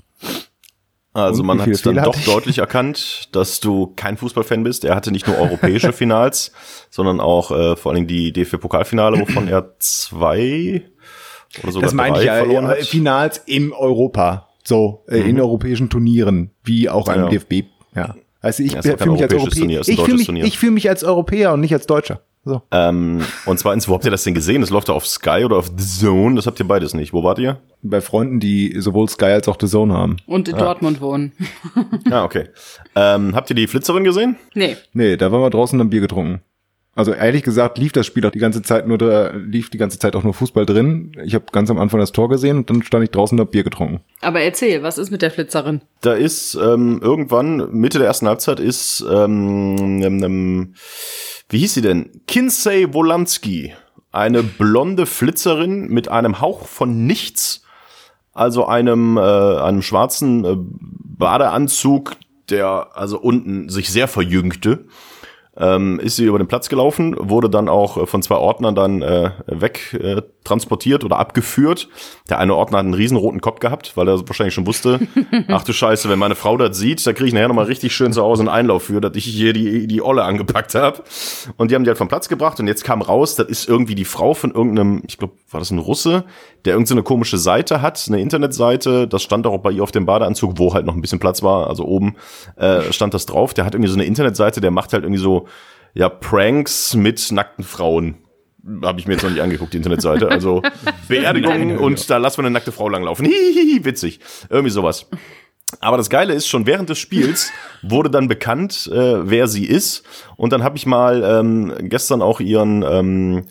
Also 1.14 1.42
Und 1.42 1.48
man 1.48 1.60
hat 1.60 1.66
viele 1.66 1.96
dann 1.96 2.06
doch 2.06 2.16
deutlich 2.24 2.60
erkannt, 2.60 3.30
dass 3.34 3.60
du 3.60 3.92
kein 3.98 4.16
Fußballfan 4.16 4.64
bist. 4.64 4.86
Er 4.86 4.96
hatte 4.96 5.12
nicht 5.12 5.28
nur 5.28 5.38
europäische 5.38 5.92
Finals, 5.94 6.54
sondern 6.90 7.20
auch 7.20 7.52
äh, 7.52 7.76
vor 7.76 7.92
allen 7.92 8.06
Dingen 8.06 8.08
die 8.08 8.32
DFB-Pokalfinale, 8.32 9.20
wovon 9.20 9.50
er 9.50 9.76
zwei 9.80 10.84
oder 11.62 11.72
sogar 11.74 11.88
Das 11.88 11.94
meine 11.94 12.14
drei 12.16 12.22
ich 12.22 12.28
ja, 12.28 12.36
verloren 12.38 12.68
hat. 12.68 12.78
Finals 12.86 13.42
im 13.46 13.74
Europa, 13.74 14.48
so, 14.64 15.04
äh, 15.10 15.20
in 15.20 15.40
europäischen 15.40 15.90
Turnieren, 15.90 16.52
wie 16.64 16.90
auch 16.90 17.10
einem 17.10 17.26
Mhm. 17.26 17.32
Ja. 17.32 17.40
DFB, 17.40 17.66
ja. 17.96 18.16
Also 18.42 18.64
ich 18.64 18.74
Ja, 18.74 18.82
fühle 18.82 19.12
mich 19.12 19.22
als 19.24 19.34
Europäer, 19.34 19.82
ich 19.88 20.02
fühle 20.02 20.18
mich, 20.18 20.30
ich 20.30 20.58
fühle 20.58 20.72
mich 20.72 20.90
als 20.90 21.04
Europäer 21.04 21.54
und 21.54 21.62
nicht 21.62 21.74
als 21.74 21.86
Deutscher. 21.86 22.22
So. 22.44 22.64
Ähm, 22.72 23.22
und 23.46 23.60
zweitens, 23.60 23.88
wo 23.88 23.94
habt 23.94 24.04
ihr 24.04 24.10
das 24.10 24.24
denn 24.24 24.34
gesehen? 24.34 24.62
Das 24.62 24.72
läuft 24.72 24.90
da 24.90 24.94
auf 24.94 25.06
Sky 25.06 25.44
oder 25.46 25.58
auf 25.58 25.72
The 25.78 26.00
Zone? 26.06 26.36
Das 26.36 26.48
habt 26.48 26.60
ihr 26.60 26.68
beides 26.68 26.96
nicht. 26.96 27.14
Wo 27.14 27.24
wart 27.24 27.38
ihr? 27.38 27.60
Bei 27.84 28.02
Freunden, 28.02 28.40
die 28.40 28.76
sowohl 28.80 29.08
Sky 29.10 29.26
als 29.26 29.48
auch 29.48 29.58
The 29.62 29.68
Zone 29.68 29.94
haben. 29.94 30.18
Und 30.26 30.50
in 30.50 30.58
Dortmund 30.58 31.02
wohnen. 31.02 31.34
Ah, 32.10 32.24
okay. 32.24 32.48
Ähm, 32.96 33.36
habt 33.36 33.52
ihr 33.52 33.56
die 33.56 33.68
Flitzerin 33.68 34.04
gesehen? 34.04 34.38
Nee. 34.56 34.76
Nee, 34.94 35.18
da 35.18 35.32
waren 35.32 35.42
wir 35.42 35.50
draußen 35.52 35.78
und 35.80 35.86
haben 35.86 35.90
Bier 35.92 36.02
getrunken. 36.02 36.42
Also 36.94 37.14
ehrlich 37.14 37.44
gesagt 37.44 37.78
lief 37.78 37.94
das 37.94 38.06
Spiel 38.06 38.26
auch 38.26 38.32
die 38.32 38.40
ganze 38.40 38.62
Zeit 38.62 38.86
nur 38.86 38.98
da, 38.98 39.32
lief 39.32 39.70
die 39.70 39.78
ganze 39.78 39.98
Zeit 39.98 40.14
auch 40.16 40.24
nur 40.24 40.34
Fußball 40.34 40.66
drin. 40.66 41.14
Ich 41.24 41.34
habe 41.36 41.46
ganz 41.54 41.70
am 41.70 41.80
Anfang 41.80 42.02
das 42.02 42.12
Tor 42.12 42.28
gesehen 42.28 42.58
und 42.58 42.70
dann 42.70 42.84
stand 42.84 43.04
ich 43.06 43.12
draußen 43.12 43.40
und 43.40 43.46
hab 43.46 43.52
Bier 43.52 43.64
getrunken. 43.64 44.02
Aber 44.20 44.42
erzähl, 44.42 44.84
was 44.84 44.98
ist 44.98 45.10
mit 45.10 45.22
der 45.22 45.32
Flitzerin? 45.32 45.82
Da 46.02 46.14
ist 46.14 46.56
ähm, 46.56 47.00
irgendwann, 47.02 47.72
Mitte 47.72 47.98
der 47.98 48.08
ersten 48.08 48.28
Halbzeit, 48.28 48.60
ist, 48.60 49.06
ähm, 49.10 50.02
ähm, 50.02 50.24
ähm, 50.24 50.74
wie 51.48 51.60
hieß 51.60 51.76
sie 51.76 51.82
denn? 51.82 52.10
Kinsey 52.28 52.94
Wolanski. 52.94 53.74
Eine 54.12 54.44
blonde 54.44 55.06
Flitzerin 55.06 55.88
mit 55.88 56.10
einem 56.10 56.42
Hauch 56.42 56.66
von 56.68 57.06
nichts. 57.08 57.64
Also 58.34 58.66
einem, 58.66 59.16
äh, 59.16 59.22
einem 59.22 59.82
schwarzen 59.82 60.44
äh, 60.44 60.56
Badeanzug, 60.58 62.18
der 62.50 62.90
also 62.96 63.18
unten 63.18 63.70
sich 63.70 63.90
sehr 63.90 64.10
verjüngte. 64.10 64.86
Ähm, 65.62 66.00
ist 66.00 66.16
sie 66.16 66.26
über 66.26 66.40
den 66.40 66.48
Platz 66.48 66.70
gelaufen, 66.70 67.16
wurde 67.20 67.48
dann 67.48 67.70
auch 67.70 67.98
äh, 67.98 68.08
von 68.08 68.24
zwei 68.24 68.36
Ordnern 68.36 68.74
dann 68.74 69.04
äh, 69.04 69.30
weg 69.46 69.94
äh, 69.94 70.24
transportiert 70.44 71.04
oder 71.04 71.20
abgeführt. 71.20 71.88
Der 72.32 72.40
eine 72.40 72.56
Ordner 72.56 72.80
hat 72.80 72.86
einen 72.86 72.96
riesen 72.96 73.16
roten 73.16 73.42
Kopf 73.42 73.60
gehabt, 73.60 73.96
weil 73.96 74.08
er 74.08 74.28
wahrscheinlich 74.28 74.56
schon 74.56 74.66
wusste, 74.66 75.00
ach 75.50 75.64
du 75.64 75.72
Scheiße, 75.72 76.10
wenn 76.10 76.18
meine 76.18 76.34
Frau 76.34 76.58
das 76.58 76.78
sieht, 76.78 77.06
da 77.06 77.14
kriege 77.14 77.28
ich 77.28 77.34
nachher 77.34 77.48
nochmal 77.48 77.66
richtig 77.66 77.96
schön 77.96 78.12
zu 78.12 78.24
Hause 78.24 78.42
einen 78.42 78.50
Einlauf 78.50 78.84
für, 78.84 79.02
dass 79.02 79.16
ich 79.16 79.26
hier 79.26 79.54
die, 79.54 79.86
die 79.86 80.02
Olle 80.02 80.24
angepackt 80.24 80.74
habe. 80.74 81.04
Und 81.58 81.70
die 81.70 81.76
haben 81.76 81.84
die 81.84 81.90
halt 81.90 82.00
vom 82.00 82.08
Platz 82.08 82.28
gebracht 82.28 82.60
und 82.60 82.68
jetzt 82.68 82.84
kam 82.84 83.04
raus, 83.04 83.36
das 83.36 83.48
ist 83.48 83.70
irgendwie 83.70 83.94
die 83.94 84.06
Frau 84.06 84.34
von 84.34 84.52
irgendeinem, 84.52 85.04
ich 85.08 85.20
glaube, 85.20 85.36
war 85.52 85.60
das 85.60 85.70
ein 85.70 85.78
Russe, 85.78 86.24
der 86.66 86.74
irgendeine 86.74 86.88
so 86.88 86.96
eine 86.96 87.04
komische 87.04 87.38
Seite 87.38 87.82
hat, 87.82 88.04
eine 88.08 88.20
Internetseite, 88.20 89.08
das 89.08 89.22
stand 89.22 89.46
auch 89.46 89.58
bei 89.60 89.72
ihr 89.72 89.84
auf 89.84 89.92
dem 89.92 90.06
Badeanzug, 90.06 90.58
wo 90.58 90.74
halt 90.74 90.86
noch 90.86 90.96
ein 90.96 91.02
bisschen 91.02 91.20
Platz 91.20 91.44
war, 91.44 91.68
also 91.68 91.86
oben 91.86 92.16
äh, 92.56 92.92
stand 92.92 93.14
das 93.14 93.26
drauf. 93.26 93.54
Der 93.54 93.66
hat 93.66 93.76
irgendwie 93.76 93.90
so 93.90 93.96
eine 93.96 94.06
Internetseite, 94.06 94.62
der 94.62 94.72
macht 94.72 94.94
halt 94.94 95.04
irgendwie 95.04 95.22
so, 95.22 95.48
ja, 95.94 96.10
Pranks 96.10 96.96
mit 96.96 97.32
nackten 97.32 97.64
Frauen. 97.64 98.18
Habe 98.84 99.00
ich 99.00 99.08
mir 99.08 99.14
jetzt 99.14 99.24
noch 99.24 99.32
nicht 99.32 99.42
angeguckt, 99.42 99.74
die 99.74 99.78
Internetseite. 99.78 100.30
Also 100.30 100.62
Beerdigung 101.08 101.78
und 101.78 102.10
da 102.10 102.18
lassen 102.18 102.38
wir 102.38 102.46
eine 102.46 102.54
nackte 102.54 102.72
Frau 102.72 102.90
langlaufen. 102.90 103.26
Hihihi, 103.28 103.84
witzig. 103.84 104.20
Irgendwie 104.50 104.70
sowas. 104.70 105.08
Aber 105.80 105.98
das 105.98 106.10
Geile 106.10 106.34
ist, 106.34 106.48
schon 106.48 106.66
während 106.66 106.90
des 106.90 107.00
Spiels 107.00 107.52
wurde 107.82 108.10
dann 108.10 108.28
bekannt, 108.28 108.90
äh, 108.94 109.30
wer 109.30 109.48
sie 109.48 109.66
ist. 109.66 110.04
Und 110.36 110.52
dann 110.54 110.64
habe 110.64 110.78
ich 110.78 110.86
mal 110.86 111.24
ähm, 111.24 111.74
gestern 111.90 112.22
auch 112.22 112.40
ihren, 112.40 112.84
ähm, 112.84 113.46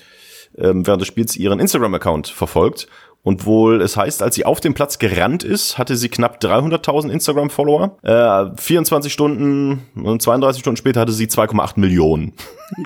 ähm, 0.57 0.87
während 0.87 1.01
des 1.01 1.09
Spiels 1.09 1.37
ihren 1.37 1.61
Instagram-Account 1.61 2.29
verfolgt. 2.29 2.89
Und 3.23 3.45
wohl, 3.45 3.83
es 3.83 3.97
heißt, 3.97 4.23
als 4.23 4.35
sie 4.35 4.47
auf 4.47 4.61
dem 4.61 4.73
Platz 4.75 4.99
gerannt 4.99 5.43
ist, 5.43 5.77
hatte 5.77 5.97
sie 5.97 6.09
knapp 6.09 6.41
300.000 6.43 7.11
Instagram-Follower. 7.11 7.99
Äh, 8.03 8.57
24 8.57 9.13
Stunden 9.13 9.83
und 9.95 10.23
32 10.23 10.61
Stunden 10.61 10.79
später 10.79 11.01
hatte 11.01 11.13
sie 11.13 11.27
2,8 11.27 11.79
Millionen. 11.79 12.33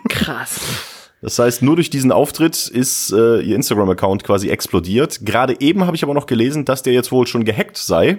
Krass. 0.09 0.61
Das 1.23 1.39
heißt, 1.39 1.63
nur 1.63 1.77
durch 1.77 1.89
diesen 1.89 2.13
Auftritt 2.13 2.69
ist 2.69 3.13
äh, 3.13 3.41
ihr 3.41 3.57
Instagram-Account 3.57 4.25
quasi 4.25 4.51
explodiert. 4.51 5.25
Gerade 5.25 5.59
eben 5.61 5.87
habe 5.87 5.97
ich 5.97 6.03
aber 6.03 6.15
noch 6.15 6.27
gelesen, 6.27 6.65
dass 6.65 6.83
der 6.83 6.93
jetzt 6.93 7.13
wohl 7.13 7.27
schon 7.27 7.45
gehackt 7.45 7.79
sei 7.79 8.19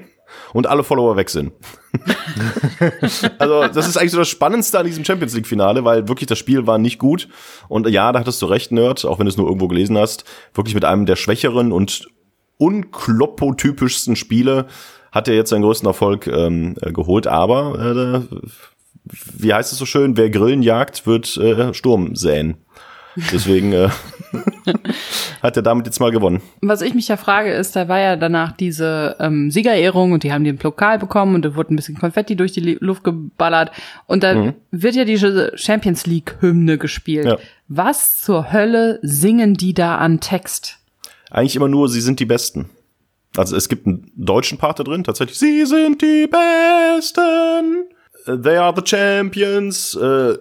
und 0.54 0.68
alle 0.68 0.84
Follower 0.84 1.16
weg 1.16 1.30
sind. 1.30 1.54
also 3.40 3.68
das 3.68 3.88
ist 3.88 3.98
eigentlich 3.98 4.12
so 4.12 4.18
das 4.18 4.28
Spannendste 4.28 4.80
an 4.80 4.86
diesem 4.86 5.06
Champions 5.06 5.34
League-Finale, 5.34 5.86
weil 5.86 6.08
wirklich 6.08 6.28
das 6.28 6.38
Spiel 6.38 6.68
war 6.68 6.78
nicht 6.78 7.00
gut. 7.00 7.28
Und 7.68 7.88
ja, 7.88 8.12
da 8.12 8.20
hattest 8.20 8.42
du 8.42 8.46
recht, 8.46 8.72
Nerd, 8.72 9.06
auch 9.06 9.20
wenn 9.20 9.26
du 9.26 9.30
es 9.30 9.38
nur 9.38 9.48
irgendwo 9.48 9.68
gelesen 9.68 9.98
hast, 9.98 10.26
wirklich 10.54 10.76
mit 10.76 10.86
einem 10.86 11.06
der 11.06 11.16
schwächeren 11.16 11.72
und 11.72 12.08
unkloppotypischsten 12.58 14.16
Spiele 14.16 14.68
hat 15.12 15.28
er 15.28 15.36
jetzt 15.36 15.50
seinen 15.50 15.62
größten 15.62 15.88
Erfolg 15.88 16.28
ähm, 16.28 16.76
äh, 16.82 16.92
geholt. 16.92 17.28
Aber 17.28 18.26
äh, 18.30 18.38
wie 19.38 19.54
heißt 19.54 19.72
es 19.72 19.78
so 19.78 19.86
schön, 19.86 20.18
wer 20.18 20.30
Grillen 20.30 20.62
jagt, 20.62 21.08
wird 21.08 21.38
äh, 21.38 21.74
Sturm 21.74 22.16
säen. 22.16 22.65
Deswegen 23.32 23.72
äh, 23.74 23.90
hat 25.42 25.56
er 25.56 25.64
damit 25.64 25.86
jetzt 25.86 26.00
mal 26.00 26.12
gewonnen. 26.12 26.42
Was 26.62 26.82
ich 26.82 26.94
mich 26.94 27.08
ja 27.08 27.18
frage, 27.18 27.52
ist, 27.52 27.76
da 27.76 27.88
war 27.88 28.00
ja 28.00 28.16
danach 28.16 28.52
diese 28.52 29.16
ähm, 29.20 29.52
Siegerehrung 29.52 30.12
und 30.12 30.24
die 30.24 30.34
haben 30.34 30.44
den 30.44 30.58
Pokal 30.58 31.00
bekommen 31.00 31.36
und 31.36 31.46
da 31.46 31.56
wurde 31.56 31.74
ein 31.74 31.78
bisschen 31.78 31.98
Konfetti 31.98 32.36
durch 32.36 32.52
die 32.52 32.78
Luft 32.80 33.04
geballert 33.04 33.72
und 34.08 34.24
da 34.24 34.54
wird 34.72 34.96
ja 34.96 35.06
diese 35.06 35.52
Champions 35.56 36.06
League 36.06 36.38
Hymne 36.42 36.78
gespielt. 36.78 37.26
Ja. 37.26 37.38
Was 37.68 38.22
zur 38.22 38.52
Hölle 38.52 39.00
singen 39.02 39.56
die 39.56 39.74
da 39.74 39.98
an 39.98 40.20
Text? 40.20 40.80
Eigentlich 41.32 41.56
immer 41.56 41.68
nur, 41.68 41.90
sie 41.90 42.02
sind 42.02 42.20
die 42.20 42.26
Besten. 42.26 42.70
Also 43.38 43.56
es 43.56 43.68
gibt 43.68 43.88
einen 43.88 44.12
deutschen 44.16 44.58
Part 44.58 44.80
da 44.80 44.84
drin, 44.84 45.04
tatsächlich. 45.04 45.38
Sie 45.38 45.66
sind 45.66 46.02
die 46.02 46.28
Besten. 46.28 47.86
Äh, 48.28 48.38
They 48.38 48.58
are 48.58 48.74
the 48.76 48.82
champions. 48.86 49.96
Äh, 49.96 50.06
äh, 50.06 50.38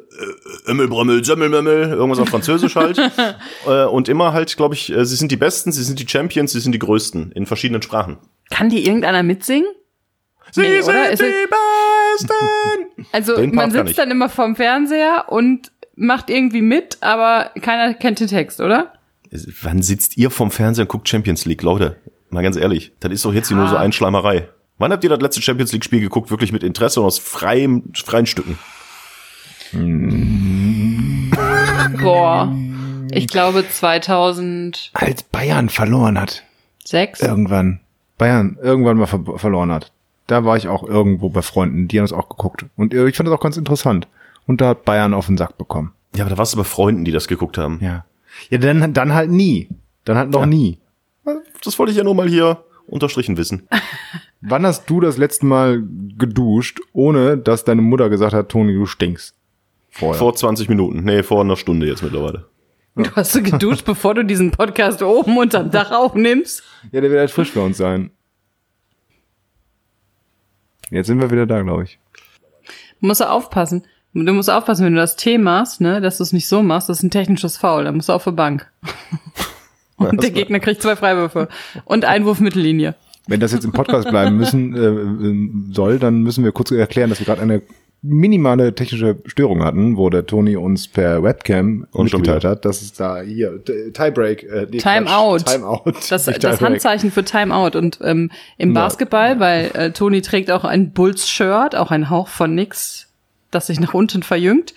Ömmel, 0.68 0.89
Brömmel, 0.89 1.24
Sömmelmömmel. 1.24 1.91
Irgendwas 1.91 2.18
auf 2.18 2.28
Französisch 2.28 2.76
halt. 2.76 2.99
äh, 3.66 3.85
und 3.85 4.09
immer 4.09 4.32
halt, 4.32 4.57
glaube 4.57 4.74
ich, 4.74 4.91
äh, 4.93 5.05
sie 5.05 5.16
sind 5.16 5.30
die 5.30 5.37
Besten, 5.37 5.72
sie 5.72 5.82
sind 5.82 5.99
die 6.01 6.09
Champions, 6.09 6.53
sie 6.53 6.61
sind 6.61 6.72
die 6.72 6.78
Größten. 6.78 7.32
In 7.32 7.47
verschiedenen 7.47 7.82
Sprachen. 7.82 8.18
Kann 8.51 8.68
die 8.70 8.85
irgendeiner 8.87 9.22
mitsingen? 9.22 9.68
Sie 10.53 10.61
Nee, 10.61 10.80
sind 10.82 10.95
die 10.95 11.12
es- 11.12 11.18
Besten. 11.18 12.32
Also 13.12 13.45
man 13.49 13.70
sitzt 13.72 13.99
dann 13.99 14.11
immer 14.11 14.28
vorm 14.28 14.55
Fernseher 14.57 15.26
und 15.28 15.72
macht 15.97 16.30
irgendwie 16.30 16.62
mit, 16.62 16.99
aber 17.01 17.51
keiner 17.61 17.93
kennt 17.95 18.20
den 18.20 18.28
Text, 18.28 18.61
oder? 18.61 18.93
Wann 19.62 19.82
sitzt 19.82 20.16
ihr 20.16 20.30
vom 20.30 20.51
Fernseher 20.53 20.82
und 20.85 20.89
guckt 20.89 21.09
Champions 21.09 21.45
League, 21.45 21.62
Leute? 21.62 21.97
Mal 22.30 22.43
ganz 22.43 22.57
ehrlich, 22.57 22.93
das 23.01 23.12
ist 23.12 23.24
doch 23.24 23.32
jetzt 23.35 23.49
hier 23.49 23.57
nur 23.57 23.68
so 23.68 23.76
Einschleimerei. 23.76 24.49
Wann 24.79 24.93
habt 24.93 25.05
ihr 25.05 25.11
das 25.11 25.20
letzte 25.20 25.41
Champions 25.43 25.72
League 25.72 25.85
Spiel 25.85 26.01
geguckt, 26.01 26.31
wirklich 26.31 26.53
mit 26.53 26.62
Interesse 26.62 27.01
und 27.01 27.07
aus 27.07 27.18
freiem, 27.18 27.85
freien 27.95 28.27
Stücken? 28.27 28.59
Boah. 32.03 32.53
Ich 33.11 33.29
glaube 33.29 33.64
2006. 33.68 34.91
Als 34.95 35.22
Bayern 35.25 35.68
verloren 35.68 36.20
hat. 36.20 36.43
Irgendwann. 37.22 37.81
Bayern 38.18 38.59
irgendwann 38.62 38.97
mal 38.97 39.07
ver 39.07 39.20
verloren 39.37 39.70
hat. 39.72 39.93
Da 40.27 40.45
war 40.45 40.57
ich 40.57 40.68
auch 40.68 40.83
irgendwo 40.85 41.29
bei 41.29 41.43
Freunden, 41.43 41.87
die 41.89 41.99
haben 41.99 42.05
es 42.05 42.12
auch 42.12 42.29
geguckt. 42.29 42.64
Und 42.77 42.95
äh, 42.95 43.07
ich 43.09 43.16
fand 43.16 43.29
das 43.29 43.35
auch 43.35 43.43
ganz 43.43 43.57
interessant. 43.57 44.09
Und 44.47 44.61
da 44.61 44.68
hat 44.68 44.85
Bayern 44.85 45.14
auf 45.14 45.27
den 45.27 45.37
Sack 45.37 45.59
bekommen. 45.59 45.93
Ja, 46.14 46.25
aber 46.25 46.31
da 46.31 46.39
warst 46.39 46.55
du 46.55 46.57
bei 46.59 46.64
Freunden, 46.64 47.05
die 47.05 47.12
das 47.12 47.29
geguckt 47.29 47.59
haben. 47.59 47.79
Ja. 47.83 48.05
Ja, 48.51 48.59
dann, 48.59 48.93
dann 48.95 49.12
halt 49.14 49.31
nie. 49.31 49.68
Dann 50.05 50.16
halt 50.16 50.31
noch 50.31 50.41
Ja. 50.41 50.47
nie. 50.47 50.79
Das 51.62 51.79
wollte 51.79 51.93
ich 51.93 51.99
ja 51.99 52.05
nur 52.05 52.14
mal 52.14 52.29
hier 52.29 52.62
unterstrichen 52.87 53.37
wissen. 53.37 53.68
Wann 54.41 54.66
hast 54.66 54.91
du 54.91 55.01
das 55.01 55.16
letzte 55.16 55.47
Mal 55.47 55.82
geduscht, 56.18 56.80
ohne 56.93 57.39
dass 57.39 57.64
deine 57.64 57.82
Mutter 57.82 58.11
gesagt 58.11 58.35
hat, 58.35 58.51
Toni, 58.51 58.74
du 58.74 58.87
stinkst? 58.87 59.35
Vorher. 59.91 60.18
Vor 60.18 60.35
20 60.35 60.68
Minuten. 60.68 61.05
Nee, 61.05 61.22
vor 61.22 61.41
einer 61.41 61.57
Stunde 61.57 61.87
jetzt 61.87 62.03
mittlerweile. 62.03 62.47
Du 62.97 63.11
hast 63.12 63.35
du 63.35 63.43
geduscht, 63.43 63.85
bevor 63.87 64.14
du 64.14 64.24
diesen 64.24 64.51
Podcast 64.51 65.03
oben 65.03 65.39
unterm 65.39 65.70
Dach 65.70 65.91
aufnimmst? 65.93 66.62
ja, 66.93 67.01
der 67.01 67.11
wird 67.11 67.20
halt 67.20 67.30
frisch 67.30 67.51
für 67.51 67.61
uns 67.62 67.78
sein. 67.78 68.11
Jetzt 70.91 71.07
sind 71.07 71.20
wir 71.20 71.30
wieder 71.30 71.47
da, 71.47 71.62
glaube 71.62 71.85
ich. 71.85 71.99
Du 73.01 73.07
musst 73.07 73.24
aufpassen. 73.24 73.85
Du 74.12 74.32
musst 74.32 74.51
aufpassen, 74.51 74.85
wenn 74.87 74.95
du 74.95 75.01
das 75.01 75.16
T 75.16 75.39
machst, 75.39 75.80
ne, 75.80 76.01
dass 76.01 76.18
du 76.18 76.22
es 76.22 76.32
nicht 76.32 76.47
so 76.47 76.62
machst, 76.62 76.89
das 76.89 76.99
ist 76.99 77.03
ein 77.03 77.11
technisches 77.11 77.57
Foul, 77.57 77.85
dann 77.85 77.97
musst 77.97 78.09
du 78.09 78.12
auf 78.12 78.24
die 78.24 78.30
Bank. 78.30 78.70
Und 79.97 80.22
der 80.22 80.30
Gegner 80.30 80.61
kriegt 80.61 80.82
zwei 80.82 80.97
Freiwürfe 80.97 81.49
und 81.84 82.05
Einwurf 82.05 82.40
Mittellinie. 82.40 82.95
Wenn 83.26 83.40
das 83.40 83.53
jetzt 83.53 83.64
im 83.64 83.72
Podcast 83.72 84.09
bleiben 84.11 84.36
müssen 84.36 84.74
äh, 84.76 84.80
äh, 84.86 85.72
soll, 85.74 85.99
dann 85.99 86.22
müssen 86.22 86.45
wir 86.45 86.53
kurz 86.53 86.70
erklären, 86.70 87.09
dass 87.11 87.20
wir 87.20 87.26
gerade 87.26 87.40
eine 87.40 87.62
minimale 88.03 88.74
technische 88.74 89.16
Störung 89.24 89.64
hatten, 89.64 89.97
wo 89.97 90.11
der 90.11 90.26
Toni 90.26 90.57
uns 90.57 90.88
per 90.88 91.22
Webcam 91.22 91.86
Und 91.90 92.12
mitgeteilt 92.12 92.45
hat, 92.45 92.66
dass 92.66 92.82
es 92.82 92.92
da 92.92 93.22
hier 93.22 93.64
T- 93.64 93.92
Tiebreak, 93.92 94.42
äh, 94.42 94.66
nee, 94.70 94.76
Time 94.76 95.07
out. 95.11 95.47
Time 95.47 95.64
out. 95.66 95.95
Das, 96.11 96.26
das. 96.26 96.61
Handzeichen 96.61 97.11
für 97.11 97.24
Timeout. 97.24 97.78
Und 97.78 98.01
ähm, 98.03 98.30
im 98.59 98.74
Ja. 98.74 98.82
Basketball, 98.82 99.40
weil 99.40 99.70
äh, 99.72 99.90
Toni 99.92 100.20
trägt 100.20 100.51
auch 100.51 100.64
ein 100.64 100.92
Bulls-Shirt, 100.92 101.74
auch 101.76 101.90
ein 101.90 102.11
Hauch 102.11 102.28
von 102.28 102.55
nix, 102.55 103.07
das 103.51 103.68
sich 103.68 103.80
nach 103.80 103.95
unten 103.95 104.22
verjüngt. 104.22 104.74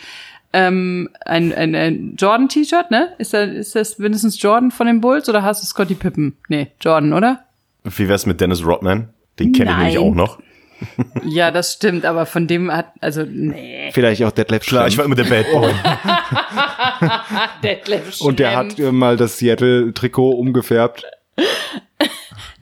Ähm, 0.58 1.10
ein, 1.24 1.54
ein, 1.54 1.76
ein 1.76 2.16
Jordan-T-Shirt, 2.18 2.90
ne? 2.90 3.14
Ist, 3.20 3.32
da, 3.32 3.44
ist 3.44 3.76
das 3.76 4.00
mindestens 4.00 4.42
Jordan 4.42 4.72
von 4.72 4.88
den 4.88 5.02
Bulls 5.02 5.30
oder 5.30 5.44
hast 5.44 5.62
du 5.62 5.68
Scotty 5.68 5.94
Pippen? 5.94 6.36
Nee, 6.48 6.72
Jordan, 6.82 7.14
oder? 7.14 7.44
Wie 7.84 8.10
wär's 8.10 8.26
mit 8.26 8.42
Dennis 8.42 8.66
Rodman? 8.66 9.10
Den 9.38 9.52
kenne 9.52 9.70
ich 9.70 9.78
nämlich 9.78 9.98
auch 10.00 10.16
noch. 10.16 10.40
Ja, 11.26 11.50
das 11.50 11.74
stimmt, 11.74 12.06
aber 12.06 12.28
von 12.28 12.46
dem 12.46 12.72
hat, 12.72 12.92
also, 13.02 13.24
nee. 13.28 13.90
Vielleicht 13.94 14.24
auch 14.24 14.30
Detlef 14.30 14.62
Klar, 14.64 14.88
ich 14.88 14.96
war 14.96 15.06
immer 15.06 15.16
der 15.16 15.24
Bad 15.24 15.52
Boy. 15.52 15.74
Detlef 17.64 18.22
Und 18.22 18.38
der 18.38 18.56
hat 18.56 18.78
äh, 18.78 18.92
mal 18.92 19.18
das 19.18 19.40
Seattle-Trikot 19.40 20.30
umgefärbt. 20.34 21.04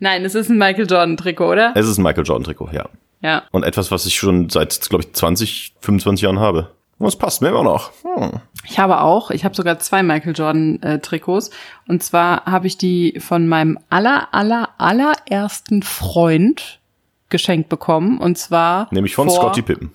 Nein, 0.00 0.24
es 0.24 0.34
ist 0.34 0.48
ein 0.48 0.56
Michael 0.56 0.86
Jordan-Trikot, 0.88 1.46
oder? 1.46 1.72
es 1.74 1.86
ist 1.86 1.98
ein 1.98 2.02
Michael 2.02 2.24
Jordan 2.24 2.44
Trikot, 2.44 2.70
ja. 2.72 2.88
Ja. 3.20 3.42
Und 3.50 3.64
etwas, 3.64 3.90
was 3.90 4.06
ich 4.06 4.16
schon 4.16 4.48
seit, 4.48 4.80
glaube 4.88 5.04
ich, 5.04 5.12
20, 5.12 5.74
25 5.80 6.22
Jahren 6.22 6.40
habe. 6.40 6.70
Und 6.98 7.08
es 7.08 7.16
passt 7.16 7.42
mir 7.42 7.48
immer 7.48 7.62
noch. 7.62 7.90
Hm. 8.02 8.40
Ich 8.64 8.78
habe 8.78 9.00
auch, 9.02 9.30
ich 9.30 9.44
habe 9.44 9.54
sogar 9.54 9.78
zwei 9.78 10.02
Michael 10.02 10.34
Jordan 10.34 10.82
äh, 10.82 10.98
Trikots. 10.98 11.50
Und 11.86 12.02
zwar 12.02 12.44
habe 12.46 12.66
ich 12.66 12.78
die 12.78 13.20
von 13.20 13.46
meinem 13.46 13.78
aller, 13.90 14.28
aller, 14.32 14.70
allerersten 14.78 15.82
Freund 15.82 16.80
geschenkt 17.28 17.68
bekommen. 17.68 18.18
Und 18.18 18.38
zwar. 18.38 18.88
Nämlich 18.90 19.14
von 19.14 19.28
vor, 19.28 19.36
Scotty 19.36 19.62
Pippen. 19.62 19.90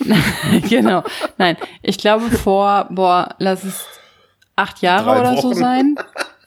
genau. 0.68 1.02
Nein, 1.36 1.56
ich 1.82 1.98
glaube 1.98 2.30
vor, 2.30 2.86
boah, 2.90 3.34
lass 3.38 3.64
es 3.64 3.84
acht 4.56 4.82
Jahre 4.82 5.10
Drei 5.10 5.20
oder 5.20 5.36
so 5.42 5.50
Wochen. 5.50 5.58
sein. 5.58 5.96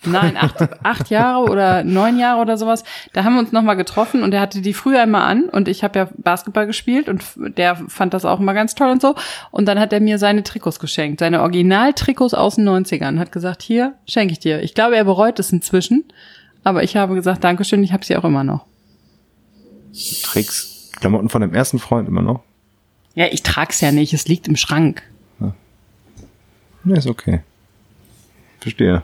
Nein, 0.05 0.37
acht, 0.37 0.85
acht 0.85 1.09
Jahre 1.09 1.49
oder 1.49 1.83
neun 1.83 2.19
Jahre 2.19 2.41
oder 2.41 2.57
sowas. 2.57 2.83
Da 3.13 3.23
haben 3.23 3.33
wir 3.33 3.39
uns 3.39 3.51
nochmal 3.51 3.75
getroffen 3.75 4.23
und 4.23 4.33
er 4.33 4.41
hatte 4.41 4.61
die 4.61 4.73
früher 4.73 5.03
immer 5.03 5.23
an 5.23 5.49
und 5.49 5.67
ich 5.67 5.83
habe 5.83 5.99
ja 5.99 6.09
Basketball 6.17 6.67
gespielt 6.67 7.09
und 7.09 7.23
der 7.35 7.75
fand 7.75 8.13
das 8.13 8.25
auch 8.25 8.39
immer 8.39 8.53
ganz 8.53 8.75
toll 8.75 8.89
und 8.89 9.01
so. 9.01 9.15
Und 9.51 9.65
dann 9.65 9.79
hat 9.79 9.93
er 9.93 9.99
mir 9.99 10.19
seine 10.19 10.43
Trikots 10.43 10.79
geschenkt, 10.79 11.19
seine 11.19 11.41
Original-Trikots 11.41 12.33
aus 12.33 12.55
den 12.55 12.67
90ern. 12.67 13.19
Hat 13.19 13.31
gesagt, 13.31 13.61
hier, 13.61 13.95
schenke 14.07 14.33
ich 14.33 14.39
dir. 14.39 14.61
Ich 14.61 14.73
glaube, 14.73 14.95
er 14.95 15.03
bereut 15.03 15.39
es 15.39 15.51
inzwischen, 15.51 16.05
aber 16.63 16.83
ich 16.83 16.95
habe 16.95 17.15
gesagt, 17.15 17.43
Dankeschön, 17.43 17.83
ich 17.83 17.93
habe 17.93 18.05
sie 18.05 18.15
auch 18.15 18.23
immer 18.23 18.43
noch. 18.43 18.65
Trägst 20.23 20.93
Klamotten 20.99 21.29
von 21.29 21.41
dem 21.41 21.53
ersten 21.53 21.79
Freund 21.79 22.07
immer 22.07 22.21
noch? 22.21 22.43
Ja, 23.15 23.25
ich 23.31 23.41
trag's 23.43 23.81
ja 23.81 23.91
nicht, 23.91 24.13
es 24.13 24.27
liegt 24.27 24.47
im 24.47 24.55
Schrank. 24.55 25.03
Ja, 26.85 26.95
ist 26.95 27.07
okay. 27.07 27.41
Verstehe. 28.59 29.03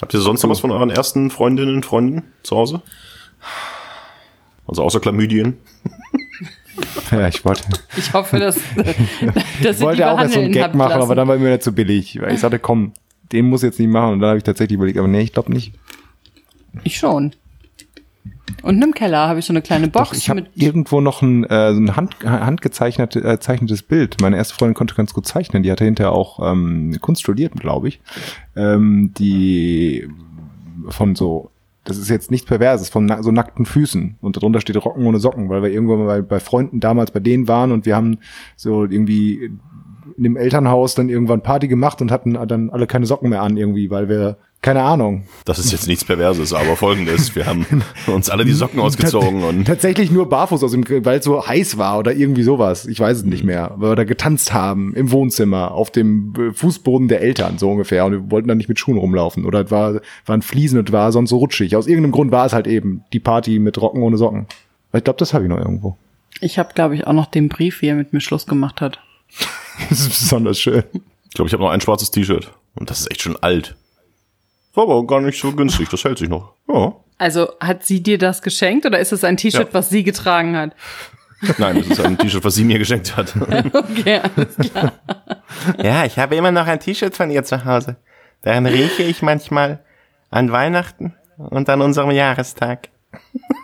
Habt 0.00 0.14
ihr 0.14 0.20
sonst 0.20 0.42
noch 0.42 0.50
was 0.50 0.60
von 0.60 0.70
euren 0.70 0.90
ersten 0.90 1.30
Freundinnen 1.30 1.76
und 1.76 1.86
Freunden 1.86 2.22
zu 2.42 2.56
Hause? 2.56 2.82
Also 4.66 4.82
außer 4.82 5.00
Chlamydien. 5.00 5.58
Ja, 7.10 7.28
ich 7.28 7.44
wollte, 7.44 7.64
Ich 7.96 8.12
hoffe, 8.14 8.38
dass, 8.38 8.54
dass 9.62 9.76
ich 9.76 9.82
wollte 9.82 9.98
die 9.98 10.04
auch 10.04 10.18
erst 10.18 10.34
so 10.34 10.40
einen 10.40 10.52
Gag 10.52 10.74
machen, 10.74 10.92
aber 10.92 11.00
lassen. 11.00 11.16
dann 11.16 11.28
war 11.28 11.36
mir 11.36 11.50
nicht 11.50 11.62
zu 11.62 11.72
billig. 11.72 12.18
Weil 12.20 12.32
ich 12.32 12.40
sagte, 12.40 12.58
komm, 12.58 12.92
den 13.32 13.48
muss 13.50 13.62
jetzt 13.62 13.78
nicht 13.78 13.90
machen. 13.90 14.14
Und 14.14 14.20
dann 14.20 14.30
habe 14.30 14.38
ich 14.38 14.44
tatsächlich 14.44 14.76
überlegt, 14.76 14.98
aber 14.98 15.08
nee, 15.08 15.20
ich 15.20 15.32
glaube 15.32 15.52
nicht. 15.52 15.72
Ich 16.84 16.96
schon. 16.96 17.34
Unten 18.62 18.82
im 18.82 18.94
Keller 18.94 19.28
habe 19.28 19.38
ich 19.38 19.44
so 19.44 19.52
eine 19.52 19.62
kleine 19.62 19.88
Box 19.88 20.10
Doch, 20.10 20.16
ich 20.16 20.30
habe 20.30 20.46
irgendwo 20.54 21.00
noch 21.00 21.22
ein, 21.22 21.44
äh, 21.44 21.72
so 21.74 21.80
ein 21.80 21.96
hand, 21.96 22.16
handgezeichnetes 22.24 23.22
äh, 23.22 23.38
zeichnetes 23.40 23.82
Bild. 23.82 24.20
Meine 24.20 24.36
erste 24.36 24.54
Freundin 24.54 24.74
konnte 24.74 24.94
ganz 24.94 25.14
gut 25.14 25.26
zeichnen. 25.26 25.62
Die 25.62 25.70
hatte 25.70 25.84
hinterher 25.84 26.12
auch 26.12 26.38
ähm, 26.52 26.96
Kunst 27.00 27.22
studiert, 27.22 27.54
glaube 27.54 27.88
ich. 27.88 28.00
Ähm, 28.56 29.12
die 29.18 30.08
von 30.88 31.14
so, 31.14 31.50
das 31.84 31.98
ist 31.98 32.08
jetzt 32.08 32.30
nichts 32.30 32.46
Perverses, 32.46 32.88
von 32.88 33.06
na 33.06 33.22
so 33.22 33.30
nackten 33.30 33.66
Füßen. 33.66 34.16
Und 34.20 34.36
darunter 34.36 34.60
steht 34.60 34.82
Rocken 34.84 35.06
ohne 35.06 35.18
Socken, 35.18 35.48
weil 35.48 35.62
wir 35.62 35.70
irgendwann 35.70 35.98
mal 35.98 36.06
bei, 36.06 36.22
bei 36.22 36.40
Freunden 36.40 36.80
damals 36.80 37.10
bei 37.10 37.20
denen 37.20 37.48
waren 37.48 37.72
und 37.72 37.86
wir 37.86 37.96
haben 37.96 38.18
so 38.56 38.84
irgendwie 38.84 39.50
in 40.16 40.24
dem 40.24 40.36
Elternhaus 40.36 40.94
dann 40.94 41.08
irgendwann 41.08 41.42
Party 41.42 41.68
gemacht 41.68 42.02
und 42.02 42.10
hatten 42.10 42.34
dann 42.46 42.70
alle 42.70 42.86
keine 42.86 43.06
Socken 43.06 43.30
mehr 43.30 43.42
an 43.42 43.56
irgendwie, 43.56 43.90
weil 43.90 44.08
wir, 44.08 44.36
keine 44.62 44.82
Ahnung, 44.82 45.24
Das 45.46 45.58
ist 45.58 45.72
jetzt 45.72 45.86
nichts 45.88 46.04
Perverses, 46.04 46.52
aber 46.52 46.76
folgendes. 46.76 47.34
Wir 47.34 47.46
haben 47.46 47.64
uns 48.06 48.28
alle 48.28 48.44
die 48.44 48.52
Socken 48.52 48.78
ausgezogen 48.80 49.42
und 49.42 49.64
Tatsächlich 49.64 50.10
nur 50.10 50.28
barfuß 50.28 50.62
aus 50.62 50.72
dem, 50.72 50.84
weil 51.04 51.18
es 51.20 51.24
so 51.24 51.46
heiß 51.46 51.78
war 51.78 51.98
oder 51.98 52.12
irgendwie 52.12 52.42
sowas. 52.42 52.86
Ich 52.86 53.00
weiß 53.00 53.18
es 53.18 53.24
Mhm. 53.24 53.30
nicht 53.30 53.44
mehr. 53.44 53.72
Weil 53.76 53.92
wir 53.92 53.96
da 53.96 54.04
getanzt 54.04 54.52
haben 54.52 54.94
im 54.94 55.10
Wohnzimmer 55.12 55.70
auf 55.72 55.90
dem 55.90 56.34
äh, 56.38 56.52
Fußboden 56.52 57.08
der 57.08 57.22
Eltern 57.22 57.56
so 57.58 57.70
ungefähr 57.70 58.04
und 58.04 58.12
wir 58.12 58.30
wollten 58.30 58.48
dann 58.48 58.58
nicht 58.58 58.68
mit 58.68 58.78
Schuhen 58.78 58.98
rumlaufen 58.98 59.46
oder 59.46 59.64
es 59.64 59.70
war 59.70 60.00
waren 60.26 60.42
Fliesen 60.42 60.78
und 60.78 60.92
war 60.92 61.10
sonst 61.12 61.30
so 61.30 61.38
rutschig. 61.38 61.74
Aus 61.76 61.86
irgendeinem 61.86 62.12
Grund 62.12 62.30
war 62.30 62.44
es 62.44 62.52
halt 62.52 62.66
eben 62.66 63.02
die 63.14 63.20
Party 63.20 63.58
mit 63.58 63.80
Rocken 63.80 64.02
ohne 64.02 64.18
Socken. 64.18 64.46
Aber 64.90 64.98
Ich 64.98 65.04
glaube, 65.04 65.18
das 65.18 65.32
habe 65.32 65.44
ich 65.44 65.50
noch 65.50 65.58
irgendwo. 65.58 65.96
Ich 66.42 66.58
habe, 66.58 66.74
glaube 66.74 66.94
ich, 66.94 67.06
auch 67.06 67.12
noch 67.14 67.26
den 67.26 67.48
Brief, 67.48 67.80
wie 67.82 67.86
er 67.88 67.94
mit 67.94 68.12
mir 68.12 68.20
Schluss 68.20 68.46
gemacht 68.46 68.80
hat. 68.80 69.00
Das 69.88 70.00
ist 70.00 70.08
besonders 70.10 70.60
schön. 70.60 70.82
ich 71.28 71.34
glaube, 71.34 71.46
ich 71.48 71.54
habe 71.54 71.62
noch 71.62 71.70
ein 71.70 71.80
schwarzes 71.80 72.10
T-Shirt. 72.10 72.52
Und 72.74 72.90
das 72.90 73.00
ist 73.00 73.10
echt 73.10 73.22
schon 73.22 73.36
alt. 73.42 73.74
War 74.74 74.84
aber 74.84 75.06
gar 75.06 75.20
nicht 75.20 75.40
so 75.40 75.52
günstig, 75.52 75.88
das 75.88 76.04
hält 76.04 76.18
sich 76.18 76.28
noch. 76.28 76.54
Ja. 76.68 76.94
Also 77.18 77.48
hat 77.60 77.84
sie 77.84 78.02
dir 78.02 78.18
das 78.18 78.40
geschenkt 78.42 78.86
oder 78.86 78.98
ist 78.98 79.12
es 79.12 79.24
ein 79.24 79.36
T-Shirt, 79.36 79.68
Ja. 79.68 79.74
was 79.74 79.90
sie 79.90 80.02
getragen 80.04 80.56
hat? 80.56 80.74
Nein, 81.58 81.76
das 81.78 81.86
ist 81.88 82.00
ein 82.00 82.16
T-Shirt, 82.18 82.44
was 82.44 82.54
sie 82.54 82.64
mir 82.64 82.78
geschenkt 82.78 83.16
hat. 83.16 83.34
Okay, 83.74 84.20
alles 84.36 84.56
klar. 84.56 84.92
Ja, 85.82 86.04
ich 86.04 86.18
habe 86.18 86.36
immer 86.36 86.52
noch 86.52 86.66
ein 86.66 86.80
T-Shirt 86.80 87.14
von 87.14 87.30
ihr 87.30 87.44
zu 87.44 87.64
Hause. 87.64 87.96
Daran 88.42 88.66
rieche 88.66 89.02
ich 89.02 89.22
manchmal 89.22 89.80
an 90.30 90.52
Weihnachten 90.52 91.14
und 91.36 91.68
an 91.68 91.82
unserem 91.82 92.10
Jahrestag. 92.10 92.88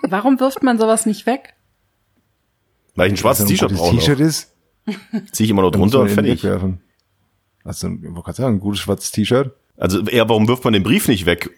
Warum 0.02 0.40
wirft 0.40 0.62
man 0.62 0.78
sowas 0.78 1.06
nicht 1.06 1.24
weg? 1.26 1.54
Weil 2.94 3.06
ich 3.08 3.14
ein 3.14 3.16
schwarzes 3.16 3.46
Wenn 3.46 3.54
es 3.54 3.60
T-Shirt 3.60 3.70
ein 3.72 3.76
brauche. 3.76 3.90
gutes 3.90 4.04
T-Shirt 4.06 4.20
ist, 4.20 4.52
Zieh 5.32 5.44
ich 5.44 5.50
immer 5.50 5.62
noch 5.62 5.70
drunter 5.72 6.00
und 6.00 6.08
den 6.08 6.14
fertig. 6.14 6.42
wegwerfen. 6.44 6.80
Also, 7.64 7.88
ich 7.88 8.02
wollte 8.04 8.22
gerade 8.22 8.36
sagen, 8.36 8.56
ein 8.56 8.60
gutes 8.60 8.80
schwarzes 8.80 9.10
T-Shirt. 9.10 9.52
Also 9.78 10.00
eher, 10.02 10.28
warum 10.28 10.48
wirft 10.48 10.64
man 10.64 10.72
den 10.72 10.82
Brief 10.82 11.08
nicht 11.08 11.26
weg? 11.26 11.50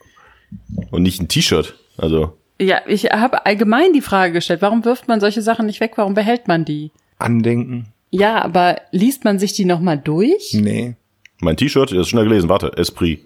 Und 0.91 1.03
nicht 1.03 1.21
ein 1.21 1.29
T-Shirt? 1.29 1.75
Also, 1.97 2.37
Ja, 2.61 2.81
ich 2.87 3.05
habe 3.05 3.47
allgemein 3.47 3.93
die 3.93 4.01
Frage 4.01 4.33
gestellt, 4.33 4.63
warum 4.63 4.85
wirft 4.85 5.09
man 5.09 5.21
solche 5.21 5.43
Sachen 5.43 5.67
nicht 5.67 5.81
weg? 5.81 5.93
Warum 5.97 6.15
behält 6.15 6.49
man 6.49 6.65
die? 6.65 6.91
Andenken? 7.19 7.87
Ja, 8.11 8.43
aber 8.43 8.81
liest 8.91 9.25
man 9.25 9.39
sich 9.39 9.53
die 9.53 9.65
nochmal 9.65 9.99
durch? 9.99 10.53
Nee. 10.55 10.95
mein 11.41 11.57
T-Shirt, 11.57 11.91
das 11.93 11.99
ist 11.99 12.09
schnell 12.09 12.25
gelesen, 12.25 12.49
warte, 12.49 12.73
Esprit. 12.77 13.21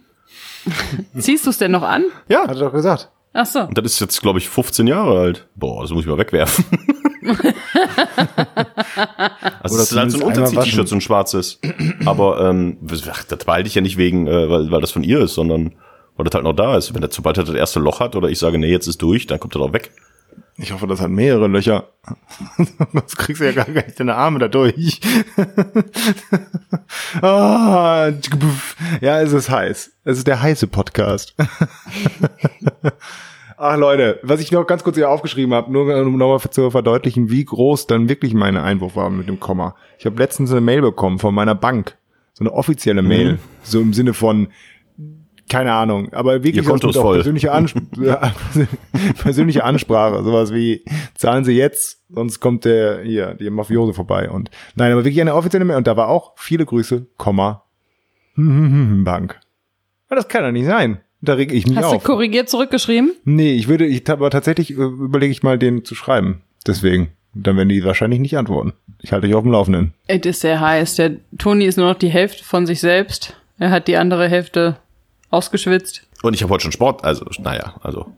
Ziehst 1.18 1.46
du 1.46 1.50
es 1.50 1.58
denn 1.58 1.70
noch 1.70 1.82
an? 1.82 2.04
Ja, 2.28 2.42
Hat 2.42 2.50
er 2.56 2.66
doch 2.66 2.72
gesagt. 2.72 3.10
Ach 3.32 3.46
so. 3.46 3.60
und 3.60 3.78
das 3.78 3.84
ist 3.86 4.00
jetzt, 4.00 4.20
glaube 4.20 4.38
ich, 4.38 4.48
15 4.48 4.86
Jahre 4.86 5.18
alt. 5.18 5.48
Boah, 5.54 5.82
das 5.82 5.90
muss 5.90 6.02
ich 6.04 6.10
mal 6.10 6.18
wegwerfen. 6.18 6.64
also 9.62 9.76
es 9.76 9.90
ist 9.90 9.96
halt 9.96 10.10
so 10.10 10.18
ein 10.18 10.24
Unterzieh-T-Shirt, 10.24 10.56
waschen. 10.56 10.86
so 10.86 10.96
ein 10.96 11.00
schwarzes. 11.00 11.60
Aber 12.04 12.48
ähm, 12.48 12.78
ach, 13.10 13.24
das 13.24 13.44
behalte 13.44 13.68
ich 13.68 13.74
ja 13.74 13.82
nicht 13.82 13.96
wegen, 13.96 14.26
äh, 14.26 14.50
weil, 14.50 14.70
weil 14.70 14.80
das 14.80 14.90
von 14.90 15.04
ihr 15.04 15.20
ist, 15.20 15.34
sondern 15.34 15.74
weil 16.16 16.24
das 16.24 16.34
halt 16.34 16.44
noch 16.44 16.54
da 16.54 16.76
ist. 16.76 16.94
Wenn 16.94 17.02
er 17.02 17.10
sobald 17.10 17.38
er 17.38 17.44
das 17.44 17.54
erste 17.54 17.80
Loch 17.80 18.00
hat 18.00 18.16
oder 18.16 18.28
ich 18.28 18.38
sage, 18.38 18.58
nee, 18.58 18.70
jetzt 18.70 18.86
ist 18.86 19.00
durch, 19.02 19.26
dann 19.26 19.40
kommt 19.40 19.56
er 19.56 19.60
doch 19.60 19.72
weg. 19.72 19.92
Ich 20.58 20.72
hoffe, 20.72 20.86
das 20.86 21.00
hat 21.00 21.10
mehrere 21.10 21.48
Löcher. 21.48 21.88
Sonst 22.92 23.16
kriegst 23.16 23.40
du 23.40 23.46
ja 23.46 23.52
gar 23.52 23.68
nicht 23.68 23.98
deine 23.98 24.14
Arme 24.14 24.38
da 24.38 24.48
durch. 24.48 25.00
ah, 27.22 28.10
ja, 29.00 29.22
es 29.22 29.32
ist 29.32 29.48
heiß. 29.48 29.92
Es 30.04 30.18
ist 30.18 30.26
der 30.26 30.42
heiße 30.42 30.66
Podcast. 30.66 31.34
Ach 33.64 33.76
Leute, 33.76 34.18
was 34.24 34.40
ich 34.40 34.50
noch 34.50 34.66
ganz 34.66 34.82
kurz 34.82 34.96
hier 34.96 35.08
aufgeschrieben 35.08 35.54
habe, 35.54 35.70
nur 35.70 35.84
um 36.04 36.18
nochmal 36.18 36.40
zu 36.50 36.72
verdeutlichen, 36.72 37.30
wie 37.30 37.44
groß 37.44 37.86
dann 37.86 38.08
wirklich 38.08 38.34
meine 38.34 38.64
Einwurf 38.64 38.96
war 38.96 39.08
mit 39.08 39.28
dem 39.28 39.38
Komma. 39.38 39.76
Ich 40.00 40.04
habe 40.04 40.18
letztens 40.18 40.50
eine 40.50 40.60
Mail 40.60 40.80
bekommen 40.82 41.20
von 41.20 41.32
meiner 41.32 41.54
Bank. 41.54 41.96
So 42.32 42.42
eine 42.42 42.52
offizielle 42.52 43.02
Mail. 43.02 43.38
So 43.62 43.80
im 43.80 43.92
Sinne 43.92 44.14
von, 44.14 44.48
keine 45.48 45.74
Ahnung, 45.74 46.12
aber 46.12 46.42
wirklich 46.42 46.68
auch 46.68 46.80
persönliche, 46.80 47.52
Ans 47.52 47.72
persönliche 49.22 49.62
Ansprache, 49.62 50.24
sowas 50.24 50.52
wie 50.52 50.84
zahlen 51.14 51.44
Sie 51.44 51.52
jetzt, 51.52 52.02
sonst 52.08 52.40
kommt 52.40 52.64
der 52.64 53.02
hier 53.02 53.34
die 53.34 53.48
Mafiose 53.48 53.94
vorbei 53.94 54.28
und 54.28 54.50
nein, 54.74 54.90
aber 54.90 55.04
wirklich 55.04 55.20
eine 55.20 55.36
offizielle 55.36 55.64
Mail 55.64 55.76
und 55.76 55.86
da 55.86 55.96
war 55.96 56.08
auch 56.08 56.32
viele 56.34 56.66
Grüße, 56.66 57.06
Komma 57.16 57.62
Bank. 58.34 59.38
Aber 60.08 60.16
das 60.16 60.26
kann 60.26 60.42
doch 60.42 60.50
nicht 60.50 60.66
sein. 60.66 61.00
Da 61.22 61.34
reg 61.34 61.52
ich 61.52 61.66
mich 61.66 61.76
Hast 61.76 61.84
auf. 61.86 62.02
du 62.02 62.12
korrigiert 62.12 62.50
zurückgeschrieben? 62.50 63.12
Nee, 63.24 63.52
ich 63.54 63.68
würde, 63.68 63.86
ich 63.86 64.08
aber 64.10 64.28
tatsächlich 64.30 64.70
äh, 64.72 64.74
überlege 64.74 65.30
ich 65.30 65.42
mal, 65.42 65.56
den 65.58 65.84
zu 65.84 65.94
schreiben. 65.94 66.42
Deswegen. 66.66 67.12
Dann 67.34 67.56
werden 67.56 67.70
die 67.70 67.82
wahrscheinlich 67.82 68.20
nicht 68.20 68.36
antworten. 68.36 68.74
Ich 69.00 69.12
halte 69.12 69.26
dich 69.26 69.34
auf 69.34 69.42
dem 69.42 69.52
Laufenden. 69.52 69.94
Es 70.06 70.20
ist 70.26 70.40
sehr 70.42 70.60
heiß. 70.60 70.96
Der 70.96 71.12
Toni 71.38 71.64
ist 71.64 71.78
nur 71.78 71.88
noch 71.88 71.98
die 71.98 72.10
Hälfte 72.10 72.44
von 72.44 72.66
sich 72.66 72.80
selbst. 72.80 73.34
Er 73.58 73.70
hat 73.70 73.88
die 73.88 73.96
andere 73.96 74.28
Hälfte 74.28 74.76
ausgeschwitzt. 75.30 76.02
Und 76.22 76.34
ich 76.34 76.42
habe 76.42 76.52
heute 76.52 76.64
schon 76.64 76.72
Sport, 76.72 77.04
also, 77.04 77.24
naja, 77.40 77.74
also. 77.82 78.12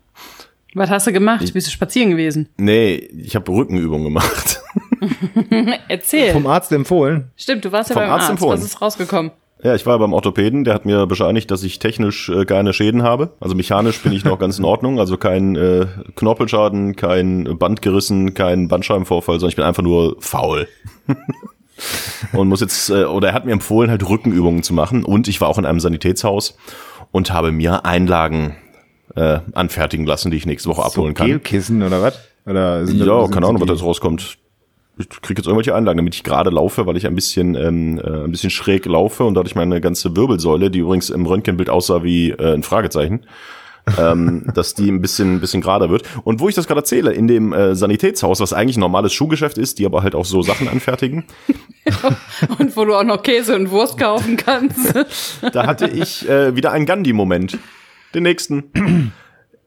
Was 0.75 0.91
hast 0.91 1.07
du 1.07 1.13
gemacht? 1.13 1.53
Bist 1.53 1.69
du 1.69 1.71
spazieren 1.71 2.11
gewesen? 2.11 2.49
Nee, 2.57 2.95
ich 2.97 3.37
habe 3.37 3.53
Rückenübungen 3.53 4.05
gemacht. 4.05 4.61
Erzähl. 5.89 6.33
Vom 6.33 6.47
Arzt 6.47 6.73
empfohlen. 6.73 7.31
Stimmt, 7.37 7.65
du 7.65 7.73
warst 7.73 7.91
ja 7.91 7.95
Vom 7.95 8.03
beim 8.03 8.11
Arzt 8.11 8.23
Arzt. 8.23 8.31
empfohlen. 8.33 8.59
Was 8.59 8.65
ist 8.67 8.83
rausgekommen? 8.83 9.31
Ja, 9.65 9.75
ich 9.75 9.87
war 9.87 9.99
beim 9.99 10.13
Orthopäden, 10.13 10.65
der 10.65 10.75
hat 10.75 10.85
mir 10.85 11.07
bescheinigt, 11.07 11.51
dass 11.51 11.63
ich 11.63 11.79
technisch 11.79 12.29
äh, 12.29 12.45
keine 12.45 12.75
Schäden 12.75 13.03
habe. 13.03 13.31
Also 13.41 13.55
mechanisch 13.55 13.99
bin 14.03 14.13
ich 14.13 14.23
noch 14.23 14.39
ganz 14.39 14.59
in 14.59 14.67
Ordnung. 14.67 15.01
Also 15.01 15.17
kein 15.17 15.57
äh, 15.57 15.87
Knorpelschaden, 16.17 16.97
kein 16.97 17.57
Band 17.59 17.81
gerissen, 17.81 18.35
kein 18.35 18.69
Bandscheibenvorfall, 18.69 19.37
sondern 19.41 19.49
ich 19.49 19.57
bin 19.57 19.65
einfach 19.65 19.83
nur 19.83 20.17
faul. 20.21 20.69
und 22.35 22.49
muss 22.49 22.61
jetzt, 22.61 22.91
äh, 22.91 23.05
oder 23.05 23.29
er 23.29 23.35
hat 23.35 23.47
mir 23.47 23.53
empfohlen, 23.53 23.91
halt 23.91 24.07
Rückenübungen 24.07 24.63
zu 24.63 24.75
machen. 24.75 25.03
Und 25.03 25.29
ich 25.29 25.41
war 25.41 25.49
auch 25.49 25.57
in 25.57 25.65
einem 25.65 25.81
Sanitätshaus 25.81 26.59
und 27.11 27.33
habe 27.33 27.51
mir 27.51 27.87
Einlagen 27.87 28.57
äh, 29.17 29.39
anfertigen 29.55 30.05
lassen, 30.05 30.31
die 30.31 30.37
ich 30.37 30.45
nächste 30.45 30.69
Woche 30.69 30.83
abholen 30.83 31.15
kann. 31.15 31.27
Gelkissen 31.27 31.83
oder 31.83 32.03
was? 32.03 32.21
Oder 32.45 32.87
sind 32.87 32.99
Ja, 32.99 33.27
keine 33.29 33.47
Ahnung, 33.47 33.63
was 33.63 33.69
da 33.69 33.73
jetzt 33.73 33.83
rauskommt. 33.83 34.37
Ich 34.97 35.09
kriege 35.09 35.41
jetzt 35.41 35.47
irgendwelche 35.47 35.75
Einlagen, 35.75 35.99
damit 35.99 36.15
ich 36.15 36.23
gerade 36.23 36.51
laufe, 36.51 36.87
weil 36.87 36.97
ich 36.97 37.07
ein 37.07 37.15
bisschen 37.15 37.55
ähm, 37.57 37.99
äh, 37.99 38.25
ein 38.25 38.31
bisschen 38.31 38.51
schräg 38.51 38.87
laufe 38.87 39.25
und 39.25 39.35
dadurch 39.35 39.55
meine 39.55 39.81
ganze 39.81 40.17
Wirbelsäule, 40.17 40.71
die 40.71 40.79
übrigens 40.81 41.11
im 41.11 41.27
Röntgenbild 41.27 41.69
aussah 41.69 42.05
wie 42.05 42.31
äh, 42.31 42.55
ein 42.55 42.63
Fragezeichen, 42.63 43.27
ähm, 43.99 44.47
dass 44.55 44.75
die 44.75 44.89
ein 44.89 45.03
bisschen 45.03 45.37
ein 45.37 45.41
bisschen 45.41 45.63
gerader 45.63 45.91
wird. 45.91 46.05
Und 46.23 46.39
wo 46.39 46.49
ich 46.49 46.55
das 46.55 46.69
gerade 46.69 46.81
erzähle, 46.81 47.13
in 47.13 47.27
dem 47.27 47.53
äh, 47.53 47.75
Sanitätshaus, 47.75 48.39
was 48.39 48.53
eigentlich 48.53 48.77
ein 48.77 48.81
normales 48.81 49.13
Schuhgeschäft 49.13 49.59
ist, 49.59 49.81
die 49.81 49.87
aber 49.87 50.03
halt 50.03 50.15
auch 50.15 50.25
so 50.25 50.43
Sachen 50.43 50.69
anfertigen, 50.69 51.25
Und 52.59 52.77
wo 52.77 52.85
du 52.85 52.95
auch 52.95 53.05
noch 53.05 53.23
Käse 53.23 53.55
und 53.55 53.71
Wurst 53.71 53.99
kaufen 53.99 54.37
kannst. 54.37 54.95
da 55.53 55.67
hatte 55.67 55.89
ich 55.89 56.29
äh, 56.29 56.57
wieder 56.57 56.73
einen 56.73 56.87
Gandhi-Moment. 56.87 57.59
Den 58.15 58.23
nächsten. 58.23 59.13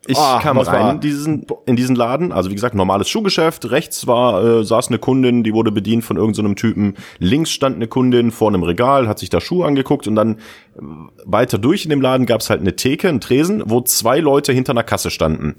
Ich 0.08 0.18
Ah, 0.18 0.40
kam 0.42 0.58
rein 0.58 0.66
war? 0.68 0.92
in 0.94 1.00
diesen, 1.02 1.46
in 1.66 1.76
diesen 1.76 1.96
Laden, 1.96 2.32
also 2.32 2.50
wie 2.50 2.56
gesagt, 2.56 2.76
normales 2.76 3.10
Schuhgeschäft. 3.10 3.70
Rechts 3.70 4.08
war, 4.08 4.44
äh, 4.44 4.64
saß 4.64 4.88
eine 4.88 5.00
Kundin, 5.00 5.44
die 5.44 5.54
wurde 5.54 5.72
bedient 5.72 6.04
von 6.06 6.18
irgendeinem 6.18 6.56
Typen. 6.56 6.96
Links 7.20 7.52
stand 7.52 7.76
eine 7.76 7.88
Kundin 7.88 8.32
vor 8.32 8.48
einem 8.48 8.64
Regal, 8.64 9.08
hat 9.08 9.20
sich 9.20 9.30
da 9.30 9.42
Schuhe 9.42 9.66
angeguckt 9.66 10.08
und 10.08 10.16
dann 10.16 10.36
äh, 10.36 10.82
weiter 11.26 11.58
durch 11.58 11.84
in 11.84 11.90
dem 11.90 12.02
Laden 12.02 12.26
gab's 12.26 12.50
halt 12.50 12.62
eine 12.62 12.76
Theke, 12.76 13.10
einen 13.10 13.20
Tresen, 13.22 13.64
wo 13.66 13.82
zwei 13.82 14.20
Leute 14.20 14.54
hinter 14.54 14.72
einer 14.72 14.84
Kasse 14.84 15.12
standen. 15.12 15.56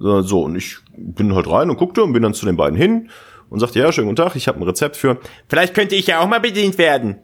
Äh, 0.00 0.22
So, 0.22 0.42
und 0.44 0.56
ich 0.56 0.76
bin 0.96 1.34
halt 1.34 1.50
rein 1.50 1.68
und 1.70 1.76
guckte 1.76 2.02
und 2.04 2.12
bin 2.12 2.22
dann 2.22 2.34
zu 2.34 2.46
den 2.46 2.56
beiden 2.56 2.76
hin 2.78 3.10
und 3.50 3.60
sagte, 3.60 3.78
ja, 3.80 3.90
schönen 3.90 4.08
guten 4.08 4.22
Tag, 4.22 4.36
ich 4.36 4.46
habe 4.46 4.60
ein 4.60 4.62
Rezept 4.62 4.96
für, 4.96 5.18
vielleicht 5.48 5.74
könnte 5.74 5.94
ich 5.96 6.06
ja 6.06 6.20
auch 6.20 6.28
mal 6.28 6.40
bedient 6.40 6.78
werden. 6.78 7.16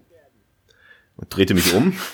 Und 1.16 1.34
drehte 1.36 1.54
mich 1.54 1.72
um. 1.74 1.92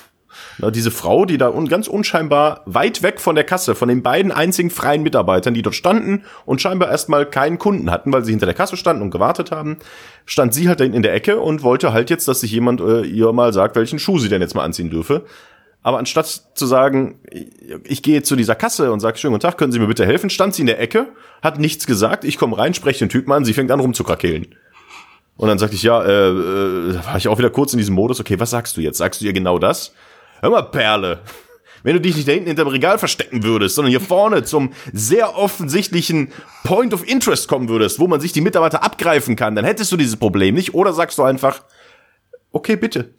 Na, 0.61 0.71
diese 0.71 0.91
Frau, 0.91 1.25
die 1.25 1.39
da 1.39 1.49
un 1.49 1.69
ganz 1.69 1.89
unscheinbar 1.89 2.63
weit 2.67 3.03
weg 3.03 3.21
von 3.21 3.35
der 3.35 3.45
Kasse, 3.45 3.75
von 3.75 3.89
den 3.89 4.03
beiden 4.03 4.31
einzigen 4.31 4.71
freien 4.71 5.03
Mitarbeitern, 5.03 5.55
die 5.55 5.63
dort 5.63 5.75
standen 5.75 6.25
und 6.45 6.61
scheinbar 6.61 6.91
erstmal 6.91 7.25
keinen 7.25 7.59
Kunden 7.59 7.91
hatten, 7.91 8.13
weil 8.13 8.25
sie 8.25 8.33
hinter 8.33 8.47
der 8.47 8.55
Kasse 8.55 8.77
standen 8.77 9.03
und 9.03 9.11
gewartet 9.11 9.51
haben, 9.51 9.79
stand 10.27 10.53
sie 10.53 10.69
halt 10.69 10.81
in 10.81 11.03
der 11.03 11.15
Ecke 11.15 11.41
und 11.41 11.63
wollte 11.63 11.93
halt 11.93 12.11
jetzt, 12.11 12.29
dass 12.29 12.41
sich 12.41 12.51
jemand 12.51 12.81
äh, 12.81 13.03
ihr 13.03 13.33
mal 13.33 13.53
sagt, 13.53 13.77
welchen 13.77 13.99
Schuh 13.99 14.19
sie 14.19 14.29
denn 14.29 14.43
jetzt 14.43 14.55
mal 14.55 14.65
anziehen 14.65 14.91
dürfe. 14.91 15.25
Aber 15.83 15.99
anstatt 15.99 16.27
zu 16.55 16.67
sagen, 16.67 17.21
ich 17.85 18.03
gehe 18.03 18.23
zu 18.23 18.37
dieser 18.37 18.55
Kasse 18.55 18.93
und 18.93 19.01
sage, 19.01 19.17
schönen 19.17 19.33
guten 19.33 19.43
Tag, 19.43 19.57
können 19.57 19.73
Sie 19.73 19.79
mir 19.79 19.87
bitte 19.87 20.05
helfen, 20.05 20.29
stand 20.29 20.55
sie 20.55 20.61
in 20.61 20.67
der 20.67 20.79
Ecke, 20.79 21.09
hat 21.41 21.59
nichts 21.59 21.87
gesagt, 21.87 22.25
ich 22.25 22.37
komme 22.37 22.59
rein, 22.59 22.75
spreche 22.75 22.99
den 22.99 23.09
Typen 23.09 23.33
an, 23.33 23.47
sie 23.47 23.55
fängt 23.55 23.71
an 23.71 23.81
rumzukrakehlen. 23.81 24.55
Und 25.39 25.49
dann 25.49 25.59
sagte 25.59 25.77
ich, 25.77 25.83
ja, 25.83 26.03
äh, 26.03 26.29
äh, 26.29 26.95
war 27.07 27.17
ich 27.17 27.29
auch 27.29 27.39
wieder 27.39 27.49
kurz 27.49 27.73
in 27.73 27.79
diesem 27.79 27.95
Modus, 27.95 28.21
okay, 28.21 28.39
was 28.39 28.51
sagst 28.51 28.77
du 28.77 28.83
jetzt? 28.83 28.99
Sagst 28.99 29.23
du 29.23 29.25
ihr 29.25 29.33
genau 29.33 29.59
das? 29.59 29.95
Hör 30.41 30.51
mal, 30.51 30.63
Perle. 30.63 31.21
Wenn 31.83 31.95
du 31.95 32.01
dich 32.01 32.17
nicht 32.17 32.29
da 32.29 32.33
hinten 32.33 32.49
hinterm 32.49 32.69
Regal 32.69 32.99
verstecken 32.99 33.43
würdest, 33.43 33.75
sondern 33.75 33.91
hier 33.91 34.01
vorne 34.01 34.43
zum 34.45 34.73
sehr 34.93 35.37
offensichtlichen 35.37 36.33
Point 36.65 36.93
of 36.93 37.07
Interest 37.09 37.49
kommen 37.49 37.69
würdest, 37.69 37.99
wo 37.99 38.07
man 38.07 38.21
sich 38.21 38.33
die 38.33 38.41
Mitarbeiter 38.41 38.83
abgreifen 38.83 39.37
kann, 39.37 39.55
dann 39.55 39.65
hättest 39.65 39.91
du 39.93 39.97
dieses 39.97 40.17
Problem 40.17 40.55
nicht. 40.55 40.75
Oder 40.75 40.93
sagst 40.93 41.19
du 41.19 41.23
einfach, 41.23 41.63
okay, 42.53 42.77
bitte. 42.77 43.15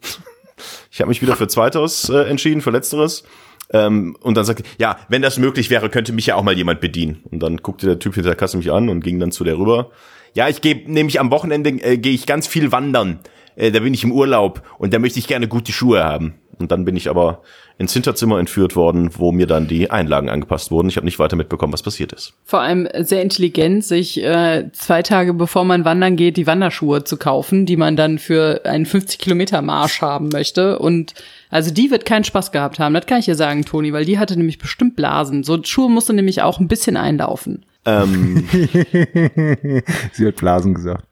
Ich 0.90 1.00
habe 1.00 1.08
mich 1.08 1.22
wieder 1.22 1.34
für 1.34 1.48
Zweiteres 1.48 2.08
äh, 2.08 2.28
entschieden, 2.28 2.60
für 2.60 2.70
Letzteres. 2.70 3.24
Ähm, 3.72 4.16
und 4.20 4.36
dann 4.36 4.44
sagte, 4.44 4.64
ja, 4.78 4.98
wenn 5.08 5.22
das 5.22 5.38
möglich 5.38 5.70
wäre, 5.70 5.88
könnte 5.88 6.12
mich 6.12 6.26
ja 6.26 6.36
auch 6.36 6.42
mal 6.42 6.56
jemand 6.56 6.80
bedienen. 6.80 7.22
Und 7.30 7.40
dann 7.40 7.56
guckte 7.56 7.86
der 7.86 7.98
Typ 7.98 8.14
hinter 8.14 8.30
der 8.30 8.36
Kasse 8.36 8.56
mich 8.56 8.70
an 8.70 8.88
und 8.88 9.02
ging 9.02 9.18
dann 9.18 9.32
zu 9.32 9.44
der 9.44 9.58
rüber. 9.58 9.90
Ja, 10.34 10.48
ich 10.48 10.60
gehe 10.60 10.84
nämlich 10.86 11.18
am 11.20 11.30
Wochenende 11.30 11.70
äh, 11.70 11.98
gehe 11.98 12.12
ich 12.12 12.26
ganz 12.26 12.46
viel 12.46 12.70
wandern. 12.70 13.20
Äh, 13.56 13.70
da 13.70 13.80
bin 13.80 13.94
ich 13.94 14.04
im 14.04 14.12
Urlaub 14.12 14.62
und 14.78 14.94
da 14.94 14.98
möchte 14.98 15.18
ich 15.18 15.26
gerne 15.26 15.48
gute 15.48 15.72
Schuhe 15.72 16.04
haben. 16.04 16.34
Und 16.62 16.72
dann 16.72 16.84
bin 16.84 16.96
ich 16.96 17.10
aber 17.10 17.42
ins 17.78 17.92
Hinterzimmer 17.92 18.38
entführt 18.38 18.76
worden, 18.76 19.10
wo 19.16 19.32
mir 19.32 19.46
dann 19.46 19.66
die 19.66 19.90
Einlagen 19.90 20.28
angepasst 20.28 20.70
wurden. 20.70 20.88
Ich 20.88 20.96
habe 20.96 21.04
nicht 21.04 21.18
weiter 21.18 21.36
mitbekommen, 21.36 21.72
was 21.72 21.82
passiert 21.82 22.12
ist. 22.12 22.32
Vor 22.44 22.60
allem 22.60 22.88
sehr 23.00 23.22
intelligent, 23.22 23.84
sich 23.84 24.22
äh, 24.22 24.70
zwei 24.72 25.02
Tage 25.02 25.34
bevor 25.34 25.64
man 25.64 25.84
wandern 25.84 26.16
geht, 26.16 26.36
die 26.36 26.46
Wanderschuhe 26.46 27.04
zu 27.04 27.16
kaufen, 27.16 27.66
die 27.66 27.76
man 27.76 27.96
dann 27.96 28.18
für 28.18 28.62
einen 28.64 28.86
50 28.86 29.18
Kilometer 29.18 29.60
Marsch 29.62 30.00
haben 30.00 30.28
möchte. 30.28 30.78
Und 30.78 31.14
also 31.50 31.72
die 31.72 31.90
wird 31.90 32.04
keinen 32.04 32.24
Spaß 32.24 32.52
gehabt 32.52 32.78
haben. 32.78 32.94
Das 32.94 33.06
kann 33.06 33.18
ich 33.18 33.26
dir 33.26 33.34
sagen, 33.34 33.64
Toni, 33.64 33.92
weil 33.92 34.04
die 34.04 34.18
hatte 34.18 34.36
nämlich 34.36 34.58
bestimmt 34.58 34.96
Blasen. 34.96 35.42
So 35.42 35.62
Schuhe 35.62 35.90
musste 35.90 36.12
nämlich 36.12 36.42
auch 36.42 36.60
ein 36.60 36.68
bisschen 36.68 36.96
einlaufen. 36.96 37.66
Ähm, 37.84 38.48
Sie 40.12 40.26
hat 40.26 40.36
Blasen 40.36 40.74
gesagt. 40.74 41.04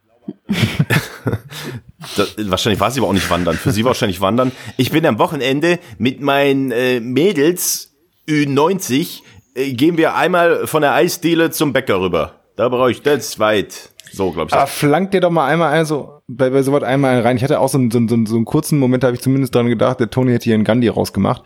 Das, 2.16 2.34
wahrscheinlich 2.38 2.80
war 2.80 2.90
sie 2.90 3.00
aber 3.00 3.08
auch 3.08 3.12
nicht 3.12 3.30
wandern. 3.30 3.56
Für 3.56 3.72
sie 3.72 3.84
wahrscheinlich 3.84 4.20
wandern. 4.20 4.52
Ich 4.76 4.90
bin 4.90 5.04
am 5.04 5.18
Wochenende 5.18 5.78
mit 5.98 6.20
meinen 6.20 6.70
äh, 6.70 7.00
Mädels 7.00 7.94
Ü90 8.28 9.20
äh, 9.54 9.72
gehen 9.72 9.96
wir 9.96 10.14
einmal 10.14 10.66
von 10.66 10.82
der 10.82 10.94
Eisdiele 10.94 11.50
zum 11.50 11.72
Bäcker 11.72 12.00
rüber. 12.00 12.40
Da 12.56 12.68
brauche 12.68 12.90
ich 12.90 13.02
das 13.02 13.38
weit. 13.38 13.90
So, 14.12 14.30
glaube 14.32 14.48
ich. 14.48 14.54
Aber 14.54 14.66
flankt 14.66 15.14
dir 15.14 15.20
doch 15.20 15.30
mal 15.30 15.46
einmal 15.46 15.72
ein, 15.72 15.84
so, 15.84 16.20
bei, 16.26 16.50
bei 16.50 16.62
sowas 16.62 16.82
einmal 16.82 17.20
rein. 17.20 17.36
Ich 17.36 17.44
hatte 17.44 17.60
auch 17.60 17.68
so 17.68 17.78
einen, 17.78 17.90
so 17.90 17.98
einen, 17.98 18.26
so 18.26 18.36
einen, 18.36 18.44
kurzen 18.44 18.78
Moment, 18.78 19.02
da 19.02 19.08
habe 19.08 19.16
ich 19.16 19.22
zumindest 19.22 19.54
dran 19.54 19.68
gedacht, 19.68 20.00
der 20.00 20.10
Tony 20.10 20.32
hätte 20.32 20.44
hier 20.44 20.54
einen 20.54 20.64
Gandhi 20.64 20.88
rausgemacht, 20.88 21.42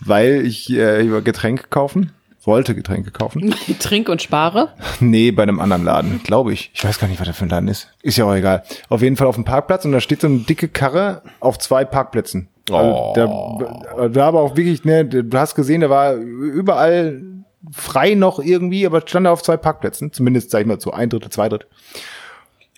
weil 0.00 0.46
ich 0.46 0.70
äh, 0.70 1.02
über 1.04 1.22
Getränke 1.22 1.64
kaufen, 1.70 2.12
wollte 2.46 2.74
Getränke 2.74 3.10
kaufen. 3.10 3.54
Trink 3.80 4.08
und 4.08 4.22
spare. 4.22 4.70
nee, 5.00 5.30
bei 5.30 5.42
einem 5.42 5.60
anderen 5.60 5.84
Laden, 5.84 6.22
glaube 6.22 6.52
ich. 6.52 6.70
Ich 6.74 6.84
weiß 6.84 6.98
gar 6.98 7.08
nicht, 7.08 7.20
was 7.20 7.26
das 7.26 7.36
für 7.36 7.44
ein 7.44 7.50
Laden 7.50 7.68
ist. 7.68 7.88
Ist 8.02 8.18
ja 8.18 8.24
auch 8.24 8.34
egal. 8.34 8.62
Auf 8.88 9.02
jeden 9.02 9.16
Fall 9.16 9.26
auf 9.26 9.34
dem 9.34 9.44
Parkplatz 9.44 9.84
und 9.84 9.92
da 9.92 10.00
steht 10.00 10.20
so 10.20 10.26
eine 10.26 10.38
dicke 10.38 10.68
Karre 10.68 11.22
auf 11.40 11.58
zwei 11.58 11.84
Parkplätzen. 11.84 12.48
Also 12.70 13.12
da, 13.14 14.08
da 14.08 14.26
aber 14.26 14.40
auch 14.40 14.56
wirklich, 14.56 14.84
ne, 14.84 15.04
du 15.04 15.38
hast 15.38 15.54
gesehen, 15.54 15.82
da 15.82 15.90
war 15.90 16.14
überall 16.14 17.22
frei 17.72 18.14
noch 18.14 18.38
irgendwie, 18.38 18.86
aber 18.86 19.02
stand 19.06 19.26
da 19.26 19.32
auf 19.32 19.42
zwei 19.42 19.56
Parkplätzen, 19.56 20.12
zumindest 20.12 20.50
sag 20.50 20.62
ich 20.62 20.66
mal 20.66 20.80
so 20.80 20.90
ein 20.90 21.10
Drittel, 21.10 21.30
zwei 21.30 21.48
Drittel. 21.48 21.68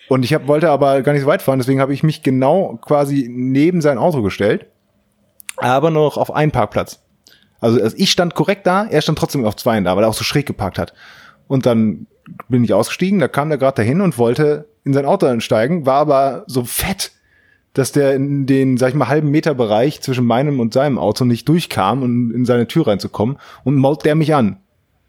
Und 0.09 0.25
ich 0.25 0.33
hab, 0.35 0.47
wollte 0.47 0.71
aber 0.71 1.03
gar 1.03 1.13
nicht 1.13 1.23
so 1.23 1.29
weit 1.29 1.43
fahren, 1.43 1.59
deswegen 1.59 1.81
habe 1.81 1.93
ich 1.93 2.03
mich 2.03 2.23
genau 2.23 2.79
quasi 2.81 3.29
neben 3.31 3.81
sein 3.81 3.99
Auto 3.99 4.23
gestellt, 4.23 4.67
aber 5.57 5.91
nur 5.91 6.05
noch 6.05 6.17
auf 6.17 6.33
einen 6.33 6.53
Parkplatz. 6.53 7.01
Also, 7.67 7.83
also 7.83 7.97
ich 7.99 8.11
stand 8.11 8.35
korrekt 8.35 8.67
da, 8.67 8.87
er 8.87 9.03
stand 9.03 9.19
trotzdem 9.19 9.45
auf 9.45 9.57
zwei 9.57 9.81
da, 9.81 9.97
weil 9.97 10.05
er 10.05 10.09
auch 10.09 10.15
so 10.15 10.25
schräg 10.25 10.47
geparkt 10.47 10.79
hat. 10.79 10.95
Und 11.49 11.67
dann 11.67 12.07
bin 12.49 12.63
ich 12.63 12.73
ausgestiegen, 12.73 13.19
da 13.19 13.29
kam 13.29 13.49
der 13.49 13.59
gerade 13.59 13.77
dahin 13.77 14.01
und 14.01 14.19
wollte 14.19 14.69
in 14.85 14.93
sein 14.93 15.05
Auto 15.05 15.27
einsteigen, 15.27 15.85
war 15.85 16.01
aber 16.01 16.45
so 16.47 16.65
fett, 16.65 17.11
dass 17.73 17.93
der 17.93 18.15
in 18.15 18.47
den, 18.47 18.77
sag 18.77 18.91
ich 18.91 18.95
mal, 18.95 19.09
halben 19.09 19.31
Meter 19.31 19.55
Bereich 19.55 20.01
zwischen 20.01 20.25
meinem 20.25 20.61
und 20.61 20.73
seinem 20.73 20.99
Auto 20.99 21.25
nicht 21.25 21.49
durchkam, 21.49 22.03
um 22.03 22.33
in 22.33 22.45
seine 22.45 22.69
Tür 22.69 22.87
reinzukommen 22.87 23.37
und 23.65 23.75
mault 23.75 24.05
der 24.05 24.15
mich 24.15 24.35
an. 24.35 24.59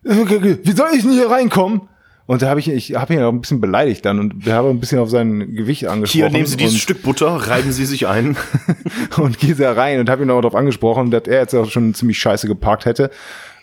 Wie 0.01 0.71
soll 0.71 0.89
ich 0.95 1.03
denn 1.03 1.13
hier 1.13 1.29
reinkommen? 1.29 1.81
Und 2.27 2.41
da 2.41 2.49
habe 2.49 2.59
ich, 2.59 2.67
ich 2.67 2.93
habe 2.93 3.13
ihn 3.13 3.21
auch 3.21 3.31
ein 3.31 3.39
bisschen 3.39 3.61
beleidigt 3.61 4.05
dann 4.05 4.19
und 4.19 4.45
wir 4.45 4.53
haben 4.53 4.69
ein 4.69 4.81
bisschen 4.81 4.99
auf 4.99 5.09
sein 5.09 5.55
Gewicht 5.55 5.87
angesprochen. 5.87 6.19
Hier 6.19 6.29
nehmen 6.29 6.45
Sie 6.45 6.57
dieses 6.57 6.77
Stück 6.77 7.01
Butter, 7.01 7.27
reiben 7.27 7.71
Sie 7.71 7.85
sich 7.85 8.05
ein. 8.05 8.35
und 9.17 9.39
gehe 9.39 9.55
da 9.55 9.71
rein 9.71 10.01
und 10.01 10.09
habe 10.09 10.23
ihn 10.23 10.29
auch 10.29 10.41
darauf 10.41 10.55
angesprochen, 10.55 11.09
dass 11.09 11.23
er 11.23 11.39
jetzt 11.39 11.55
auch 11.55 11.69
schon 11.69 11.93
ziemlich 11.93 12.19
scheiße 12.19 12.47
geparkt 12.47 12.85
hätte. 12.85 13.11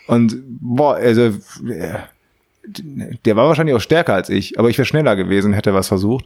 Und 0.07 0.37
boah, 0.47 0.95
also 0.97 1.27
äh, 1.69 1.99
der 3.25 3.37
war 3.37 3.49
wahrscheinlich 3.49 3.77
auch 3.77 3.81
stärker 3.81 4.15
als 4.15 4.31
ich, 4.31 4.59
aber 4.59 4.71
ich 4.71 4.79
wäre 4.79 4.87
schneller 4.87 5.15
gewesen, 5.15 5.53
hätte 5.53 5.75
was 5.75 5.89
versucht. 5.89 6.25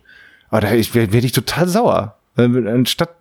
Aber 0.48 0.60
da 0.60 0.70
werd 0.70 1.24
ich 1.24 1.32
total 1.32 1.66
sauer. 1.66 2.18
Anstatt, 2.36 3.16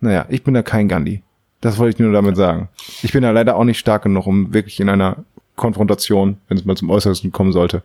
naja, 0.00 0.24
ich 0.30 0.42
bin 0.42 0.54
da 0.54 0.62
kein 0.62 0.88
Gandhi. 0.88 1.22
Das 1.60 1.76
wollte 1.76 1.96
ich 1.96 1.98
nur 1.98 2.12
damit 2.12 2.36
sagen. 2.36 2.68
Ich 3.02 3.12
bin 3.12 3.22
da 3.22 3.30
leider 3.30 3.56
auch 3.56 3.64
nicht 3.64 3.78
stark 3.78 4.04
genug, 4.04 4.26
um 4.26 4.54
wirklich 4.54 4.80
in 4.80 4.88
einer 4.88 5.24
Konfrontation, 5.56 6.38
wenn 6.48 6.56
es 6.56 6.64
mal 6.64 6.76
zum 6.76 6.90
Äußersten 6.90 7.32
kommen 7.32 7.52
sollte, 7.52 7.82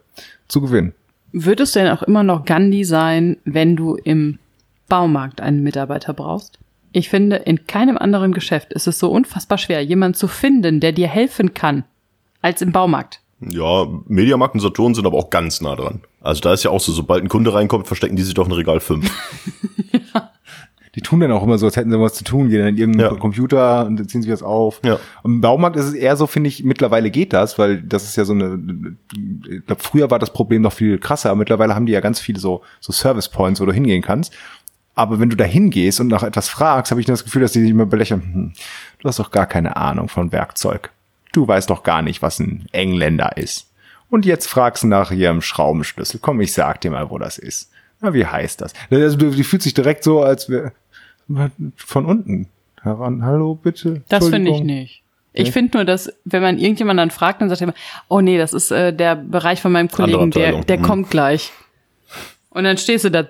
zu 0.48 0.62
gewinnen. 0.62 0.94
Würdest 1.32 1.76
du 1.76 1.80
denn 1.80 1.92
auch 1.92 2.04
immer 2.04 2.24
noch 2.24 2.46
Gandhi 2.46 2.84
sein, 2.84 3.38
wenn 3.46 3.76
du 3.76 3.96
im 3.96 4.40
Baumarkt 4.88 5.42
einen 5.42 5.62
Mitarbeiter 5.64 6.14
brauchst? 6.14 6.58
Ich 6.92 7.10
finde, 7.10 7.36
in 7.36 7.68
keinem 7.68 7.98
anderen 7.98 8.34
Geschäft 8.34 8.74
ist 8.74 8.88
es 8.88 8.98
so 8.98 9.12
unfassbar 9.12 9.60
schwer, 9.60 9.84
jemanden 9.84 10.16
zu 10.16 10.28
finden, 10.28 10.80
der 10.80 10.92
dir 10.92 11.08
helfen 11.08 11.54
kann, 11.54 11.84
als 12.42 12.64
im 12.64 12.72
Baumarkt. 12.72 13.22
Ja, 13.42 13.88
Mediamarkt 14.08 14.56
und 14.56 14.62
Saturn 14.62 14.96
sind 14.96 15.06
aber 15.06 15.18
auch 15.18 15.30
ganz 15.30 15.62
nah 15.62 15.76
dran. 15.76 16.02
Also 16.20 16.42
da 16.42 16.52
ist 16.52 16.64
ja 16.64 16.72
auch 16.72 16.82
so, 16.82 16.92
sobald 16.92 17.24
ein 17.24 17.30
Kunde 17.30 17.54
reinkommt, 17.54 17.88
verstecken 17.88 18.16
die 18.16 18.24
sich 18.24 18.34
doch 18.34 18.48
in 18.48 18.54
Regal 18.54 18.80
5. 18.80 19.10
die 20.96 21.02
tun 21.02 21.20
dann 21.20 21.32
auch 21.32 21.44
immer 21.44 21.58
so, 21.58 21.66
als 21.68 21.76
hätten 21.76 21.92
sie 21.92 22.00
was 22.00 22.14
zu 22.14 22.24
tun, 22.24 22.50
gehen 22.50 22.60
dann 22.60 22.70
in 22.70 22.78
irgendeinen 22.78 23.14
Ja. 23.14 23.20
Computer 23.20 23.86
und 23.86 24.10
ziehen 24.10 24.22
sich 24.22 24.32
was 24.32 24.42
auf. 24.44 24.82
Ja. 24.84 25.00
Im 25.24 25.42
Baumarkt 25.42 25.76
ist 25.76 25.86
es 25.86 25.94
eher 25.94 26.16
so, 26.16 26.26
finde 26.28 26.48
ich, 26.48 26.64
mittlerweile 26.64 27.12
geht 27.12 27.34
das, 27.34 27.60
weil 27.60 27.82
das 27.82 28.04
ist 28.04 28.16
ja 28.16 28.26
so 28.26 28.34
eine, 28.34 28.60
ich 29.50 29.66
glaub, 29.66 29.82
früher 29.82 30.10
war 30.10 30.20
das 30.20 30.34
Problem 30.34 30.62
noch 30.64 30.74
viel 30.74 30.98
krasser, 30.98 31.30
aber 31.30 31.40
mittlerweile 31.40 31.76
haben 31.76 31.86
die 31.86 31.92
ja 31.94 32.00
ganz 32.02 32.20
viele 32.20 32.40
so, 32.40 32.62
so 32.80 32.92
Service 32.92 33.30
Points, 33.30 33.62
wo 33.62 33.66
du 33.66 33.72
hingehen 33.72 34.02
kannst. 34.02 34.34
Aber 34.96 35.20
wenn 35.20 35.30
du 35.30 35.38
da 35.38 35.46
hingehst 35.46 36.02
und 36.02 36.08
nach 36.08 36.24
etwas 36.24 36.50
fragst, 36.50 36.92
habe 36.92 37.00
ich 37.00 37.08
das 37.08 37.24
Gefühl, 37.24 37.44
dass 37.44 37.54
die 37.54 37.62
sich 37.62 37.70
immer 37.70 37.86
belächeln, 37.86 38.22
hm, 38.22 38.54
du 39.00 39.08
hast 39.08 39.20
doch 39.20 39.32
gar 39.32 39.46
keine 39.46 39.78
Ahnung 39.78 40.10
von 40.10 40.32
Werkzeug. 40.32 40.92
Du 41.32 41.48
weißt 41.48 41.70
doch 41.70 41.84
gar 41.84 42.02
nicht, 42.02 42.22
was 42.22 42.40
ein 42.40 42.66
Engländer 42.72 43.38
ist. 43.38 43.68
Und 44.10 44.26
jetzt 44.26 44.48
fragst 44.48 44.84
du 44.84 44.88
nach 44.88 45.12
ihrem 45.12 45.42
Schraubenschlüssel. 45.42 46.20
Komm, 46.22 46.42
ich 46.42 46.52
sag 46.52 46.82
dir 46.82 46.90
mal, 46.92 47.12
wo 47.12 47.20
das 47.20 47.38
ist. 47.38 47.70
Na, 48.02 48.14
wie 48.14 48.26
heißt 48.26 48.62
das? 48.62 48.74
Also, 48.90 49.18
du, 49.18 49.30
die 49.32 49.44
fühlt 49.44 49.62
sich 49.62 49.74
direkt 49.74 50.04
so, 50.04 50.22
als 50.22 50.50
wäre 50.50 50.72
von 51.76 52.06
unten 52.06 52.48
heran. 52.82 53.24
Hallo, 53.24 53.56
bitte. 53.56 54.02
Das 54.10 54.28
finde 54.30 54.52
ich 54.52 54.62
nicht. 54.62 55.04
Ich 55.34 55.52
finde 55.52 55.78
nur, 55.78 55.86
dass 55.86 56.12
wenn 56.26 56.42
man 56.42 56.58
irgendjemanden 56.58 56.98
dann 56.98 57.12
fragt, 57.12 57.42
dann 57.42 57.50
sagt 57.50 57.62
er 57.62 57.66
immer, 57.66 57.74
oh 58.08 58.20
nee, 58.20 58.38
das 58.38 58.52
ist 58.54 58.72
äh, 58.72 58.92
der 58.94 59.16
Bereich 59.16 59.62
von 59.62 59.72
meinem 59.72 59.90
Kollegen, 59.90 60.32
der, 60.32 60.62
der 60.64 60.80
Mhm. 60.80 60.82
kommt 60.84 61.10
gleich. 61.12 61.52
Und 62.50 62.64
dann 62.64 62.78
stehst 62.78 63.06
du 63.06 63.12
da 63.12 63.28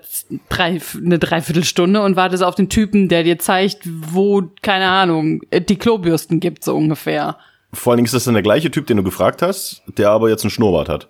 drei, 0.48 0.80
eine 0.96 1.20
Dreiviertelstunde 1.20 2.02
und 2.02 2.16
wartest 2.16 2.42
auf 2.42 2.56
den 2.56 2.70
Typen, 2.70 3.10
der 3.10 3.24
dir 3.24 3.38
zeigt, 3.38 3.82
wo, 3.86 4.44
keine 4.62 4.88
Ahnung, 4.90 5.42
die 5.52 5.76
Klobürsten 5.76 6.40
gibt, 6.40 6.64
so 6.64 6.76
ungefähr. 6.76 7.38
Vor 7.74 7.92
allen 7.92 7.98
Dingen 7.98 8.06
ist 8.06 8.14
das 8.16 8.24
dann 8.24 8.34
der 8.34 8.44
gleiche 8.44 8.72
Typ, 8.72 8.88
den 8.88 8.98
du 8.98 9.04
gefragt 9.04 9.42
hast, 9.42 9.84
der 9.98 10.10
aber 10.10 10.30
jetzt 10.30 10.44
einen 10.44 10.52
Schnurrbart 10.52 10.88
hat. 10.90 11.10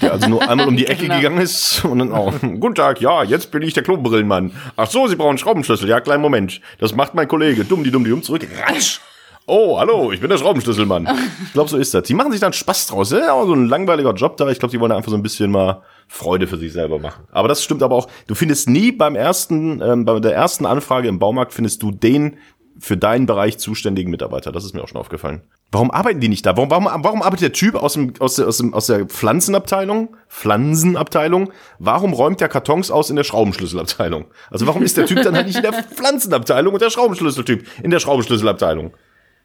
Der 0.00 0.12
also 0.12 0.28
nur 0.28 0.48
einmal 0.48 0.68
um 0.68 0.76
die 0.76 0.86
Ecke 0.88 1.02
Genau. 1.02 1.16
gegangen 1.16 1.38
ist 1.40 1.84
und 1.84 1.98
dann 1.98 2.12
auch, 2.12 2.32
guten 2.40 2.74
Tag, 2.74 3.00
ja, 3.00 3.22
jetzt 3.24 3.50
bin 3.50 3.62
ich 3.62 3.74
der 3.74 3.82
Klobrillenmann. 3.82 4.52
Ach 4.76 4.88
so, 4.90 5.06
Sie 5.08 5.16
brauchen 5.16 5.30
einen 5.30 5.38
Schraubenschlüssel. 5.38 5.88
Ja, 5.88 6.00
kleinen 6.00 6.22
Moment. 6.22 6.60
Das 6.78 6.94
macht 6.94 7.14
mein 7.14 7.28
Kollege. 7.28 7.64
Dumm, 7.64 7.84
die 7.84 7.90
dumm, 7.90 8.04
die 8.04 8.10
dumm, 8.10 8.22
zurück. 8.22 8.46
Ratsch. 8.66 9.00
Oh, 9.44 9.76
hallo, 9.78 10.12
ich 10.12 10.20
bin 10.20 10.30
der 10.30 10.38
Schraubenschlüsselmann. 10.38 11.08
Ich 11.46 11.52
glaube, 11.52 11.68
so 11.68 11.76
ist 11.76 11.92
das. 11.92 12.04
Die 12.04 12.14
machen 12.14 12.30
sich 12.30 12.40
dann 12.40 12.52
Spaß 12.52 12.86
draus. 12.86 13.10
Ja, 13.10 13.32
auch 13.32 13.44
so 13.46 13.54
ein 13.54 13.66
langweiliger 13.66 14.12
Job 14.14 14.36
da. 14.36 14.48
Ich 14.48 14.60
glaube, 14.60 14.70
die 14.70 14.78
wollen 14.78 14.92
einfach 14.92 15.10
so 15.10 15.16
ein 15.16 15.22
bisschen 15.22 15.50
mal 15.50 15.82
Freude 16.06 16.46
für 16.46 16.56
sich 16.56 16.72
selber 16.72 17.00
machen. 17.00 17.24
Aber 17.32 17.48
das 17.48 17.62
stimmt 17.64 17.82
aber 17.82 17.96
auch. 17.96 18.06
Du 18.28 18.36
findest 18.36 18.68
nie 18.70 18.92
beim 18.92 19.16
ersten, 19.16 19.82
ähm, 19.82 20.04
bei 20.04 20.20
der 20.20 20.34
ersten 20.34 20.64
Anfrage 20.64 21.08
im 21.08 21.18
Baumarkt 21.18 21.52
findest 21.52 21.82
du 21.82 21.90
den 21.90 22.36
für 22.82 22.96
deinen 22.96 23.26
Bereich 23.26 23.58
zuständigen 23.58 24.10
Mitarbeiter. 24.10 24.50
Das 24.50 24.64
ist 24.64 24.74
mir 24.74 24.82
auch 24.82 24.88
schon 24.88 25.00
aufgefallen. 25.00 25.42
Warum 25.70 25.92
arbeiten 25.92 26.18
die 26.18 26.28
nicht 26.28 26.44
da? 26.44 26.56
Warum, 26.56 26.68
warum, 26.68 27.04
warum 27.04 27.22
arbeitet 27.22 27.42
der 27.42 27.52
Typ 27.52 27.76
aus, 27.76 27.92
dem, 27.92 28.12
aus, 28.18 28.34
der, 28.34 28.48
aus, 28.48 28.58
dem, 28.58 28.74
aus 28.74 28.86
der 28.86 29.06
Pflanzenabteilung, 29.06 30.16
Pflanzenabteilung, 30.28 31.52
warum 31.78 32.12
räumt 32.12 32.40
der 32.40 32.48
Kartons 32.48 32.90
aus 32.90 33.08
in 33.08 33.14
der 33.14 33.22
Schraubenschlüsselabteilung? 33.22 34.24
Also 34.50 34.66
warum 34.66 34.82
ist 34.82 34.96
der 34.96 35.06
Typ 35.06 35.22
dann 35.22 35.36
halt 35.36 35.46
nicht 35.46 35.56
in 35.56 35.62
der 35.62 35.72
Pflanzenabteilung 35.72 36.74
und 36.74 36.82
der 36.82 36.90
Schraubenschlüsseltyp 36.90 37.64
in 37.84 37.92
der 37.92 38.00
Schraubenschlüsselabteilung? 38.00 38.92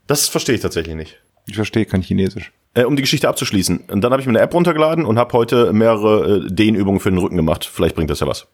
Das 0.07 0.27
verstehe 0.27 0.55
ich 0.55 0.61
tatsächlich 0.61 0.95
nicht. 0.95 1.21
Ich 1.45 1.55
verstehe 1.55 1.85
kein 1.85 2.01
Chinesisch. 2.01 2.51
Äh, 2.73 2.85
um 2.85 2.95
die 2.95 3.03
Geschichte 3.03 3.29
abzuschließen. 3.29 3.85
Und 3.91 4.01
dann 4.01 4.11
habe 4.11 4.19
ich 4.19 4.25
mir 4.25 4.31
eine 4.31 4.41
App 4.41 4.53
runtergeladen 4.53 5.05
und 5.05 5.19
habe 5.19 5.33
heute 5.33 5.73
mehrere 5.73 6.37
äh, 6.37 6.51
Dehnübungen 6.51 6.99
für 6.99 7.11
den 7.11 7.19
Rücken 7.19 7.35
gemacht. 7.35 7.69
Vielleicht 7.71 7.95
bringt 7.95 8.09
das 8.09 8.19
ja 8.19 8.27
was. 8.27 8.47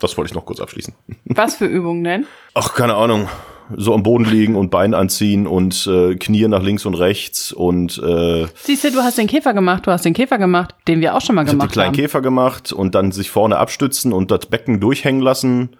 Das 0.00 0.16
wollte 0.18 0.30
ich 0.30 0.34
noch 0.34 0.44
kurz 0.44 0.60
abschließen. 0.60 0.92
Was 1.24 1.54
für 1.54 1.66
Übungen 1.66 2.02
denn? 2.02 2.26
Ach, 2.54 2.74
keine 2.74 2.94
Ahnung. 2.94 3.28
So 3.76 3.94
am 3.94 4.02
Boden 4.02 4.24
liegen 4.24 4.56
und 4.56 4.70
Bein 4.70 4.94
anziehen 4.94 5.46
und 5.46 5.86
äh, 5.86 6.16
Knie 6.16 6.46
nach 6.48 6.62
links 6.62 6.84
und 6.84 6.94
rechts 6.94 7.52
und 7.52 7.98
äh, 7.98 8.46
Siehst 8.56 8.84
du, 8.84 8.90
du 8.90 9.00
hast 9.00 9.16
den 9.18 9.26
Käfer 9.26 9.54
gemacht, 9.54 9.86
du 9.86 9.90
hast 9.90 10.04
den 10.04 10.14
Käfer 10.14 10.38
gemacht, 10.38 10.74
den 10.86 11.00
wir 11.00 11.14
auch 11.14 11.20
schon 11.20 11.34
mal 11.34 11.42
ich 11.42 11.48
hab 11.48 11.52
die 11.52 11.58
gemacht 11.58 11.72
kleinen 11.72 11.88
haben. 11.88 11.96
Käfer 11.96 12.20
gemacht 12.20 12.72
und 12.72 12.94
dann 12.94 13.12
sich 13.12 13.30
vorne 13.30 13.56
abstützen 13.56 14.12
und 14.12 14.30
das 14.30 14.46
Becken 14.46 14.80
durchhängen 14.80 15.22
lassen 15.22 15.76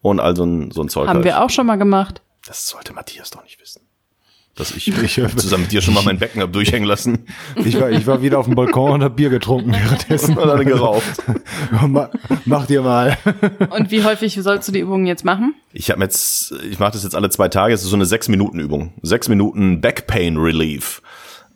und 0.00 0.20
all 0.20 0.34
so 0.36 0.44
ein, 0.44 0.70
so 0.70 0.82
ein 0.82 0.88
Zeug. 0.88 1.08
Haben 1.08 1.16
halt. 1.16 1.24
wir 1.24 1.42
auch 1.42 1.50
schon 1.50 1.66
mal 1.66 1.76
gemacht. 1.76 2.22
Das 2.46 2.68
sollte 2.68 2.92
Matthias 2.92 3.30
doch 3.30 3.42
nicht 3.42 3.60
wissen. 3.60 3.85
Dass 4.56 4.70
ich, 4.74 4.88
ich 4.88 5.20
zusammen 5.36 5.64
mit 5.64 5.72
dir 5.72 5.82
schon 5.82 5.92
mal 5.92 6.02
mein 6.02 6.18
Becken 6.18 6.40
hab 6.40 6.50
durchhängen 6.50 6.88
lassen 6.88 7.26
Ich 7.62 7.78
war, 7.78 7.90
ich 7.90 8.06
war 8.06 8.22
wieder 8.22 8.38
auf 8.38 8.46
dem 8.46 8.54
Balkon 8.54 8.90
und 8.90 9.02
hab 9.04 9.14
Bier 9.14 9.28
getrunken 9.28 9.72
währenddessen. 9.72 10.36
und 10.38 10.48
dann 10.48 10.64
geraucht. 10.64 11.02
Ma- 11.86 12.08
Mach 12.46 12.64
dir 12.66 12.80
mal. 12.80 13.18
Und 13.68 13.90
wie 13.90 14.02
häufig 14.02 14.34
sollst 14.42 14.66
du 14.68 14.72
die 14.72 14.80
Übungen 14.80 15.06
jetzt 15.06 15.26
machen? 15.26 15.54
Ich 15.74 15.90
habe 15.90 16.02
jetzt, 16.02 16.54
ich 16.70 16.78
mache 16.78 16.92
das 16.92 17.02
jetzt 17.04 17.14
alle 17.14 17.28
zwei 17.28 17.48
Tage. 17.48 17.74
Es 17.74 17.82
ist 17.82 17.90
so 17.90 17.96
eine 17.96 18.06
sechs 18.06 18.28
Minuten 18.28 18.58
Übung, 18.58 18.94
sechs 19.02 19.28
Minuten 19.28 19.82
Back 19.82 20.06
Pain 20.06 20.38
Relief. 20.38 21.02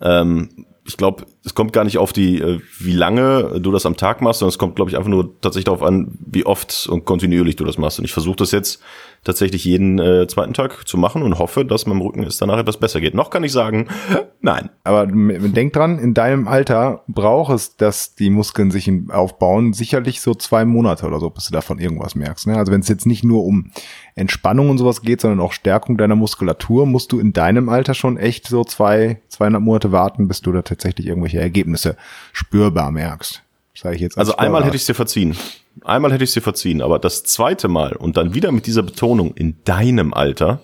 Ähm, 0.03 0.67
ich 0.87 0.99
glaube, 0.99 1.25
es 1.45 1.55
kommt 1.55 1.73
gar 1.73 1.85
nicht 1.85 1.99
auf 1.99 2.13
die, 2.13 2.41
äh, 2.41 2.61
wie 2.79 2.93
lange 2.93 3.61
du 3.61 3.73
das 3.73 3.87
am 3.87 3.97
Tag 3.97 4.21
machst, 4.21 4.41
sondern 4.41 4.51
es 4.51 4.59
kommt, 4.59 4.77
glaube 4.77 4.91
ich, 4.91 4.97
einfach 4.97 5.09
nur 5.09 5.41
tatsächlich 5.41 5.65
darauf 5.65 5.83
an, 5.83 6.19
wie 6.21 6.45
oft 6.45 6.87
und 6.91 7.05
kontinuierlich 7.05 7.57
du 7.57 7.65
das 7.65 7.79
machst. 7.79 7.99
Und 7.99 8.05
ich 8.05 8.13
versuche 8.13 8.37
das 8.37 8.51
jetzt 8.51 8.83
tatsächlich 9.25 9.65
jeden 9.65 9.99
äh, 9.99 10.27
zweiten 10.27 10.55
Tag 10.55 10.87
zu 10.89 10.97
machen 10.97 11.23
und 11.23 11.39
hoffe, 11.39 11.65
dass 11.65 11.87
meinem 11.87 12.01
Rücken 12.01 12.23
es 12.23 12.39
danach 12.39 12.59
etwas 12.59 12.79
besser 12.79 13.01
geht. 13.01 13.15
Noch 13.15 13.31
kann 13.31 13.45
ich 13.45 13.53
sagen, 13.53 13.89
nein. 14.41 14.71
Aber 14.85 15.07
denk 15.07 15.73
dran, 15.73 15.99
in 15.99 16.15
deinem 16.15 16.49
Alter 16.49 17.05
braucht 17.07 17.55
es, 17.55 17.77
dass 17.77 18.15
die 18.15 18.31
Muskeln 18.31 18.71
sich 18.71 18.91
aufbauen, 19.11 19.73
sicherlich 19.73 20.21
so 20.21 20.35
zwei 20.35 20.65
Monate 20.65 21.07
oder 21.07 21.21
so, 21.21 21.29
bis 21.29 21.47
du 21.47 21.53
davon 21.53 21.79
irgendwas 21.79 22.15
merkst. 22.15 22.47
Ne? 22.47 22.57
Also 22.57 22.73
wenn 22.73 22.81
es 22.81 22.89
jetzt 22.89 23.07
nicht 23.07 23.25
nur 23.25 23.45
um 23.45 23.71
Entspannung 24.15 24.71
und 24.71 24.79
sowas 24.79 25.03
geht, 25.03 25.21
sondern 25.21 25.41
auch 25.41 25.53
Stärkung 25.53 25.99
deiner 25.99 26.17
Muskulatur, 26.17 26.87
musst 26.87 27.13
du 27.13 27.21
in 27.21 27.33
deinem 27.33 27.69
Alter 27.69 27.95
schon 27.95 28.17
echt 28.17 28.47
so 28.47 28.65
zwei, 28.65 29.21
zweieinhalb 29.29 29.65
Monate 29.65 29.93
warten, 29.93 30.29
bis 30.29 30.41
du 30.41 30.53
da 30.53 30.63
tatsächlich 30.63 31.07
irgendwelche 31.07 31.30
Ergebnisse 31.39 31.97
spürbar 32.33 32.91
merkst. 32.91 33.43
Sag 33.75 33.95
ich 33.95 34.01
jetzt 34.01 34.19
als 34.19 34.29
Also 34.29 34.37
einmal 34.37 34.61
Sportarzt. 34.63 34.67
hätte 34.67 34.77
ich 34.77 34.87
dir 34.87 34.95
verziehen. 34.95 35.37
Einmal 35.85 36.13
hätte 36.13 36.25
ich 36.25 36.33
dir 36.33 36.43
verziehen, 36.43 36.83
aber 36.83 36.99
das 36.99 37.23
zweite 37.25 37.69
Mal 37.69 37.95
und 37.97 38.17
dann 38.17 38.35
wieder 38.35 38.53
mit 38.53 38.67
dieser 38.67 38.83
Betonung 38.83 39.33
in 39.35 39.57
deinem 39.65 40.13
Alter, 40.13 40.61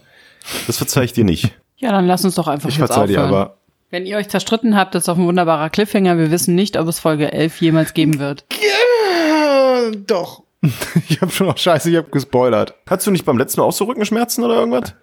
das 0.67 0.77
verzeih 0.79 1.05
ich 1.05 1.13
dir 1.13 1.25
nicht. 1.25 1.51
Ja, 1.79 1.93
dann 1.93 2.07
lass 2.07 2.25
uns 2.25 2.37
doch 2.37 2.49
einfach 2.49 2.71
Ich 2.71 2.79
jetzt 2.79 2.87
verzeih 2.87 3.07
dir 3.07 3.19
aufhören. 3.23 3.35
aber. 3.35 3.57
Wenn 3.91 4.07
ihr 4.07 4.17
euch 4.17 4.29
zerstritten 4.31 4.77
habt, 4.77 4.95
das 4.95 5.03
ist 5.03 5.09
doch 5.09 5.19
ein 5.19 5.27
wunderbarer 5.27 5.69
Cliffhanger. 5.69 6.17
Wir 6.17 6.31
wissen 6.31 6.55
nicht, 6.55 6.79
ob 6.79 6.89
es 6.89 6.99
Folge 7.01 7.31
11 7.33 7.61
jemals 7.61 7.93
geben 7.93 8.19
wird. 8.19 8.47
Ja, 8.57 9.91
doch. 10.07 10.43
Ich 11.11 11.21
habe 11.21 11.31
schon 11.31 11.49
auch 11.51 11.59
scheiße, 11.59 11.91
ich 11.91 11.97
habe 11.97 12.09
gespoilert. 12.11 12.75
Hattest 12.89 13.07
du 13.07 13.11
nicht 13.11 13.27
beim 13.27 13.37
letzten 13.39 13.61
Mal 13.61 13.67
auch 13.67 13.73
so 13.73 13.85
Rückenschmerzen 13.85 14.43
oder 14.43 14.55
irgendwas? 14.55 14.95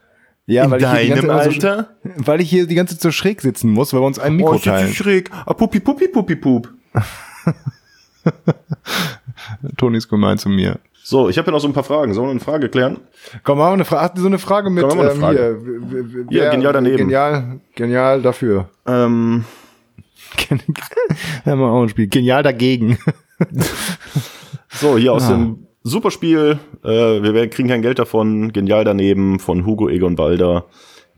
Ja, 0.46 0.66
In 0.66 0.72
weil 0.72 0.82
ich 0.82 0.90
hier 0.90 1.00
die 1.02 1.08
ganze 1.10 1.28
deinem 1.28 1.52
Zeit 1.52 1.62
so- 1.62 1.68
Alter? 1.68 1.90
weil 2.18 2.42
ich 2.42 2.50
hier 2.50 2.68
die 2.68 2.76
ganze 2.76 2.96
Zeit 2.96 3.02
so 3.02 3.12
schräg 3.12 3.42
sitzen 3.42 3.70
muss, 3.70 3.94
weil 3.94 4.02
wir 4.02 4.06
uns 4.08 4.20
ein 4.20 4.36
Mikro 4.36 4.56
Oh, 4.56 4.58
teilen. 4.60 4.94
schräg. 4.94 5.30
Ah, 5.46 5.54
puppi, 5.54 5.80
puppi, 5.80 6.08
puppi, 6.10 6.36
pup. 6.36 6.70
Toni 9.78 9.98
ist 9.98 10.10
gemein 10.10 10.38
zu 10.38 10.50
mir. 10.50 10.80
So, 11.06 11.28
ich 11.28 11.38
habe 11.38 11.48
ja 11.48 11.52
noch 11.52 11.60
so 11.60 11.68
ein 11.68 11.74
paar 11.74 11.84
Fragen. 11.84 12.14
Sollen 12.14 12.28
wir 12.28 12.32
eine 12.32 12.40
Frage 12.40 12.70
klären? 12.70 13.00
Komm, 13.44 13.58
machen 13.58 13.70
wir 13.72 13.74
eine 13.74 13.86
Frage. 13.86 14.20
So 14.22 14.28
eine 14.28 14.40
Frage 14.40 14.70
mit 14.70 14.88
Komm, 14.88 15.00
eine 15.00 15.12
ähm, 15.12 15.20
Frage. 15.20 15.60
hier. 15.62 16.26
wer- 16.30 16.50
genial 16.52 16.74
daneben. 16.74 16.98
Genial, 16.98 17.60
genial 17.76 18.22
dafür. 18.22 18.70
Ähm, 18.86 19.44
Haben 21.46 21.60
wir 21.60 21.66
auch 21.68 21.84
ein 21.84 21.90
Spiel. 21.90 22.08
Genial 22.08 22.42
dagegen. 22.44 22.98
so, 24.70 24.98
hier 24.98 25.14
aus 25.14 25.24
Ah. 25.26 25.32
dem 25.34 25.68
Superspiel. 25.84 26.60
Äh, 26.84 26.88
wir 26.88 27.34
werden- 27.34 27.50
kriegen 27.50 27.70
kein 27.70 27.82
Geld 27.82 28.00
davon. 28.00 28.54
Genial 28.54 28.84
daneben 28.86 29.40
von 29.40 29.66
Hugo 29.66 29.90
Egon 29.90 30.16
Balder. 30.16 30.66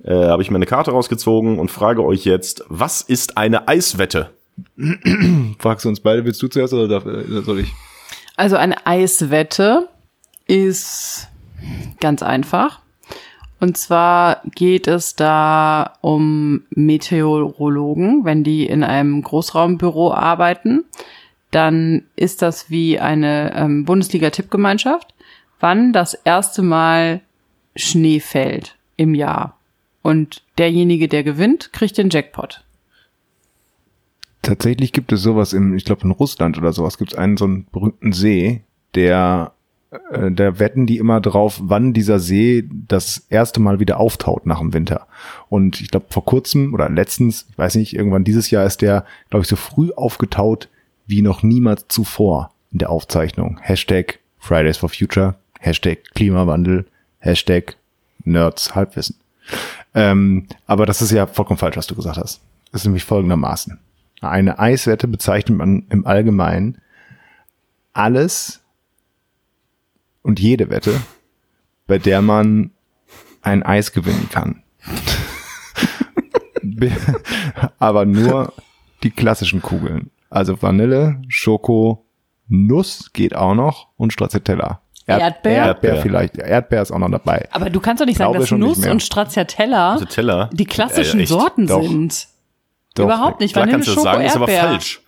Äh, 0.03 0.13
habe 0.13 0.41
ich 0.41 0.49
mir 0.51 0.57
eine 0.57 0.65
Karte 0.65 0.91
rausgezogen 0.91 1.57
und 1.59 1.71
frage 1.71 2.03
euch 2.03 2.25
jetzt, 2.25 2.63
was 2.67 3.01
ist 3.01 3.37
eine 3.37 3.67
Eiswette? 3.67 4.31
Fragst 5.59 5.85
du 5.85 5.89
uns 5.89 5.99
beide, 5.99 6.25
willst 6.25 6.41
du 6.41 6.47
zuerst 6.47 6.73
oder 6.73 6.87
darf, 6.87 7.05
äh, 7.05 7.41
soll 7.41 7.59
ich? 7.59 7.73
Also 8.37 8.55
eine 8.55 8.85
Eiswette 8.85 9.87
ist 10.47 11.27
ganz 11.99 12.21
einfach. 12.21 12.79
Und 13.59 13.77
zwar 13.77 14.41
geht 14.53 14.87
es 14.87 15.15
da 15.15 15.93
um 16.01 16.63
Meteorologen, 16.69 18.25
wenn 18.25 18.43
die 18.43 18.65
in 18.67 18.83
einem 18.83 19.21
Großraumbüro 19.23 20.13
arbeiten, 20.13 20.83
dann 21.55 22.03
ist 22.17 22.41
das 22.41 22.69
wie 22.69 22.99
eine 22.99 23.55
ähm, 23.55 23.85
Bundesliga-Tippgemeinschaft, 23.85 25.13
wann 25.61 25.93
das 25.93 26.13
erste 26.13 26.61
Mal 26.61 27.21
Schnee 27.77 28.19
fällt 28.19 28.75
im 28.97 29.15
Jahr. 29.15 29.57
Und 30.01 30.43
derjenige, 30.57 31.07
der 31.07 31.23
gewinnt, 31.23 31.71
kriegt 31.71 31.97
den 31.97 32.09
Jackpot. 32.09 32.65
Tatsächlich 34.41 34.91
gibt 34.91 35.13
es 35.13 35.21
sowas 35.21 35.53
im, 35.53 35.77
ich 35.77 35.85
glaube 35.85 36.03
in 36.03 36.11
Russland 36.11 36.57
oder 36.57 36.73
sowas, 36.73 36.97
gibt 36.97 37.13
es 37.13 37.17
einen 37.17 37.37
so 37.37 37.45
einen 37.45 37.67
berühmten 37.71 38.11
See, 38.11 38.61
der, 38.93 39.53
äh, 40.11 40.31
da 40.31 40.59
wetten 40.59 40.85
die 40.85 40.97
immer 40.97 41.21
drauf, 41.21 41.61
wann 41.63 41.93
dieser 41.93 42.19
See 42.19 42.67
das 42.69 43.25
erste 43.29 43.61
Mal 43.61 43.79
wieder 43.79 43.97
auftaut 43.97 44.45
nach 44.45 44.59
dem 44.59 44.73
Winter. 44.73 45.07
Und 45.47 45.79
ich 45.79 45.89
glaube 45.89 46.07
vor 46.09 46.25
kurzem 46.25 46.73
oder 46.73 46.89
letztens, 46.89 47.47
ich 47.49 47.57
weiß 47.57 47.75
nicht, 47.75 47.95
irgendwann 47.95 48.25
dieses 48.25 48.51
Jahr 48.51 48.65
ist 48.65 48.81
der, 48.81 49.05
glaube 49.29 49.43
ich, 49.43 49.49
so 49.49 49.55
früh 49.55 49.91
aufgetaut 49.95 50.67
wie 51.05 51.21
noch 51.21 51.43
niemals 51.43 51.85
zuvor 51.87 52.51
in 52.71 52.79
der 52.79 52.89
Aufzeichnung. 52.89 53.59
Hashtag 53.61 54.19
Fridays 54.39 54.77
for 54.77 54.89
Future, 54.89 55.35
Hashtag 55.59 55.99
Klimawandel, 56.13 56.85
Hashtag 57.19 57.75
Nerds 58.23 58.75
Halbwissen. 58.75 59.15
Ähm, 59.93 60.47
aber 60.65 60.85
das 60.85 61.01
ist 61.01 61.11
ja 61.11 61.27
vollkommen 61.27 61.57
falsch, 61.59 61.77
was 61.77 61.87
du 61.87 61.95
gesagt 61.95 62.17
hast. 62.17 62.41
Das 62.71 62.81
ist 62.81 62.85
nämlich 62.85 63.03
folgendermaßen. 63.03 63.79
Eine 64.21 64.57
Eiswette 64.59 65.07
bezeichnet 65.07 65.57
man 65.57 65.85
im 65.89 66.05
Allgemeinen 66.07 66.79
alles 67.93 68.61
und 70.23 70.39
jede 70.39 70.69
Wette, 70.69 70.99
bei 71.87 71.99
der 71.99 72.21
man 72.21 72.71
ein 73.41 73.61
Eis 73.63 73.91
gewinnen 73.91 74.27
kann. 74.31 74.63
Be- 76.63 76.91
Aber 77.79 78.05
nur 78.05 78.53
die 79.03 79.11
klassischen 79.11 79.61
Kugeln. 79.61 80.09
Also 80.29 80.61
Vanille, 80.61 81.21
Schoko, 81.27 82.05
Nuss 82.47 83.11
geht 83.13 83.35
auch 83.35 83.55
noch 83.55 83.87
und 83.97 84.13
Stracciatella. 84.13 84.81
Erdbeer? 85.07 85.65
Erdbeer 85.67 85.97
vielleicht. 85.97 86.37
Erdbeer 86.37 86.81
ist 86.81 86.91
auch 86.91 86.97
noch 86.97 87.11
dabei. 87.11 87.47
Aber 87.51 87.69
du 87.69 87.79
kannst 87.79 88.01
doch 88.01 88.07
nicht 88.07 88.17
sagen, 88.17 88.31
Glaube 88.31 88.39
dass 88.39 88.49
schon 88.49 88.59
nicht 88.59 88.77
Nuss 88.77 88.87
und 88.87 89.03
Stracciatella 89.03 89.93
Also 89.93 90.05
die 90.51 90.65
klassischen 90.65 91.19
Äh? 91.19 91.25
Sorten 91.27 91.67
Doch. 91.67 91.83
sind. 91.83 92.27
Doch. 92.95 93.05
Überhaupt 93.05 93.39
nicht. 93.39 93.55
Vanille, 93.55 93.71
kannst 93.73 93.87
du 93.87 93.91
das 93.91 94.03
Schoko, 94.03 94.13
sagen, 94.13 94.25
ist 94.25 94.35
aber 94.35 94.49
Erdbeer. 94.49 94.69
falsch. 94.69 95.01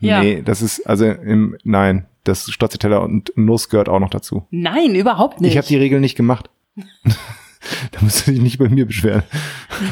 Ja. 0.00 0.20
Nee, 0.20 0.42
das 0.42 0.62
ist, 0.62 0.86
also 0.86 1.04
im, 1.06 1.56
nein, 1.64 2.06
das 2.24 2.50
Stracciatella 2.50 2.98
und 2.98 3.32
Nuss 3.36 3.68
gehört 3.68 3.88
auch 3.88 4.00
noch 4.00 4.10
dazu. 4.10 4.46
Nein, 4.50 4.94
überhaupt 4.94 5.40
nicht. 5.40 5.52
Ich 5.52 5.58
habe 5.58 5.66
die 5.66 5.76
Regel 5.76 6.00
nicht 6.00 6.16
gemacht. 6.16 6.48
da 6.76 8.00
musst 8.00 8.26
du 8.26 8.30
dich 8.32 8.40
nicht 8.40 8.58
bei 8.58 8.68
mir 8.68 8.86
beschweren. 8.86 9.22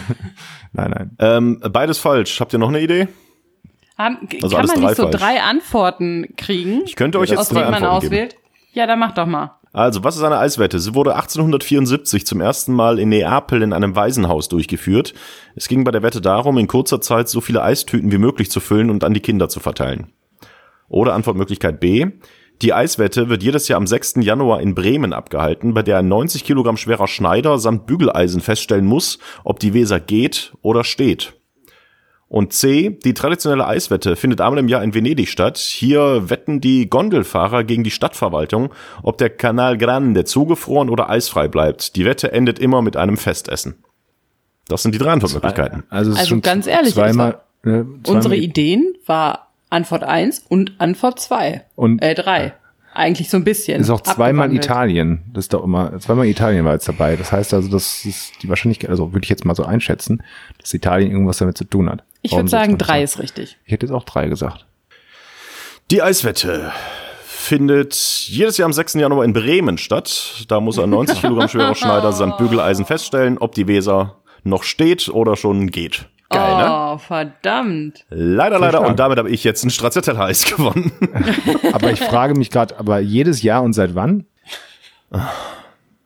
nein, 0.72 0.90
nein. 0.90 1.10
Ähm, 1.18 1.60
beides 1.70 1.98
falsch. 1.98 2.40
Habt 2.40 2.52
ihr 2.52 2.58
noch 2.58 2.68
eine 2.68 2.80
Idee? 2.80 3.08
Haben, 4.02 4.28
Also 4.42 4.56
kann 4.56 4.66
man 4.66 4.80
nicht 4.80 4.96
so 4.96 5.02
falsch. 5.04 5.16
drei 5.16 5.40
Antworten 5.42 6.34
kriegen, 6.36 6.82
Ich 6.84 6.96
könnte 6.96 7.18
euch 7.18 7.30
aus 7.32 7.48
jetzt 7.48 7.52
drei 7.52 7.60
denen 7.60 7.70
man 7.72 7.82
Antworten 7.82 8.10
geben. 8.10 8.14
auswählt? 8.26 8.36
Ja, 8.72 8.86
dann 8.86 8.98
mach 8.98 9.12
doch 9.12 9.26
mal. 9.26 9.52
Also, 9.74 10.04
was 10.04 10.16
ist 10.16 10.22
eine 10.22 10.38
Eiswette? 10.38 10.78
Sie 10.78 10.94
wurde 10.94 11.14
1874 11.14 12.26
zum 12.26 12.40
ersten 12.42 12.74
Mal 12.74 12.98
in 12.98 13.08
Neapel 13.08 13.62
in 13.62 13.72
einem 13.72 13.96
Waisenhaus 13.96 14.48
durchgeführt. 14.48 15.14
Es 15.56 15.66
ging 15.66 15.82
bei 15.84 15.90
der 15.90 16.02
Wette 16.02 16.20
darum, 16.20 16.58
in 16.58 16.66
kurzer 16.68 17.00
Zeit 17.00 17.28
so 17.30 17.40
viele 17.40 17.62
Eistüten 17.62 18.12
wie 18.12 18.18
möglich 18.18 18.50
zu 18.50 18.60
füllen 18.60 18.90
und 18.90 19.02
an 19.02 19.14
die 19.14 19.20
Kinder 19.20 19.48
zu 19.48 19.60
verteilen. 19.60 20.12
Oder 20.88 21.14
Antwortmöglichkeit 21.14 21.80
B. 21.80 22.06
Die 22.60 22.74
Eiswette 22.74 23.28
wird 23.30 23.42
jedes 23.42 23.66
Jahr 23.68 23.78
am 23.78 23.86
6. 23.86 24.16
Januar 24.20 24.60
in 24.60 24.74
Bremen 24.74 25.12
abgehalten, 25.14 25.72
bei 25.74 25.82
der 25.82 25.98
ein 25.98 26.08
90 26.08 26.44
Kilogramm 26.44 26.76
schwerer 26.76 27.08
Schneider 27.08 27.58
samt 27.58 27.86
Bügeleisen 27.86 28.40
feststellen 28.42 28.84
muss, 28.84 29.18
ob 29.42 29.58
die 29.58 29.72
Weser 29.74 30.00
geht 30.00 30.52
oder 30.60 30.84
steht. 30.84 31.32
Und 32.32 32.54
C, 32.54 32.88
die 32.88 33.12
traditionelle 33.12 33.66
Eiswette 33.66 34.16
findet 34.16 34.40
einmal 34.40 34.58
im 34.58 34.66
Jahr 34.66 34.82
in 34.82 34.94
Venedig 34.94 35.28
statt. 35.28 35.58
Hier 35.58 36.30
wetten 36.30 36.62
die 36.62 36.88
Gondelfahrer 36.88 37.62
gegen 37.62 37.84
die 37.84 37.90
Stadtverwaltung, 37.90 38.72
ob 39.02 39.18
der 39.18 39.28
Canal 39.28 39.76
Grande 39.76 40.24
zugefroren 40.24 40.88
oder 40.88 41.10
eisfrei 41.10 41.46
bleibt. 41.46 41.94
Die 41.94 42.06
Wette 42.06 42.32
endet 42.32 42.58
immer 42.58 42.80
mit 42.80 42.96
einem 42.96 43.18
Festessen. 43.18 43.84
Das 44.66 44.82
sind 44.82 44.94
die 44.94 44.98
drei 44.98 45.10
Antwortmöglichkeiten. 45.10 45.82
Also, 45.90 46.12
es 46.12 46.14
ist 46.14 46.20
Also 46.20 46.28
schon 46.30 46.40
ganz 46.40 46.66
ehrlich, 46.66 46.94
zweimal, 46.94 47.42
ne, 47.64 47.84
zweimal 47.84 48.00
Unsere 48.06 48.36
Ideen 48.36 48.94
war 49.04 49.48
Antwort 49.68 50.02
1 50.02 50.46
und 50.48 50.72
Antwort 50.78 51.20
2. 51.20 51.66
Und- 51.74 52.00
äh, 52.00 52.14
3. 52.14 52.54
Eigentlich 52.94 53.28
so 53.28 53.36
ein 53.36 53.44
bisschen. 53.44 53.78
ist 53.78 53.90
auch 53.90 54.00
zweimal. 54.00 54.50
Italien. 54.54 55.20
Das 55.34 55.44
ist 55.44 55.52
doch 55.52 55.64
immer, 55.64 55.98
zweimal 55.98 56.26
Italien 56.26 56.64
war 56.64 56.72
jetzt 56.72 56.88
dabei. 56.88 57.14
Das 57.16 57.30
heißt 57.30 57.52
also, 57.52 57.68
das 57.68 58.06
ist 58.06 58.42
die 58.42 58.48
Wahrscheinlichkeit, 58.48 58.88
also 58.88 59.12
würde 59.12 59.24
ich 59.24 59.30
jetzt 59.30 59.44
mal 59.44 59.54
so 59.54 59.66
einschätzen, 59.66 60.22
dass 60.58 60.72
Italien 60.72 61.10
irgendwas 61.10 61.36
damit 61.36 61.58
zu 61.58 61.64
tun 61.64 61.90
hat. 61.90 62.04
Ich 62.22 62.32
würde 62.32 62.48
sagen, 62.48 62.78
3 62.78 63.02
ist 63.02 63.18
richtig. 63.18 63.58
Ich 63.64 63.72
hätte 63.72 63.86
jetzt 63.86 63.92
auch 63.92 64.04
drei 64.04 64.28
gesagt. 64.28 64.66
Die 65.90 66.02
Eiswette 66.02 66.72
findet 67.24 67.94
jedes 68.28 68.56
Jahr 68.56 68.66
am 68.66 68.72
6. 68.72 68.94
Januar 68.94 69.24
in 69.24 69.32
Bremen 69.32 69.76
statt. 69.76 70.44
Da 70.48 70.60
muss 70.60 70.78
ein 70.78 70.90
90 70.90 71.20
Kilogramm 71.20 71.48
schwerer 71.48 71.74
Schneider 71.74 72.12
samt 72.12 72.38
Bügeleisen 72.38 72.86
feststellen, 72.86 73.38
ob 73.38 73.54
die 73.54 73.66
Weser 73.66 74.22
noch 74.44 74.62
steht 74.62 75.08
oder 75.08 75.36
schon 75.36 75.70
geht. 75.70 76.08
Geil, 76.30 76.56
ne? 76.56 76.66
oh, 76.70 76.98
verdammt. 76.98 78.04
Leider, 78.08 78.58
leider. 78.58 78.80
Und 78.86 78.98
damit 78.98 79.18
habe 79.18 79.28
ich 79.28 79.44
jetzt 79.44 79.64
ein 79.64 79.70
Stracciatella-Eis 79.70 80.46
gewonnen. 80.46 80.92
Aber 81.72 81.92
ich 81.92 82.00
frage 82.00 82.34
mich 82.34 82.50
gerade, 82.50 82.78
aber 82.78 83.00
jedes 83.00 83.42
Jahr 83.42 83.62
und 83.62 83.74
seit 83.74 83.94
wann? 83.94 84.24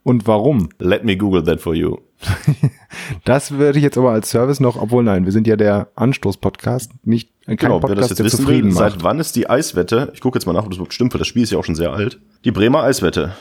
Und 0.02 0.26
warum? 0.26 0.70
Let 0.78 1.04
me 1.04 1.16
Google 1.16 1.44
that 1.44 1.60
for 1.60 1.74
you. 1.74 1.98
Das 3.24 3.52
würde 3.52 3.78
ich 3.78 3.82
jetzt 3.82 3.98
aber 3.98 4.12
als 4.12 4.30
Service 4.30 4.60
noch, 4.60 4.80
obwohl 4.80 5.04
nein, 5.04 5.24
wir 5.24 5.32
sind 5.32 5.46
ja 5.46 5.56
der 5.56 5.88
Anstoß-Podcast, 5.96 6.92
nicht 7.04 7.30
kein 7.44 7.56
Genau, 7.56 7.74
wer 7.74 7.80
das 7.80 7.88
Podcast, 7.88 8.10
jetzt 8.10 8.18
der 8.18 8.26
wissen 8.26 8.36
zufrieden 8.38 8.68
will, 8.68 8.74
macht. 8.74 8.92
seit 8.92 9.02
wann 9.02 9.20
ist 9.20 9.36
die 9.36 9.48
Eiswette? 9.48 10.10
Ich 10.14 10.20
gucke 10.20 10.38
jetzt 10.38 10.46
mal 10.46 10.52
nach, 10.52 10.64
ob 10.64 10.70
das 10.70 10.94
stimmt, 10.94 11.12
weil 11.14 11.18
das 11.18 11.28
Spiel 11.28 11.42
ist 11.42 11.52
ja 11.52 11.58
auch 11.58 11.64
schon 11.64 11.74
sehr 11.74 11.92
alt. 11.92 12.18
Die 12.44 12.50
Bremer 12.50 12.82
Eiswette 12.82 13.32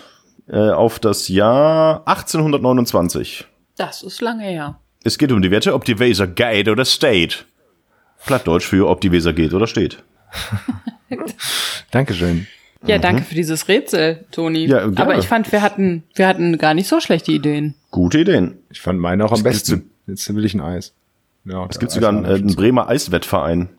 äh, 0.47 0.69
auf 0.69 0.99
das 0.99 1.27
Jahr 1.27 2.07
1829. 2.07 3.45
Das 3.77 4.03
ist 4.03 4.21
lange 4.21 4.43
her. 4.43 4.79
Es 5.03 5.17
geht 5.17 5.31
um 5.31 5.41
die 5.41 5.51
Wette, 5.51 5.73
ob 5.73 5.85
die 5.85 5.99
Weser 5.99 6.27
geht 6.27 6.67
oder 6.67 6.85
steht. 6.85 7.45
Plattdeutsch 8.25 8.65
für 8.65 8.87
ob 8.89 9.01
die 9.01 9.11
Weser 9.11 9.33
geht 9.33 9.53
oder 9.53 9.67
steht. 9.67 10.03
Dankeschön. 11.91 12.47
Ja, 12.87 12.97
danke 12.99 13.23
für 13.23 13.35
dieses 13.35 13.67
Rätsel, 13.67 14.25
Toni. 14.31 14.65
Mhm. 14.65 14.71
Ja, 14.71 14.79
gerne. 14.79 14.99
Aber 14.99 15.17
ich 15.17 15.25
fand, 15.25 15.51
wir 15.51 15.61
hatten, 15.61 16.03
wir 16.13 16.27
hatten 16.27 16.57
gar 16.57 16.73
nicht 16.73 16.87
so 16.87 16.99
schlechte 16.99 17.31
Ideen. 17.31 17.75
Gute 17.95 18.19
Ideen. 18.19 18.57
Ich 18.69 18.81
fand 18.81 18.99
meine 18.99 19.23
auch 19.23 19.31
am 19.31 19.41
gibt's 19.41 19.69
besten. 19.69 19.89
Jetzt 20.05 20.35
will 20.35 20.43
ich 20.43 20.53
ein 20.53 20.59
Eis. 20.59 20.93
Ja, 21.45 21.65
Es 21.69 21.79
gibt 21.79 21.93
sogar 21.93 22.09
einen, 22.09 22.25
äh, 22.25 22.33
einen 22.33 22.53
Bremer 22.53 22.89
Eiswettverein. 22.89 23.69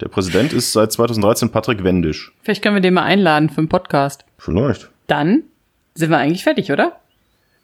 Der 0.00 0.08
Präsident 0.08 0.52
ist 0.52 0.72
seit 0.72 0.90
2013 0.90 1.50
Patrick 1.50 1.84
Wendisch. 1.84 2.32
Vielleicht 2.42 2.64
können 2.64 2.74
wir 2.74 2.82
den 2.82 2.94
mal 2.94 3.04
einladen 3.04 3.48
für 3.48 3.58
einen 3.58 3.68
Podcast. 3.68 4.24
Vielleicht. 4.38 4.90
Dann 5.06 5.44
sind 5.94 6.10
wir 6.10 6.18
eigentlich 6.18 6.42
fertig, 6.42 6.72
oder? 6.72 6.96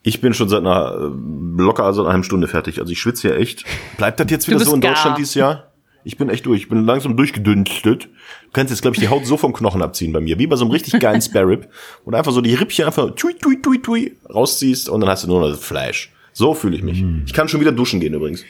Ich 0.03 0.21
bin 0.21 0.33
schon 0.33 0.49
seit 0.49 0.61
einer 0.61 0.93
äh, 0.95 1.61
locker 1.61 1.83
also 1.83 2.03
einer 2.03 2.11
halben 2.13 2.23
Stunde 2.23 2.47
fertig. 2.47 2.79
Also 2.79 2.93
ich 2.93 3.01
schwitze 3.01 3.27
hier 3.27 3.37
echt. 3.37 3.65
Bleibt 3.97 4.21
das 4.21 4.31
jetzt 4.31 4.47
wieder 4.47 4.61
so 4.61 4.77
in 4.77 4.81
gar. 4.81 4.93
Deutschland 4.93 5.19
dieses 5.19 5.35
Jahr? 5.35 5.66
Ich 6.07 6.17
bin 6.17 6.29
echt 6.29 6.47
durch. 6.47 6.61
Ich 6.61 6.69
bin 6.69 6.87
langsam 6.87 7.17
durchgedünstet. 7.17 8.05
Du 8.05 8.51
kannst 8.53 8.71
jetzt, 8.71 8.81
glaube 8.81 8.95
ich, 8.95 9.01
die 9.01 9.09
Haut 9.09 9.27
so 9.27 9.37
vom 9.37 9.53
Knochen 9.53 9.83
abziehen 9.83 10.13
bei 10.13 10.21
mir. 10.21 10.39
Wie 10.39 10.47
bei 10.47 10.55
so 10.55 10.65
einem 10.65 10.71
richtig 10.71 11.01
geilen 11.01 11.21
Spare 11.21 11.49
Rib. 11.49 11.69
Und 12.05 12.15
einfach 12.15 12.31
so 12.31 12.41
die 12.41 12.55
Rippchen 12.55 12.87
einfach 12.87 13.13
tui, 13.17 13.35
tui, 13.35 13.61
tui, 13.61 13.83
tui 13.83 14.17
rausziehst 14.33 14.89
und 14.89 15.01
dann 15.01 15.11
hast 15.11 15.25
du 15.25 15.29
nur 15.29 15.41
noch 15.41 15.51
das 15.51 15.65
Fleisch. 15.65 16.13
So 16.33 16.55
fühle 16.55 16.77
ich 16.77 16.85
mich. 16.85 17.05
Ich 17.27 17.33
kann 17.33 17.49
schon 17.49 17.61
wieder 17.61 17.73
duschen 17.73 17.99
gehen 17.99 18.15
übrigens. 18.15 18.45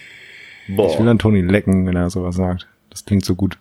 Ich 0.65 0.69
will 0.69 0.77
Boah. 0.77 1.09
an 1.09 1.19
Toni 1.19 1.41
lecken, 1.41 1.87
wenn 1.87 1.97
er 1.97 2.11
sowas 2.11 2.37
sagt. 2.37 2.69
Das 2.91 3.07
klingt 3.07 3.25
so 3.25 3.35
gut. 3.35 3.57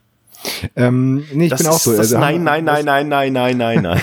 Ähm, 0.76 1.24
nee, 1.34 1.46
ich 1.46 1.50
Das 1.52 1.60
bin 1.62 1.68
auch 1.70 1.76
ist, 1.78 1.84
so. 1.84 1.92
das, 1.92 2.00
also 2.00 2.20
nein, 2.20 2.44
nein, 2.44 2.64
nein, 2.66 2.86
nein, 2.86 3.08
nein, 3.08 3.34
nein, 3.34 3.58
nein, 3.58 3.82
nein. 3.84 4.02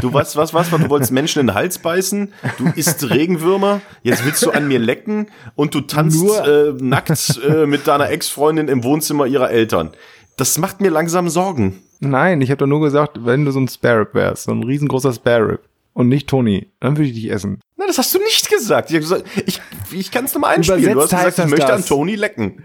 Du 0.00 0.12
was, 0.12 0.36
was, 0.36 0.52
was, 0.54 0.72
was? 0.72 0.80
Du 0.80 0.88
wolltest 0.88 1.12
Menschen 1.12 1.40
in 1.40 1.46
den 1.48 1.54
Hals 1.54 1.78
beißen, 1.78 2.32
du 2.58 2.68
isst 2.74 3.08
Regenwürmer, 3.10 3.80
jetzt 4.02 4.24
willst 4.24 4.44
du 4.44 4.50
an 4.50 4.68
mir 4.68 4.78
lecken 4.78 5.28
und 5.54 5.74
du 5.74 5.80
tanzt 5.82 6.22
Nur- 6.22 6.46
äh, 6.46 6.72
nackt 6.82 7.40
äh, 7.48 7.66
mit 7.66 7.86
deiner 7.86 8.10
Ex-Freundin 8.10 8.68
im 8.68 8.84
Wohnzimmer 8.84 9.26
ihrer 9.26 9.50
Eltern. 9.50 9.90
Das 10.36 10.58
macht 10.58 10.80
mir 10.80 10.90
langsam 10.90 11.28
Sorgen. 11.28 11.82
Nein, 12.00 12.40
ich 12.42 12.50
habe 12.50 12.58
doch 12.58 12.66
nur 12.66 12.80
gesagt, 12.82 13.24
wenn 13.24 13.44
du 13.44 13.52
so 13.52 13.60
ein 13.60 13.68
Spare 13.68 14.00
Rib 14.00 14.14
wärst, 14.14 14.44
so 14.44 14.52
ein 14.52 14.62
riesengroßer 14.62 15.12
Spare 15.14 15.48
Rib 15.52 15.60
und 15.94 16.08
nicht 16.08 16.28
Toni, 16.28 16.70
dann 16.80 16.96
würde 16.98 17.08
ich 17.08 17.14
dich 17.14 17.30
essen. 17.30 17.60
Nein, 17.76 17.88
das 17.88 17.96
hast 17.98 18.14
du 18.14 18.18
nicht 18.18 18.50
gesagt. 18.50 18.90
Ich, 18.90 19.02
ich, 19.46 19.60
ich 19.92 20.10
kann 20.10 20.26
es 20.26 20.34
nochmal 20.34 20.56
einspielen. 20.56 20.82
Du 20.82 20.88
hast 21.00 21.12
Übersetzt 21.12 21.14
heißt 21.14 21.36
gesagt, 21.36 21.48
ich 21.48 21.50
das 21.54 21.58
möchte 21.58 21.72
an 21.72 21.80
das. 21.80 21.86
Toni 21.88 22.14
lecken. 22.16 22.64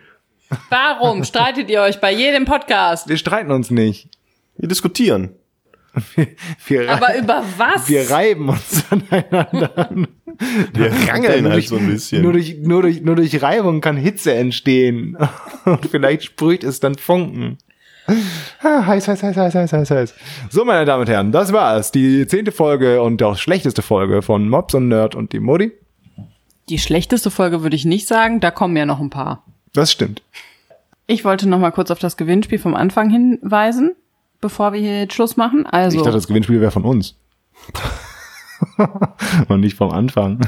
Warum 0.70 1.24
streitet 1.24 1.70
ihr 1.70 1.82
euch 1.82 1.99
bei 1.99 2.12
jedem 2.12 2.45
Podcast? 2.45 3.08
Wir 3.10 3.18
streiten 3.18 3.52
uns 3.52 3.72
nicht. 3.72 4.10
Wir 4.58 4.68
diskutieren. 4.68 5.30
Wir, 6.68 6.82
rei- 6.88 6.89
Aber 6.89 7.18
über 7.18 7.43
was? 7.58 7.89
wir 7.89 8.10
reiben 8.10 8.47
uns 8.49 8.86
aneinander 8.89 9.78
an. 9.78 10.08
Wir 10.74 10.91
rangeln 11.10 11.43
Nur 11.43 11.52
halt 11.52 11.54
durch- 11.54 11.68
so 11.70 11.76
ein 11.78 11.88
bisschen. 11.88 12.22
Nur 12.24 12.34
durch, 12.34 12.56
nur, 12.62 12.82
durch, 12.82 13.02
nur 13.02 13.16
durch 13.16 13.41
Reibung 13.41 13.82
kann 13.82 13.97
Hitze 13.97 14.34
entstehen. 14.34 15.18
Und 15.66 15.86
vielleicht 15.88 16.24
sprüht 16.24 16.64
es 16.64 16.80
dann 16.80 16.95
Funken. 16.95 17.58
Ah, 18.64 18.86
heiß, 18.86 19.08
heiß, 19.08 19.22
heiß, 19.24 19.36
heiß, 19.38 19.56
heiß, 19.56 19.74
heiß, 19.74 19.91
heiß. 19.91 20.16
So, 20.49 20.66
meine 20.66 20.86
Damen 20.86 21.02
und 21.02 21.08
Herren, 21.10 21.32
das 21.32 21.54
war's. 21.54 21.91
Die 21.91 22.26
zehnte 22.28 22.52
Folge 22.52 23.02
und 23.02 23.22
auch 23.24 23.38
schlechteste 23.38 23.82
Folge 23.84 24.22
von 24.22 24.49
Mobs 24.49 24.74
und 24.74 24.88
Nerd 24.88 25.14
und 25.16 25.32
die 25.34 25.39
Modi. 25.39 25.72
Die 26.68 26.80
schlechteste 26.80 27.30
Folge 27.32 27.64
würde 27.64 27.76
ich 27.76 27.86
nicht 27.86 28.08
sagen, 28.08 28.39
da 28.39 28.49
kommen 28.52 28.76
ja 28.76 28.86
noch 28.86 28.99
ein 28.99 29.10
paar. 29.12 29.45
Das 29.74 29.91
stimmt. 29.91 30.22
Ich 31.07 31.26
wollte 31.26 31.47
noch 31.49 31.59
mal 31.59 31.72
kurz 31.72 31.91
auf 31.91 31.99
das 31.99 32.17
Gewinnspiel 32.17 32.59
vom 32.59 32.76
Anfang 32.76 33.09
hinweisen, 33.09 33.95
bevor 34.39 34.74
wir 34.74 34.80
hier 34.80 34.99
jetzt 35.01 35.13
Schluss 35.13 35.38
machen. 35.38 35.65
Also, 35.65 35.97
Ich 35.97 36.03
dachte, 36.03 36.15
das 36.15 36.28
Gewinnspiel 36.28 36.61
wäre 36.61 36.72
von 36.72 36.86
uns. 36.86 37.15
und 39.47 39.59
nicht 39.61 39.76
vom 39.78 39.91
Anfang. 39.91 40.47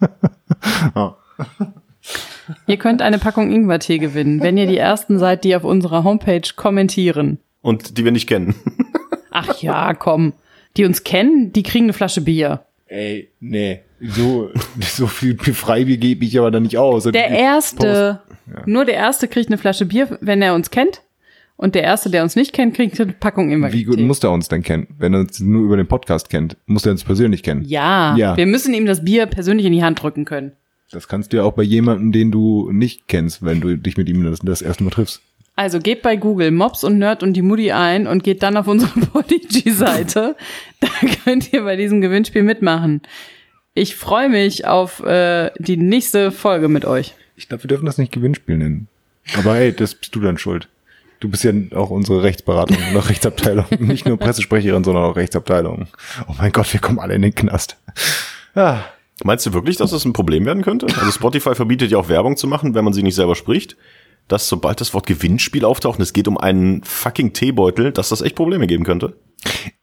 ihr 2.66 2.76
könnt 2.76 3.02
eine 3.02 3.18
Packung 3.18 3.52
Ingwertee 3.52 3.98
gewinnen, 3.98 4.40
wenn 4.40 4.56
ihr 4.56 4.66
die 4.66 4.78
ersten 4.78 5.18
seid, 5.18 5.44
die 5.44 5.54
auf 5.54 5.64
unserer 5.64 6.04
Homepage 6.04 6.42
kommentieren. 6.56 7.38
Und 7.60 7.98
die 7.98 8.04
wir 8.04 8.12
nicht 8.12 8.28
kennen. 8.28 8.54
Ach 9.30 9.60
ja, 9.60 9.94
komm. 9.94 10.32
Die 10.76 10.84
uns 10.84 11.04
kennen, 11.04 11.52
die 11.52 11.62
kriegen 11.62 11.84
eine 11.86 11.92
Flasche 11.92 12.22
Bier. 12.22 12.64
Ey, 12.86 13.30
nee. 13.40 13.80
So, 14.02 14.50
so 14.80 15.06
viel 15.06 15.36
Freibier 15.38 15.96
gebe 15.96 16.24
ich 16.24 16.38
aber 16.38 16.50
da 16.50 16.60
nicht 16.60 16.76
aus. 16.78 17.04
Der 17.04 17.28
erste, 17.30 18.20
nur 18.66 18.84
der 18.84 18.94
erste 18.96 19.28
kriegt 19.28 19.48
eine 19.48 19.58
Flasche 19.58 19.86
Bier, 19.86 20.18
wenn 20.20 20.42
er 20.42 20.54
uns 20.54 20.70
kennt. 20.70 21.02
Und 21.56 21.76
der 21.76 21.84
erste, 21.84 22.10
der 22.10 22.24
uns 22.24 22.34
nicht 22.34 22.52
kennt, 22.52 22.74
kriegt 22.74 23.00
eine 23.00 23.12
Packung 23.12 23.50
Ingwertee. 23.52 23.76
Wie 23.78 23.84
gut 23.84 24.00
muss 24.00 24.22
er 24.24 24.32
uns 24.32 24.48
denn 24.48 24.62
kennen? 24.64 24.88
Wenn 24.98 25.14
er 25.14 25.20
uns 25.20 25.38
nur 25.38 25.62
über 25.62 25.76
den 25.76 25.86
Podcast 25.86 26.28
kennt, 26.28 26.56
muss 26.66 26.84
er 26.84 26.90
uns 26.92 27.04
persönlich 27.04 27.44
kennen. 27.44 27.62
Ja, 27.64 28.16
Ja. 28.16 28.36
wir 28.36 28.46
müssen 28.46 28.74
ihm 28.74 28.84
das 28.86 29.04
Bier 29.04 29.26
persönlich 29.26 29.66
in 29.66 29.72
die 29.72 29.84
Hand 29.84 30.02
drücken 30.02 30.24
können. 30.24 30.52
Das 30.90 31.06
kannst 31.06 31.32
du 31.32 31.36
ja 31.36 31.44
auch 31.44 31.52
bei 31.52 31.62
jemandem, 31.62 32.10
den 32.10 32.32
du 32.32 32.70
nicht 32.72 33.06
kennst, 33.06 33.44
wenn 33.44 33.60
du 33.60 33.76
dich 33.76 33.96
mit 33.96 34.08
ihm 34.08 34.24
das, 34.24 34.40
das 34.40 34.60
erste 34.60 34.82
Mal 34.82 34.90
triffst. 34.90 35.22
Also 35.54 35.78
geht 35.78 36.02
bei 36.02 36.16
Google 36.16 36.50
Mobs 36.50 36.82
und 36.82 36.98
Nerd 36.98 37.22
und 37.22 37.34
die 37.34 37.42
Mutti 37.42 37.70
ein 37.70 38.06
und 38.08 38.24
geht 38.24 38.42
dann 38.42 38.56
auf 38.56 38.66
unsere 38.66 38.90
Podigy-Seite. 39.12 40.34
da 40.80 40.88
könnt 41.24 41.52
ihr 41.52 41.62
bei 41.62 41.76
diesem 41.76 42.00
Gewinnspiel 42.00 42.42
mitmachen. 42.42 43.02
Ich 43.74 43.96
freue 43.96 44.28
mich 44.28 44.66
auf 44.66 45.00
äh, 45.00 45.50
die 45.58 45.76
nächste 45.76 46.30
Folge 46.30 46.68
mit 46.68 46.84
euch. 46.84 47.14
Ich 47.36 47.48
glaube, 47.48 47.64
wir 47.64 47.68
dürfen 47.68 47.86
das 47.86 47.98
nicht 47.98 48.12
Gewinnspiel 48.12 48.58
nennen. 48.58 48.88
Aber 49.36 49.54
hey, 49.54 49.72
das 49.72 49.94
bist 49.94 50.14
du 50.14 50.20
dann 50.20 50.36
schuld. 50.36 50.68
Du 51.20 51.28
bist 51.28 51.44
ja 51.44 51.52
auch 51.74 51.90
unsere 51.90 52.22
Rechtsberatung 52.22 52.76
oder 52.90 53.08
Rechtsabteilung. 53.08 53.66
Nicht 53.78 54.06
nur 54.06 54.18
Pressesprecherin, 54.18 54.82
sondern 54.82 55.04
auch 55.04 55.16
Rechtsabteilung. 55.16 55.86
Oh 56.28 56.34
mein 56.36 56.50
Gott, 56.50 56.72
wir 56.72 56.80
kommen 56.80 56.98
alle 56.98 57.14
in 57.14 57.22
den 57.22 57.34
Knast. 57.34 57.76
Ja, 58.54 58.84
Meinst 59.24 59.46
du 59.46 59.52
wirklich, 59.52 59.76
dass 59.76 59.92
das 59.92 60.04
ein 60.04 60.12
Problem 60.12 60.46
werden 60.46 60.62
könnte? 60.62 60.86
Also 60.86 61.12
Spotify 61.12 61.54
verbietet 61.54 61.90
ja 61.90 61.98
auch 61.98 62.08
Werbung 62.08 62.36
zu 62.36 62.46
machen, 62.46 62.74
wenn 62.74 62.84
man 62.84 62.92
sie 62.92 63.02
nicht 63.02 63.14
selber 63.14 63.36
spricht. 63.36 63.76
Dass 64.28 64.48
sobald 64.48 64.80
das 64.80 64.94
Wort 64.94 65.06
Gewinnspiel 65.06 65.64
auftaucht 65.64 65.98
und 65.98 66.02
es 66.02 66.12
geht 66.12 66.28
um 66.28 66.38
einen 66.38 66.82
fucking 66.84 67.32
Teebeutel, 67.32 67.92
dass 67.92 68.08
das 68.08 68.22
echt 68.22 68.36
Probleme 68.36 68.66
geben 68.66 68.84
könnte. 68.84 69.14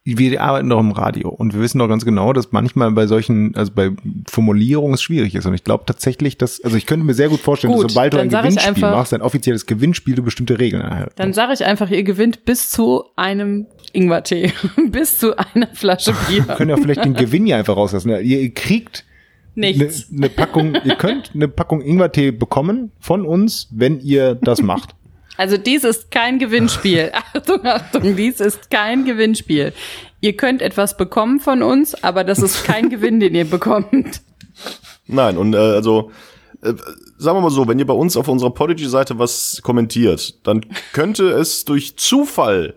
wir 0.04 0.40
arbeiten 0.40 0.68
doch 0.70 0.80
im 0.80 0.90
Radio 0.92 1.28
und 1.28 1.52
wir 1.54 1.60
wissen 1.60 1.78
doch 1.78 1.86
ganz 1.88 2.04
genau, 2.04 2.32
dass 2.32 2.50
manchmal 2.50 2.90
bei 2.92 3.06
solchen, 3.06 3.54
also 3.54 3.72
bei 3.74 3.90
Formulierungen 4.28 4.94
es 4.94 5.02
schwierig 5.02 5.34
ist. 5.34 5.46
Und 5.46 5.54
ich 5.54 5.62
glaube 5.64 5.84
tatsächlich, 5.86 6.38
dass, 6.38 6.60
also 6.64 6.76
ich 6.76 6.86
könnte 6.86 7.04
mir 7.06 7.14
sehr 7.14 7.28
gut 7.28 7.40
vorstellen, 7.40 7.74
Gut, 7.74 7.84
dass 7.84 7.92
sobald 7.92 8.14
du 8.14 8.18
ein 8.18 8.28
Gewinnspiel 8.30 8.68
einfach- 8.68 8.90
machst, 8.92 9.12
ein 9.14 9.22
offizielles 9.22 9.66
Gewinnspiel, 9.66 10.14
du 10.14 10.22
bestimmte 10.22 10.58
Regeln 10.58 10.82
einhältst. 10.82 11.18
Dann 11.18 11.32
sage 11.32 11.52
ich 11.52 11.64
einfach, 11.64 11.90
ihr 11.90 12.02
gewinnt 12.02 12.44
bis 12.44 12.70
zu 12.70 13.04
einem 13.16 13.66
Ingwertee, 13.92 14.52
bis 14.90 15.18
zu 15.18 15.36
einer 15.36 15.68
Flasche 15.74 16.14
Bier. 16.28 16.48
Wir 16.48 16.54
können 16.54 16.70
ja 16.70 16.76
vielleicht 16.76 17.04
den 17.04 17.14
Gewinn 17.14 17.46
ja 17.46 17.56
einfach 17.58 17.76
rauslassen. 17.76 18.08
Ihr, 18.08 18.20
ihr 18.20 18.50
eine 19.64 19.90
ne 20.10 20.28
Packung, 20.28 20.74
ihr 20.84 20.96
könnt 20.96 21.30
eine 21.34 21.48
Packung 21.48 21.82
Ingwertee 21.82 22.30
bekommen 22.30 22.92
von 23.00 23.24
uns, 23.26 23.68
wenn 23.70 24.00
ihr 24.00 24.34
das 24.36 24.62
macht. 24.62 24.94
Also 25.36 25.56
dies 25.56 25.84
ist 25.84 26.10
kein 26.10 26.38
Gewinnspiel. 26.38 27.12
Achtung, 27.34 27.64
Achtung, 27.64 28.16
dies 28.16 28.40
ist 28.40 28.70
kein 28.70 29.04
Gewinnspiel. 29.04 29.72
Ihr 30.20 30.36
könnt 30.36 30.60
etwas 30.60 30.96
bekommen 30.96 31.40
von 31.40 31.62
uns, 31.62 31.94
aber 32.04 32.24
das 32.24 32.40
ist 32.40 32.64
kein 32.64 32.90
Gewinn, 32.90 33.20
den 33.20 33.34
ihr 33.34 33.46
bekommt. 33.46 34.20
Nein, 35.06 35.38
und 35.38 35.54
äh, 35.54 35.58
also 35.58 36.10
äh, 36.62 36.74
sagen 37.16 37.38
wir 37.38 37.40
mal 37.40 37.50
so, 37.50 37.66
wenn 37.66 37.78
ihr 37.78 37.86
bei 37.86 37.94
uns 37.94 38.16
auf 38.16 38.28
unserer 38.28 38.50
Podigy-Seite 38.50 39.18
was 39.18 39.60
kommentiert, 39.62 40.46
dann 40.46 40.66
könnte 40.92 41.30
es 41.30 41.64
durch 41.64 41.96
Zufall, 41.96 42.74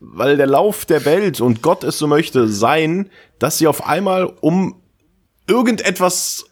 weil 0.00 0.38
der 0.38 0.46
Lauf 0.46 0.86
der 0.86 1.04
Welt 1.04 1.40
und 1.40 1.60
Gott 1.60 1.84
es 1.84 1.98
so 1.98 2.06
möchte, 2.06 2.48
sein, 2.48 3.10
dass 3.38 3.60
ihr 3.60 3.68
auf 3.68 3.86
einmal 3.86 4.32
um 4.40 4.79
irgendetwas 5.50 6.46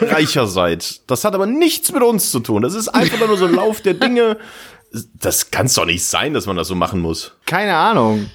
reicher 0.00 0.46
seid. 0.46 1.02
Das 1.08 1.24
hat 1.24 1.34
aber 1.34 1.46
nichts 1.46 1.92
mit 1.92 2.02
uns 2.02 2.30
zu 2.30 2.40
tun. 2.40 2.62
Das 2.62 2.74
ist 2.74 2.88
einfach 2.88 3.26
nur 3.26 3.36
so 3.36 3.44
ein 3.46 3.54
Lauf 3.54 3.80
der 3.80 3.94
Dinge. 3.94 4.38
Das 5.20 5.50
kann 5.50 5.70
doch 5.74 5.86
nicht 5.86 6.04
sein, 6.04 6.34
dass 6.34 6.46
man 6.46 6.56
das 6.56 6.68
so 6.68 6.74
machen 6.74 7.00
muss. 7.00 7.32
Keine 7.46 7.76
Ahnung. 7.76 8.30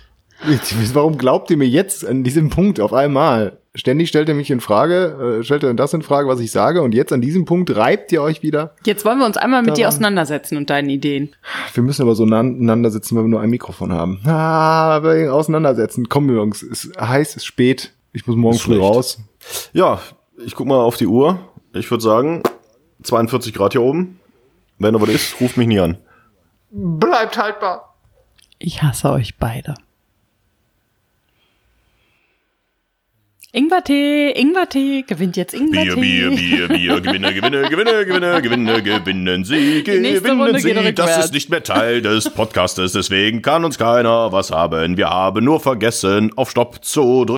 Warum 0.93 1.17
glaubt 1.17 1.49
ihr 1.49 1.57
mir 1.57 1.67
jetzt 1.67 2.05
an 2.05 2.23
diesem 2.23 2.49
Punkt 2.49 2.79
auf 2.79 2.93
einmal? 2.93 3.57
Ständig 3.73 4.07
stellt 4.07 4.29
ihr 4.29 4.35
mich 4.35 4.51
in 4.51 4.61
Frage, 4.61 5.39
äh, 5.39 5.43
stellt 5.43 5.63
ihr 5.63 5.73
das 5.73 5.93
in 5.93 6.01
Frage, 6.01 6.29
was 6.29 6.39
ich 6.39 6.51
sage, 6.51 6.81
und 6.81 6.93
jetzt 6.95 7.11
an 7.11 7.19
diesem 7.19 7.43
Punkt 7.43 7.75
reibt 7.75 8.09
ihr 8.13 8.21
euch 8.21 8.41
wieder. 8.41 8.73
Jetzt 8.85 9.03
wollen 9.03 9.19
wir 9.19 9.25
uns 9.25 9.35
einmal 9.35 9.63
mit 9.63 9.71
dir 9.75 9.81
Daran- 9.81 9.93
auseinandersetzen 9.95 10.55
und 10.57 10.69
deinen 10.69 10.89
Ideen. 10.89 11.35
Wir 11.73 11.83
müssen 11.83 12.01
aber 12.03 12.15
so 12.15 12.23
aneinander 12.23 12.89
sitzen, 12.89 13.17
weil 13.17 13.23
wir 13.25 13.29
nur 13.29 13.41
ein 13.41 13.49
Mikrofon 13.49 13.91
haben. 13.91 14.21
Ah, 14.25 14.95
aber 14.95 15.33
auseinandersetzen. 15.33 16.07
Komm, 16.07 16.29
Jungs, 16.33 16.63
es 16.63 16.85
ist 16.85 16.97
heiß, 17.01 17.31
es 17.31 17.35
ist 17.37 17.45
spät. 17.45 17.91
Ich 18.13 18.25
muss 18.27 18.37
morgen 18.37 18.55
Ist 18.55 18.61
früh 18.61 18.79
raus. 18.79 19.17
Ja, 19.73 19.99
ich 20.45 20.55
guck 20.55 20.67
mal 20.67 20.79
auf 20.79 20.97
die 20.97 21.07
Uhr. 21.07 21.39
Ich 21.73 21.89
würde 21.91 22.03
sagen, 22.03 22.43
42 23.03 23.53
Grad 23.53 23.73
hier 23.73 23.81
oben. 23.81 24.19
Wenn 24.79 24.93
noch 24.93 25.01
was 25.01 25.09
ist, 25.09 25.41
ruft 25.41 25.57
mich 25.57 25.67
nie 25.67 25.79
an. 25.79 25.97
Bleibt 26.71 27.37
haltbar. 27.37 27.95
Ich 28.59 28.81
hasse 28.81 29.11
euch 29.11 29.37
beide. 29.37 29.75
Ingwertee, 33.55 34.31
Ingwertee, 34.31 35.03
gewinnt 35.03 35.37
jetzt 35.37 35.53
Ingwertee. 35.53 35.95
Bier, 35.95 36.29
Bier, 36.29 36.67
Bier, 36.67 36.67
Bier, 36.67 36.99
Gewinne, 36.99 37.33
Gewinne, 37.33 37.69
Gewinne, 37.69 38.05
Gewinne, 38.05 38.41
Gewinne, 38.41 38.81
gewinnen 38.83 39.45
Sie, 39.45 39.81
gewinnen 39.81 40.41
Runde 40.41 40.61
geht 40.61 40.61
Sie. 40.61 40.93
Das 40.93 41.23
ist 41.23 41.33
nicht 41.33 41.49
mehr 41.49 41.63
Teil 41.63 42.01
des 42.01 42.29
Podcastes, 42.31 42.91
deswegen 42.91 43.41
kann 43.41 43.63
uns 43.63 43.77
keiner 43.77 44.33
was 44.33 44.51
haben. 44.51 44.97
Wir 44.97 45.09
haben 45.09 45.45
nur 45.45 45.61
vergessen, 45.61 46.33
auf 46.35 46.51
Stopp 46.51 46.83
zu 46.83 47.23
drücken. 47.23 47.33